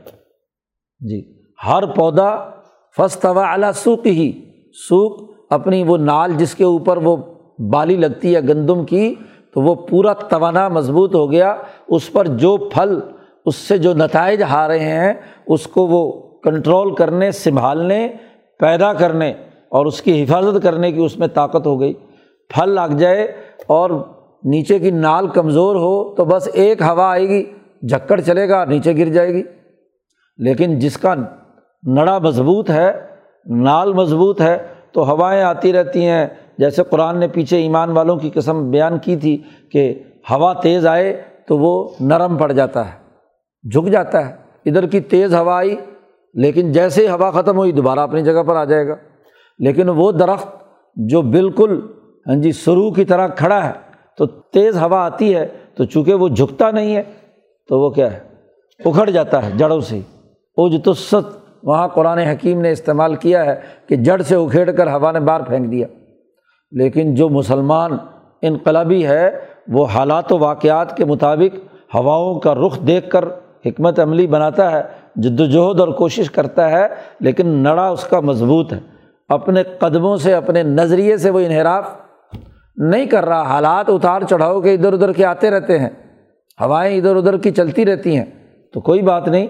جی 1.01 1.43
ہر 1.67 1.87
پودا 1.87 2.51
فسط 2.97 3.27
و 3.27 3.43
سوک 3.75 4.07
ہی 4.07 4.51
سوکھ 4.89 5.36
اپنی 5.51 5.85
وہ 5.85 5.97
نال 5.97 6.33
جس 6.33 6.55
کے 6.55 6.65
اوپر 6.65 6.97
وہ 6.97 7.17
بالی 7.59 7.97
لگتی 7.97 8.35
ہے 8.35 8.41
گندم 8.41 8.85
کی، 8.85 9.15
تو 9.55 9.61
وہ 9.61 9.75
پورا 9.75 10.13
توانا 10.13 10.69
مضبوط 10.69 11.15
ہو 11.15 11.31
گیا۔ 11.31 11.57
اس 11.89 12.13
پر 12.13 12.27
جو 12.27 12.57
پھل، 12.57 13.01
اس 13.47 13.57
سے 13.57 13.79
جو 13.79 13.95
نتائج 13.95 14.43
آ 14.49 14.69
رہے 14.69 14.79
ہیں، 14.79 15.15
اس 15.47 15.67
کو 15.67 15.87
وہ 15.87 16.13
کنٹرول 16.45 16.95
کرنے، 16.95 17.31
سنبھالنے، 17.31 18.09
پیدا 18.59 18.93
کرنے 18.93 19.31
اور 19.69 19.87
اس 19.87 20.03
کی 20.03 20.23
حفاظت 20.23 20.63
کرنے 20.63 20.93
کی 20.93 21.01
اس 21.01 21.19
میں 21.19 21.29
طاقت 21.29 21.67
ہو 21.67 21.81
گئی۔ 21.81 21.93
پھل 22.49 22.69
لگ 22.69 22.97
جائے 22.97 23.33
اور 23.67 23.91
نیچے 24.45 24.79
کی 24.79 24.91
نال 24.91 25.27
کمزور 25.27 25.77
ہو 25.77 26.15
تو 26.15 26.25
بس 26.25 26.49
ایک 26.53 26.83
ہوا 26.83 27.11
آئے 27.11 27.29
گی، 27.29 27.45
جھکڑ 27.89 28.21
چلے 28.21 28.49
گا 28.49 28.65
نیچے 28.65 28.97
گر 28.97 29.13
جائے 29.13 29.35
گی۔ 29.35 29.43
لیکن 30.39 30.79
جس 30.79 30.99
کا 30.99 31.15
نڑا 31.83 32.19
مضبوط 32.19 32.71
ہے، 32.71 33.01
نال 33.47 33.93
مضبوط 33.93 34.41
ہے 34.41 34.59
تو 34.97 35.11
ہوائیں 35.11 35.43
آتی 35.43 35.73
رہتی 35.73 36.05
ہیں۔ 36.05 36.27
جیسے 36.59 36.83
قرآن 36.83 37.19
نے 37.19 37.29
پیچھے 37.29 37.57
ایمان 37.57 37.91
والوں 37.91 38.17
کی 38.17 38.31
قسم 38.31 38.71
بیان 38.71 38.99
کی 38.99 39.17
تھی 39.17 39.43
کہ 39.73 40.03
ہوا 40.31 40.53
تیز 40.53 40.87
آئے 40.87 41.23
تو 41.49 41.59
وہ 41.59 41.89
نرم 42.01 42.37
پڑ 42.37 42.53
جاتا 42.53 42.87
ہے، 42.87 42.99
جھک 43.71 43.89
جاتا 43.89 44.29
ہے۔ 44.29 44.35
ادھر 44.67 44.87
کی 44.87 45.01
تیز 45.01 45.35
ہوا 45.35 45.57
آئی، 45.57 45.77
لیکن 46.35 46.73
جیسے 46.73 47.03
ہی 47.03 47.09
ہوا 47.09 47.31
ختم 47.31 47.57
ہوئی 47.57 47.73
دوبارہ 47.73 48.01
اپنی 48.01 48.23
جگہ 48.23 48.43
پر 48.43 48.57
آ 48.57 48.65
جائے 48.65 48.89
گا۔ 48.89 48.95
لیکن 49.59 49.89
وہ 49.89 50.13
درخت 50.13 50.49
جو 50.97 51.23
بالکل 51.23 51.81
ہاں 52.27 52.35
جی 52.35 52.53
سرو 52.53 52.91
کی 52.91 53.05
طرح 53.05 53.29
کھڑا 53.29 53.65
ہے، 53.65 53.73
تو 54.19 54.27
تیز 54.27 54.77
ہوا 54.77 55.05
آتی 55.07 55.35
ہے، 55.35 55.49
تو 55.75 55.85
چونکہ 55.85 56.15
وہ 56.15 56.29
جھکتا 56.29 56.71
نہیں 56.71 56.97
ہے، 56.97 57.03
تو 57.69 57.81
وہ 57.81 57.91
کیا 57.91 58.13
ہے؟ 58.13 58.19
اکھڑ 58.85 59.11
جاتا 59.11 59.47
ہے 59.47 59.51
جڑوں 59.57 59.81
سے۔ 59.81 59.99
اوج 60.57 60.77
تو 60.85 60.93
ست 60.93 61.46
وہاں 61.63 61.89
قرآن 61.89 62.19
حکیم 62.19 62.61
نے 62.61 62.71
استعمال 62.71 63.15
کیا 63.15 63.45
ہے 63.45 63.61
کہ 63.89 63.97
جڑ 63.97 64.23
سے 64.23 64.35
اکھیڑ 64.35 64.71
کر 64.71 64.87
ہوا 64.87 65.13
نے 65.13 65.21
باہر 65.21 65.43
پھینک 65.43 65.73
دیا۔ 65.73 65.87
لیکن 66.71 67.15
جو 67.15 67.29
مسلمان 67.29 67.91
انقلابی 68.43 69.07
ہے، 69.07 69.31
وہ 69.69 69.87
حالات 69.87 70.33
و 70.33 70.39
واقعات 70.39 70.97
کے 70.97 71.05
مطابق 71.05 71.59
ہواؤں 71.95 72.41
کا 72.41 72.55
رخ 72.55 72.87
دیکھ 72.87 73.11
کر 73.11 73.25
حکمت 73.67 74.01
عملی 74.01 74.27
بناتا 74.27 74.73
ہے، 74.73 74.83
جد 75.17 75.41
وجہد 75.41 75.81
اور 75.81 75.89
کوشش 75.89 76.31
کرتا 76.31 76.71
ہے، 76.71 76.87
لیکن 77.21 77.49
نڑا 77.49 77.89
اس 77.89 78.05
کا 78.05 78.21
مضبوط 78.21 78.73
ہے۔ 78.73 78.81
اپنے 79.29 79.63
قدموں 79.63 80.17
سے، 80.17 80.35
اپنے 80.35 80.63
نظریے 80.63 81.17
سے 81.17 81.31
وہ 81.31 81.41
انحراف 81.41 81.89
نہیں 82.77 83.07
کر 83.07 83.25
رہا۔ 83.25 83.43
حالات 83.43 83.85
اتار 83.89 84.21
چڑھاؤ 84.31 84.61
کے 84.61 84.75
ادھر 84.75 84.93
ادھر 84.93 85.13
کے 85.13 85.25
آتے 85.25 85.51
رہتے 85.51 85.79
ہیں۔ 85.79 85.91
ہوائیں 86.61 86.99
ادھر 86.99 87.17
ادھر 87.17 87.37
کی 87.37 87.51
چلتی 87.51 87.87
رہتی 87.87 88.17
ہیں۔ 88.17 88.25
تو 88.73 88.81
کوئی 88.81 89.03
بات 89.03 89.29
نہیں۔ 89.29 89.47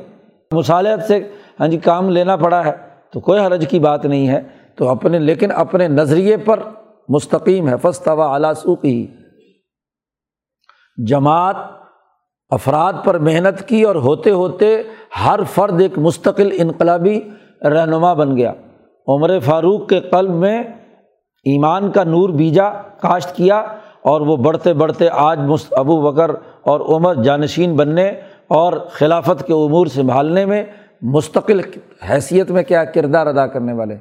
مصالحت 0.52 1.02
سے 1.02 1.28
ہاں 1.60 1.68
جی 1.68 1.76
کام 1.78 2.10
لینا 2.10 2.36
پڑا 2.36 2.64
ہے، 2.64 2.72
تو 3.12 3.20
کوئی 3.20 3.40
حرج 3.40 3.66
کی 3.68 3.78
بات 3.78 4.04
نہیں 4.04 4.28
ہے۔ 4.28 4.42
تو 4.76 4.88
اپنے، 4.88 5.18
لیکن 5.18 5.50
اپنے 5.50 5.88
نظریے 5.88 6.36
پر 6.36 6.60
مستقیم 7.08 7.68
ہے۔ 7.68 7.74
فسط 7.82 8.08
و 8.08 8.36
علاسوقی 8.36 9.06
جماعت 11.06 11.56
افراد 12.50 12.92
پر 13.04 13.18
محنت 13.18 13.68
کی 13.68 13.82
اور 13.82 13.94
ہوتے 13.94 14.30
ہوتے 14.30 14.82
ہر 15.24 15.40
فرد 15.54 15.80
ایک 15.80 15.98
مستقل 15.98 16.48
انقلابی 16.52 17.20
رہنما 17.62 18.12
بن 18.12 18.36
گیا۔ 18.36 18.52
عمر 19.08 19.38
فاروق 19.38 19.88
کے 19.88 20.00
قلب 20.00 20.30
میں 20.30 20.62
ایمان 21.44 21.90
کا 21.90 22.04
نور 22.04 22.28
بیجا، 22.28 22.68
کاشت 23.00 23.36
کیا 23.36 23.58
اور 24.02 24.20
وہ 24.20 24.36
بڑھتے 24.36 24.72
بڑھتے 24.72 25.08
آج 25.12 25.38
مست 25.40 25.74
ابو 25.76 26.02
بکر 26.02 26.30
اور 26.62 26.80
عمر 26.80 27.14
جانشین 27.14 27.76
بننے 27.76 28.08
اور 28.48 28.72
خلافت 28.90 29.46
کے 29.46 29.52
امور 29.52 29.86
سنبھالنے 29.86 30.46
میں 30.46 30.64
مستقل 31.02 31.60
حیثیت 32.10 32.50
میں 32.50 32.62
کیا 32.62 32.84
کردار 32.84 33.26
ادا 33.26 33.46
کرنے 33.46 33.72
والے؟ 33.72 33.96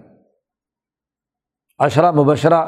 اشرا 1.80 2.12
مبشرہ 2.12 2.66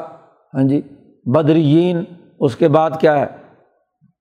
ہاں 0.54 0.62
جی 0.62 0.82
بدرین، 1.24 2.04
اس 2.40 2.56
کے 2.56 2.68
بعد 2.68 2.90
کیا 3.00 3.20
ہے؟ 3.20 3.26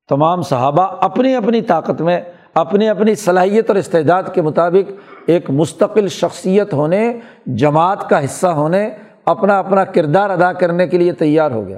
تمام 0.09 0.41
صحابہ 0.41 0.81
اپنی 0.81 1.35
اپنی 1.35 1.61
طاقت 1.61 2.01
میں، 2.01 2.21
اپنی 2.53 2.89
اپنی 2.89 3.15
صلاحیت 3.15 3.69
اور 3.69 3.75
استعداد 3.75 4.23
کے 4.33 4.41
مطابق 4.41 4.91
ایک 5.25 5.49
مستقل 5.49 6.07
شخصیت 6.07 6.73
ہونے، 6.73 7.19
جماعت 7.45 8.09
کا 8.09 8.25
حصہ 8.25 8.47
ہونے، 8.47 8.89
اپنا 9.25 9.59
اپنا 9.59 9.83
کردار 9.83 10.29
ادا 10.29 10.53
کرنے 10.53 10.87
کے 10.87 10.97
لیے 10.97 11.11
تیار 11.11 11.51
ہو 11.51 11.67
گیا۔ 11.67 11.77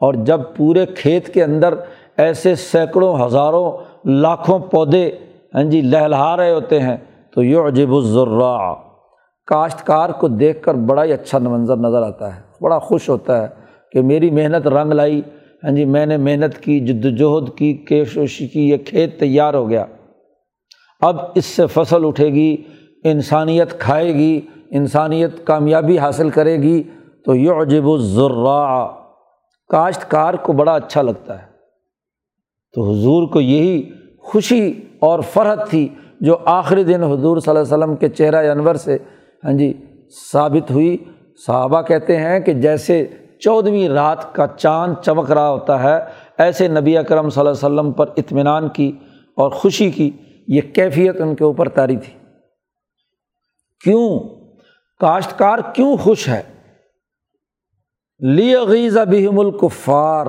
اور 0.00 0.14
جب 0.14 0.40
پورے 0.56 0.86
کھیت 0.86 1.34
کے 1.34 1.44
اندر 1.44 1.74
ایسے 2.16 2.54
سینکڑوں، 2.54 3.26
ہزاروں، 3.26 3.78
لاکھوں 4.04 4.58
پودے 4.58 5.10
ہاں 5.54 5.62
جی 5.62 5.80
لہلہا 5.80 6.36
رہے 6.36 6.52
ہوتے 6.52 6.80
ہیں 6.80 6.96
تو 7.34 7.42
یو 7.42 7.66
عجیب 7.66 7.94
الزرا 7.94 8.74
کاشتکار 9.48 10.10
کو 10.10 10.28
دیکھ 10.28 10.62
کر 10.62 10.74
بڑا 10.88 11.04
ہی 11.04 11.12
اچھا 11.12 11.38
منظر 11.38 11.76
نظر 11.76 12.02
آتا 12.02 12.34
ہے، 12.36 12.40
بڑا 12.60 12.78
خوش 12.78 13.08
ہوتا 13.08 13.42
ہے 13.42 13.48
کہ 13.92 14.02
میری 14.02 14.30
محنت 14.30 14.66
رنگ 14.66 14.92
لائی 14.92 15.20
ہاں 15.64 15.70
جی 15.70 15.84
میں 15.84 16.06
نے 16.06 16.16
محنت 16.16 16.58
کی، 16.58 16.78
جد 16.80 17.04
وجہد 17.04 17.56
کی 17.56 17.72
کیشوشی 17.88 18.46
کی 18.46 18.68
یہ 18.68 18.76
کھیت 18.76 19.18
تیار 19.20 19.54
ہو 19.54 19.68
گیا۔ 19.70 19.84
اب 21.00 21.16
اس 21.34 21.44
سے 21.44 21.66
فصل 21.66 22.04
اٹھے 22.04 22.28
گی، 22.28 22.56
انسانیت 23.04 23.78
کھائے 23.78 24.14
گی، 24.14 24.40
انسانیت 24.70 25.46
کامیابی 25.46 25.98
حاصل 25.98 26.30
کرے 26.30 26.56
گی، 26.56 26.82
تو 27.24 27.34
یہ 27.34 27.50
عجیب 27.52 27.88
کاشتکار 29.70 30.34
کو 30.34 30.52
بڑا 30.52 30.74
اچھا 30.74 31.02
لگتا 31.02 31.38
ہے۔ 31.42 31.46
تو 32.74 32.90
حضور 32.90 33.28
کو 33.28 33.40
یہی 33.40 33.90
خوشی 34.22 34.72
اور 35.00 35.20
فرحت 35.20 35.68
تھی 35.70 35.88
جو 36.20 36.36
آخری 36.44 36.84
دن 36.84 37.02
حضور 37.02 37.40
صلی 37.40 37.56
اللہ 37.56 37.74
علیہ 37.74 37.84
وسلم 37.84 37.96
کے 37.96 38.08
چہرہ 38.08 38.50
انور 38.50 38.74
سے 38.74 38.98
ہاں 39.44 39.52
جی 39.52 39.84
ثابت 40.32 40.70
ہوئی۔ 40.70 40.96
صحابہ 41.46 41.82
کہتے 41.82 42.16
ہیں 42.16 42.40
کہ 42.40 42.52
جیسے 42.52 43.06
چودھویں 43.40 43.88
رات 43.88 44.34
کا 44.34 44.46
چاند 44.46 44.94
چمک 45.04 45.30
رہا 45.30 45.50
ہوتا 45.50 45.82
ہے، 45.82 45.98
ایسے 46.38 46.68
نبی 46.68 46.98
اکرم 46.98 47.28
صلی 47.28 47.40
اللہ 47.40 47.66
علیہ 47.66 47.80
وسلم 47.80 47.92
پر 47.92 48.06
اطمینان 48.16 48.68
کی 48.68 48.92
اور 49.36 49.50
خوشی 49.50 49.90
کی 49.90 50.10
یہ 50.48 50.60
کیفیت 50.60 51.20
ان 51.20 51.34
کے 51.34 51.44
اوپر 51.44 51.68
تاری 51.68 51.96
تھی۔ 51.96 52.12
کیوں؟ 53.84 54.20
کاشتکار 55.00 55.58
کیوں 55.74 55.96
خوش 55.96 56.28
ہے؟ 56.28 56.42
لی 58.20 58.56
غیزہ 58.56 59.00
بہم 59.10 59.38
الکفار، 59.38 60.26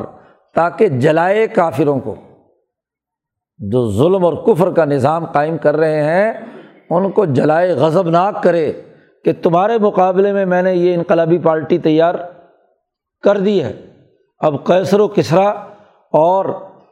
تاکہ 0.56 0.88
جلائے 0.88 1.48
کافروں 1.48 2.00
کو۔ 2.00 2.16
جو 3.62 3.92
ظلم 3.92 4.26
اور 4.26 4.34
کفر 4.34 4.72
کا 4.72 4.86
نظام 4.86 5.26
قائم 5.26 5.58
کر 5.58 5.78
رہے 5.78 6.04
ہیں، 6.04 6.34
ان 6.90 7.12
کو 7.12 7.26
جلائے 7.26 7.72
غضب 7.72 8.10
ناک 8.10 8.44
کرے 8.44 8.72
کہ 9.26 9.32
تمہارے 9.42 9.78
مقابلے 9.78 10.34
میں 10.34 10.46
میں 10.46 10.62
نے 10.62 10.74
یہ 10.74 10.94
انقلابی 10.94 11.38
پارٹی 11.38 11.78
تیار 11.78 12.16
کر 13.24 13.38
دی 13.38 13.64
ہے۔ 13.64 13.74
اب 14.40 14.66
کیسر 14.66 15.00
و 15.00 15.08
کسرا 15.08 15.50
اور 16.12 16.46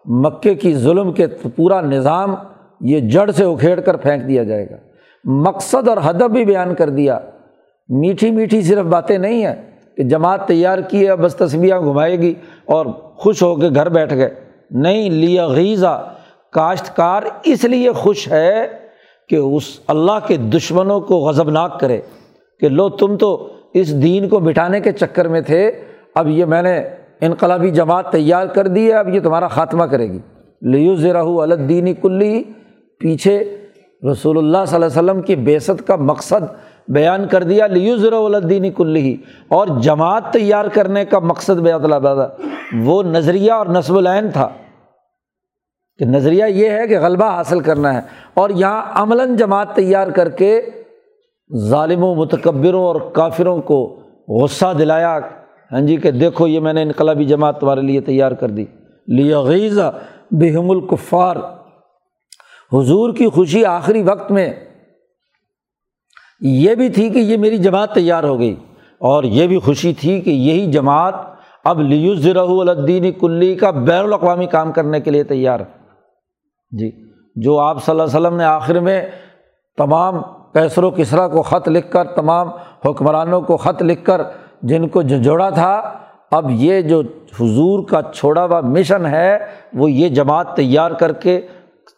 مکے 0.05 0.55
کی 0.55 0.73
ظلم 0.73 1.11
کے 1.11 1.27
پورا 1.27 1.81
نظام 1.81 2.35
یہ 2.81 2.99
جڑ 2.99 3.31
سے 3.31 3.43
اکھیڑ 3.43 3.79
کر 3.79 3.97
پھینک 3.97 4.27
دیا 4.27 4.43
جائے 4.43 4.69
گا۔ 4.69 4.75
مقصد 5.23 5.87
اور 5.87 5.97
ہدف 6.09 6.29
بھی 6.31 6.45
بیان 6.45 6.75
کر 6.75 6.89
دیا۔ 6.89 7.19
میٹھی 7.89 8.31
میٹھی 8.31 8.61
صرف 8.61 8.85
باتیں 8.85 9.17
نہیں 9.17 9.45
ہیں 9.45 9.55
کہ 9.97 10.03
جماعت 10.03 10.47
تیار 10.47 10.77
کی 10.77 11.07
ہے 11.07 11.15
بس 11.15 11.35
تصویریں 11.35 11.79
گھمائے 11.79 12.19
گی 12.19 12.33
اور 12.65 12.85
خوش 13.17 13.43
ہو 13.43 13.55
کے 13.55 13.69
گھر 13.75 13.89
بیٹھ 13.89 14.13
گئے۔ 14.13 14.29
نہیں، 14.71 15.09
لیا 15.09 15.47
غیزہ 15.47 16.13
کاشتکار 16.53 17.23
اس 17.43 17.63
لیے 17.63 17.91
خوش 17.91 18.27
ہے 18.31 18.67
کہ 19.29 19.35
اس 19.35 19.79
اللہ 19.87 20.27
کے 20.27 20.37
دشمنوں 20.37 20.99
کو 20.99 21.15
غضبناک 21.15 21.79
کرے 21.79 22.01
کہ 22.59 22.69
لو 22.69 22.89
تم 22.89 23.17
تو 23.17 23.49
اس 23.73 24.01
دین 24.01 24.29
کو 24.29 24.39
مٹانے 24.39 24.79
کے 24.79 24.91
چکر 24.91 25.27
میں 25.27 25.41
تھے، 25.41 25.71
اب 26.15 26.27
یہ 26.27 26.45
میں 26.45 26.61
نے 26.61 26.77
انقلابی 27.21 27.71
جماعت 27.71 28.11
تیار 28.11 28.47
کر 28.47 28.67
دی 28.67 28.87
ہے، 28.87 28.93
اب 28.93 29.15
یہ 29.15 29.19
تمہارا 29.19 29.47
خاتمہ 29.47 29.83
کرے 29.83 30.11
گی۔ 30.11 30.19
لیو 30.61 30.95
ذرا 30.95 31.21
الدینی 31.21 31.93
کلی، 31.93 32.43
پیچھے 32.99 33.57
رسول 34.11 34.37
اللہ 34.37 34.57
صلی 34.67 34.75
اللہ 34.75 34.85
علیہ 34.85 35.11
وسلم 35.11 35.21
کی 35.21 35.35
بیست 35.35 35.87
کا 35.87 35.95
مقصد 35.95 36.43
بیان 36.87 37.27
کر 37.27 37.43
دیا 37.43 37.67
لیو 37.67 37.97
ذرا 37.97 38.17
الدینی 38.17 38.69
کلی۔ 38.69 39.17
اور 39.47 39.67
جماعت 39.81 40.33
تیار 40.33 40.65
کرنے 40.65 41.05
کا 41.05 41.19
مقصد 41.19 41.59
بیات 41.59 41.81
اللہ 41.83 42.27
وہ 42.77 43.03
نظریہ 43.03 43.51
اور 43.51 43.65
نصب 43.65 43.97
العین 43.97 44.29
تھا۔ 44.29 44.49
کہ 45.99 46.05
نظریہ 46.05 46.45
یہ 46.45 46.69
ہے 46.69 46.87
کہ 46.87 46.99
غلبہ 46.99 47.25
حاصل 47.25 47.59
کرنا 47.59 47.93
ہے 47.93 47.99
اور 48.33 48.49
یہاں 48.49 48.83
عملاً 48.93 49.35
جماعت 49.35 49.75
تیار 49.75 50.07
کر 50.07 50.29
کے 50.29 50.61
ظالموں، 51.57 52.15
متکبروں 52.15 52.83
اور 52.83 52.95
کافروں 53.13 53.61
کو 53.61 53.99
غصہ 54.27 54.73
دلایا 54.79 55.19
ہاں 55.71 55.81
جی 55.81 55.97
کہ 55.97 56.11
دیکھو 56.11 56.47
یہ 56.47 56.59
میں 56.59 56.73
نے 56.73 56.81
انقلابی 56.81 57.25
جماعت 57.25 57.59
تمہارے 57.59 57.81
لیے 57.81 58.01
تیار 58.01 58.31
کر 58.31 58.49
دی۔ 58.49 58.65
لیا 59.07 59.91
بہم 60.31 60.71
الکفار۔ 60.71 61.35
حضور 62.73 63.13
کی 63.13 63.27
خوشی 63.27 63.65
آخری 63.65 64.03
وقت 64.03 64.31
میں 64.31 64.53
یہ 66.41 66.75
بھی 66.75 66.89
تھی 66.89 67.09
کہ 67.09 67.19
یہ 67.19 67.37
میری 67.37 67.57
جماعت 67.57 67.95
تیار 67.95 68.23
ہو 68.23 68.39
گئی 68.39 68.55
اور 68.99 69.23
یہ 69.23 69.47
بھی 69.47 69.59
خوشی 69.59 69.93
تھی 69.93 70.21
کہ 70.21 70.29
یہی 70.29 70.71
جماعت 70.71 71.15
اب 71.65 71.81
لیوز 71.81 72.27
الدین 72.37 73.11
کلی 73.11 73.55
کا 73.55 73.71
بین 73.71 74.03
الاقوامی 74.03 74.45
کام 74.45 74.71
کرنے 74.71 74.99
کے 74.99 75.11
لیے 75.11 75.23
تیار۔ 75.23 75.59
جی 76.71 76.91
جو 77.35 77.59
آپ 77.59 77.83
صلی 77.83 77.99
اللہ 77.99 78.17
علیہ 78.17 78.27
وسلم 78.27 78.37
نے 78.37 78.43
آخر 78.43 78.79
میں 78.79 79.11
تمام 79.77 80.21
کیسر 80.53 80.83
و 80.83 80.91
کسرا 80.91 81.27
کو 81.27 81.41
خط 81.41 81.67
لکھ 81.67 81.91
کر، 81.91 82.03
تمام 82.03 82.49
حکمرانوں 82.85 83.41
کو 83.41 83.57
خط 83.57 83.81
لکھ 83.81 84.05
کر 84.05 84.21
جن 84.61 84.87
کو 84.87 85.01
جھنجھوڑا 85.01 85.49
تھا، 85.49 85.93
اب 86.31 86.45
یہ 86.49 86.81
جو 86.81 86.99
حضور 87.39 87.87
کا 87.87 88.01
چھوڑا 88.13 88.45
ہوا 88.45 88.61
مشن 88.61 89.05
ہے، 89.05 89.37
وہ 89.73 89.91
یہ 89.91 90.09
جماعت 90.09 90.55
تیار 90.55 90.91
کر 90.91 91.13
کے 91.13 91.47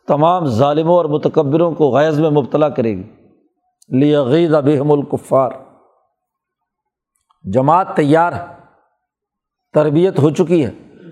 تمام 0.08 0.46
ظالموں 0.46 0.96
اور 0.96 1.06
متکبروں 1.06 1.72
کو 1.72 1.90
غیض 1.90 2.20
میں 2.20 2.30
مبتلا 2.30 2.70
کرے 2.70 2.98
گی۔ 2.98 3.04
لیغید 3.90 4.54
ابہم 4.54 4.92
الکفار۔ 4.92 5.52
جماعت 7.54 7.96
تیار 7.96 8.34
ہے 8.34 8.46
تربیت 9.74 10.20
ہو 10.20 10.30
چکی 10.30 10.66
ہے۔ 10.66 10.72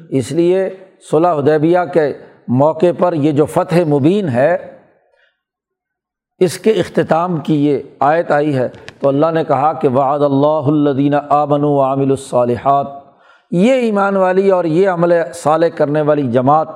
اس 0.10 0.32
لیے 0.32 0.70
صلاح 1.12 1.38
حدیبیہ 1.38 1.80
کے 1.93 2.14
موقع 2.50 2.91
پر 2.97 3.14
یہ 3.14 3.32
جو 3.32 3.45
فتح 3.45 3.76
مبین 3.88 4.30
ہے، 4.30 4.78
اس 6.39 6.60
کے 6.60 6.72
اختتام 6.72 7.38
کی 7.38 7.68
یہ 7.68 7.80
آیت 8.00 8.32
آئی 8.32 8.58
ہے۔ 8.58 8.70
تو 9.00 9.08
اللہ 9.08 9.26
نے 9.34 9.43
کہا 9.43 9.74
کہ 9.74 9.88
وعد 9.88 10.20
اللہ 10.20 10.88
الدین 10.88 11.14
آمن 11.30 11.64
و 11.64 11.82
عامل 11.82 12.10
الصالحات۔ 12.10 12.88
یہ 13.52 13.74
ایمان 13.74 14.16
والی 14.16 14.50
اور 14.50 14.66
یہ 14.66 14.89
عمل 14.89 15.14
صالح 15.34 15.68
کرنے 15.68 16.02
والی 16.02 16.32
جماعت، 16.32 16.68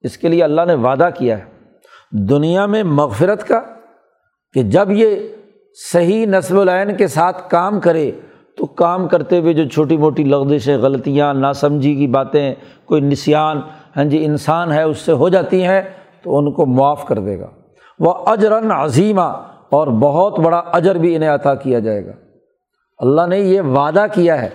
اس 0.00 0.18
کے 0.18 0.28
لیے 0.28 0.44
اللہ 0.44 0.62
نے 0.66 0.74
وعدہ 0.74 1.08
کیا 1.18 1.38
ہے۔ 1.38 1.44
دنیا 2.10 2.66
میں 2.66 2.82
مغفرت 2.82 3.48
کا، 3.48 3.60
کہ 4.54 4.62
جب 4.62 4.90
یہ 4.90 5.16
صحیح 5.92 6.26
نصب 6.26 6.60
العین 6.60 6.96
کے 6.96 7.06
ساتھ 7.06 7.50
کام 7.50 7.80
کرے، 7.80 8.10
تو 8.56 8.66
کام 8.66 9.08
کرتے 9.08 9.38
ہوئے 9.38 9.52
جو 9.52 9.68
چھوٹی 9.68 9.96
موٹی 9.96 10.24
لغزشیں، 10.24 10.78
غلطیاں، 10.78 11.34
ناسمجھی 11.34 11.94
کی 11.94 12.06
باتیں، 12.06 12.54
کوئی 12.84 13.00
نسیان 13.00 13.60
ہاں 13.96 14.04
جی 14.04 14.24
انسان 14.24 14.72
ہے، 14.72 14.82
اس 14.82 14.98
سے 14.98 15.12
ہو 15.12 15.28
جاتی 15.28 15.64
ہیں 15.64 15.82
تو 16.22 16.38
ان 16.38 16.52
کو 16.52 16.66
معاف 16.66 17.06
کر 17.06 17.18
دے 17.18 17.40
گا۔ 17.40 17.46
وہ 17.98 18.14
اجرن 18.26 18.70
عظیمہ 18.70 19.42
اور 19.70 19.86
بہت 19.86 20.38
اجر 20.38 20.52
اجر 20.72 20.94
بھی 20.94 21.16
انہیں 21.16 21.30
عطا 21.30 21.54
کیا 21.54 21.78
جائے 21.78 22.06
گا۔ 22.06 22.12
اللہ 22.98 23.26
نے 23.26 23.38
یہ 23.38 23.60
وعدہ 23.60 24.06
کیا 24.14 24.42
ہے 24.42 24.48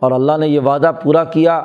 اور 0.00 0.12
اللہ 0.12 0.36
نے 0.36 0.48
یہ 0.48 0.60
وعدہ 0.60 0.92
پورا 1.02 1.24
کیا۔ 1.24 1.62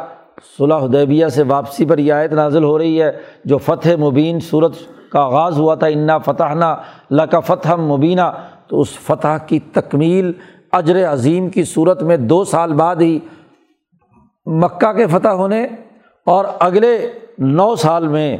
صلاح 0.57 0.78
حدیبیہ 0.78 1.28
سے 1.28 1.43
واپسی 1.43 1.86
پر 1.86 1.97
یہ 1.97 2.13
آیت 2.13 2.34
نازل 2.34 2.63
ہو 2.63 2.78
رہی 2.78 3.01
ہے۔ 3.01 3.11
جو 3.45 3.57
فتح 3.57 3.89
مبین 3.99 4.39
صورت 4.39 4.71
کا 5.11 5.19
آغاز 5.21 5.59
ہوا 5.59 5.75
تھا، 5.75 5.88
انا 5.88 6.17
فتح 6.17 6.53
نہ 7.11 7.21
کا 7.32 7.39
فتح 7.39 7.75
مبینہ 7.75 8.32
تو 8.67 8.80
اس 8.80 8.99
فتح 8.99 9.38
کی 9.47 9.59
تکمیل 9.59 10.32
اجر 10.71 11.13
عظیم 11.13 11.49
کی 11.49 11.63
صورت 11.63 12.03
میں 12.03 12.17
دو 12.17 12.43
سال 12.43 12.73
بعد 12.73 12.95
ہی 12.95 13.19
مکہ 14.45 14.93
کے 14.93 15.07
فتح 15.07 15.28
ہونے 15.28 15.67
اور 16.28 16.45
اگلے 16.59 17.11
نو 17.38 17.75
سال 17.75 18.07
میں 18.07 18.38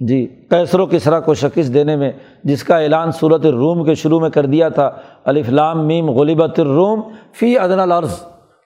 جی 0.00 0.26
کیسر 0.50 0.80
و 0.80 0.86
کسرا 0.86 1.20
کو 1.20 1.34
شکست 1.34 1.74
دینے 1.74 1.96
میں، 1.96 2.12
جس 2.44 2.64
کا 2.64 2.78
اعلان 2.78 3.10
صورت 3.10 3.46
روم 3.46 3.84
کے 3.84 3.94
شروع 3.94 4.20
میں 4.20 4.30
کر 4.30 4.46
دیا 4.46 4.68
تھا 4.68 4.90
الفلام 5.24 5.86
میم 5.86 6.10
غلیبت 6.10 6.60
الروم 6.60 7.00
فی 7.32 7.58
عدن 7.58 7.80
العرض 7.80 8.20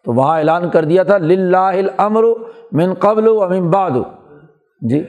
تو 0.05 0.12
وہاں 0.12 0.39
اعلان 0.39 0.70
کر 0.70 0.85
دیا 0.85 1.03
تھا 1.03 1.14
الامر 1.14 2.22
من 2.72 2.95
قبل 2.95 3.28
و 3.28 3.43
امین 3.43 3.70
باد 3.70 3.91
جی 4.81 5.03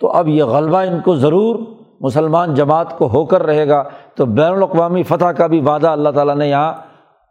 تو 0.00 0.10
اب 0.10 0.28
یہ 0.28 0.44
غلبہ 0.44 0.78
ان 0.78 1.00
کو 1.00 1.16
ضرور 1.16 1.58
مسلمان 2.00 2.54
جماعت 2.54 2.98
کو 2.98 3.06
ہو 3.06 3.24
کر 3.24 3.42
رہے 3.42 3.68
گا۔ 3.68 3.82
تو 4.14 4.26
بین 4.26 4.52
الاقوامی 4.52 5.02
فتح 5.02 5.24
کا 5.24 5.46
بھی 5.46 5.60
وعدہ 5.60 5.88
اللہ 5.88 6.08
تعالیٰ 6.08 6.36
نے 6.36 6.48
یہاں 6.48 6.72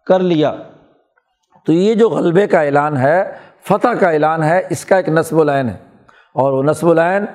کر 0.06 0.20
لیا۔ 0.20 0.54
تو 1.66 1.74
یہ 1.74 1.94
جو 1.94 2.10
غلبے 2.10 2.48
کا 2.48 2.62
اعلان 2.62 2.98
ہے 2.98 3.24
فتح 3.70 3.88
کا 4.00 4.10
اعلان 4.10 4.44
ہے، 4.44 4.62
اس 4.70 4.86
کا 4.86 4.96
ایک 4.96 5.10
نصب 5.10 5.40
العین 5.40 5.70
ہے۔ 5.70 5.78
اور 6.34 6.52
وہ 6.52 6.64
نصب 6.64 6.90
العین 6.90 7.26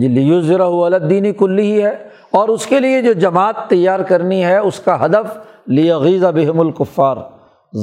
جی 0.00 0.08
لیوزرا 0.08 0.66
الدینی 0.66 1.32
کلی 1.32 1.72
ہی 1.72 1.82
ہے۔ 1.82 2.08
اور 2.30 2.48
اس 2.48 2.66
کے 2.66 2.80
لیے 2.80 3.02
جو 3.02 3.12
جماعت 3.12 3.54
تیار 3.68 4.00
کرنی 4.00 4.44
ہے، 4.44 4.58
اس 4.58 4.80
کا 4.80 5.04
ہدف 5.04 5.38
لیغیزہ 5.66 6.26
بہم 6.34 6.60
الکفار 6.60 7.16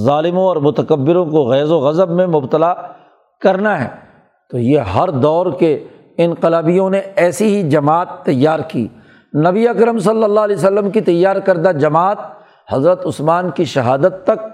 ظالموں 0.06 0.44
اور 0.44 0.56
متکبروں 0.56 1.26
کو 1.26 1.44
غیظ 1.44 1.72
و 1.72 1.80
غضب 1.80 2.10
میں 2.10 2.28
مبتلا 2.28 2.74
کرنا 3.42 3.84
ہے۔ 3.84 3.90
تو 4.50 4.58
یہ 4.58 4.80
ہر 4.80 5.10
دور 5.10 5.46
کے 5.60 5.84
انقلابیوں 6.18 6.90
نے 6.90 7.02
ایسی 7.16 7.58
ہی 7.58 7.70
جماعت 7.70 8.24
تیار 8.24 8.60
کی۔ 8.68 8.88
نبی 9.36 9.68
اکرم 9.68 10.00
صلی 10.00 10.24
اللہ 10.24 10.40
علیہ 10.40 10.56
وسلم 10.56 10.90
کی 10.90 11.02
تیار 11.02 11.36
کردہ 11.36 11.72
جماعت 11.72 12.18
حضرت 12.72 13.06
عثمان 13.06 13.50
کی 13.50 13.66
شہادت 13.66 14.24
تک 14.24 14.46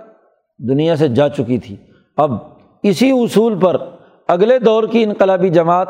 دنیا 0.58 0.96
سے 0.96 1.08
جا 1.08 1.30
چکی 1.30 1.58
تھی۔ 1.58 1.76
اب 2.18 2.55
اسی 2.88 3.12
اصول 3.12 3.60
پر 3.60 3.78
اگلے 4.28 4.60
دور 4.60 4.84
کی 4.84 5.04
انقلابی 5.04 5.50
جماعت 5.50 5.88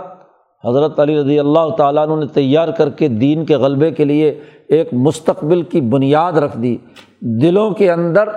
حضرت 0.68 1.00
علی 1.00 1.20
رضی 1.20 1.40
اللہ 1.40 1.70
تعالیٰ 1.78 2.08
عنہ 2.08 2.20
نے 2.20 2.26
تیار 2.34 2.68
کر 2.68 2.90
کے 2.90 3.08
دین 3.08 3.46
کے 3.46 3.56
غلبے 3.56 3.92
کے 3.92 4.06
لیے 4.06 4.40
ایک 4.68 4.90
مستقبل 4.94 5.62
کی 5.62 5.82
بنیاد 5.82 6.34
رکھ 6.34 6.58
دی۔ 6.58 6.78
دلوں 7.22 7.72
کے 7.72 7.92
اندر 7.92 8.30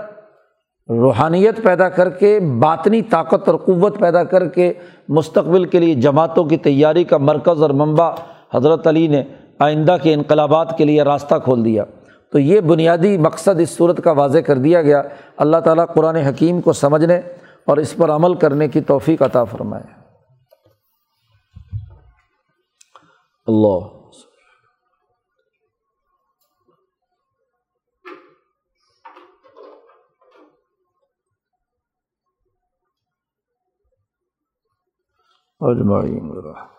روحانیت 0.88 1.62
پیدا 1.62 1.88
کر 1.88 2.08
کے، 2.08 2.40
باطنی 2.40 3.02
طاقت 3.02 3.48
اور 3.48 3.58
قوت 3.58 3.98
پیدا 3.98 4.24
کر 4.24 4.48
کے 4.48 4.72
مستقبل 5.08 5.64
کے 5.64 5.78
لیے 5.78 5.94
جماعتوں 5.94 6.44
کی 6.44 6.56
تیاری 6.56 7.04
کا 7.04 7.18
مرکز 7.18 7.62
اور 7.62 7.70
منبع 7.70 8.10
حضرت 8.54 8.86
علی 8.86 9.06
نے 9.06 9.22
آئندہ 9.58 9.96
کے 10.02 10.14
انقلابات 10.14 10.78
کے 10.78 10.84
لیے 10.84 11.02
راستہ 11.02 11.34
کھول 11.44 11.64
دیا۔ 11.64 11.84
تو 12.32 12.38
یہ 12.38 12.60
بنیادی 12.60 13.18
مقصد 13.18 13.60
اس 13.60 13.70
صورت 13.70 14.04
کا 14.04 14.12
واضح 14.12 14.38
کر 14.38 14.56
دیا 14.56 14.82
گیا۔ 14.82 15.02
اللہ 15.36 15.56
تعالیٰ 15.56 15.84
قرآن 15.94 16.16
حکیم 16.16 16.60
کو 16.60 16.72
سمجھنے 16.72 17.20
اور 17.68 17.76
اس 17.76 17.96
پر 17.96 18.08
عمل 18.08 18.38
کرنے 18.38 18.68
کی 18.68 18.80
توفیق 18.80 19.22
عطا 19.22 19.44
فرمائے۔ 19.44 19.84
اللہ۔ 23.46 23.98
اجمعین۔ 35.60 36.77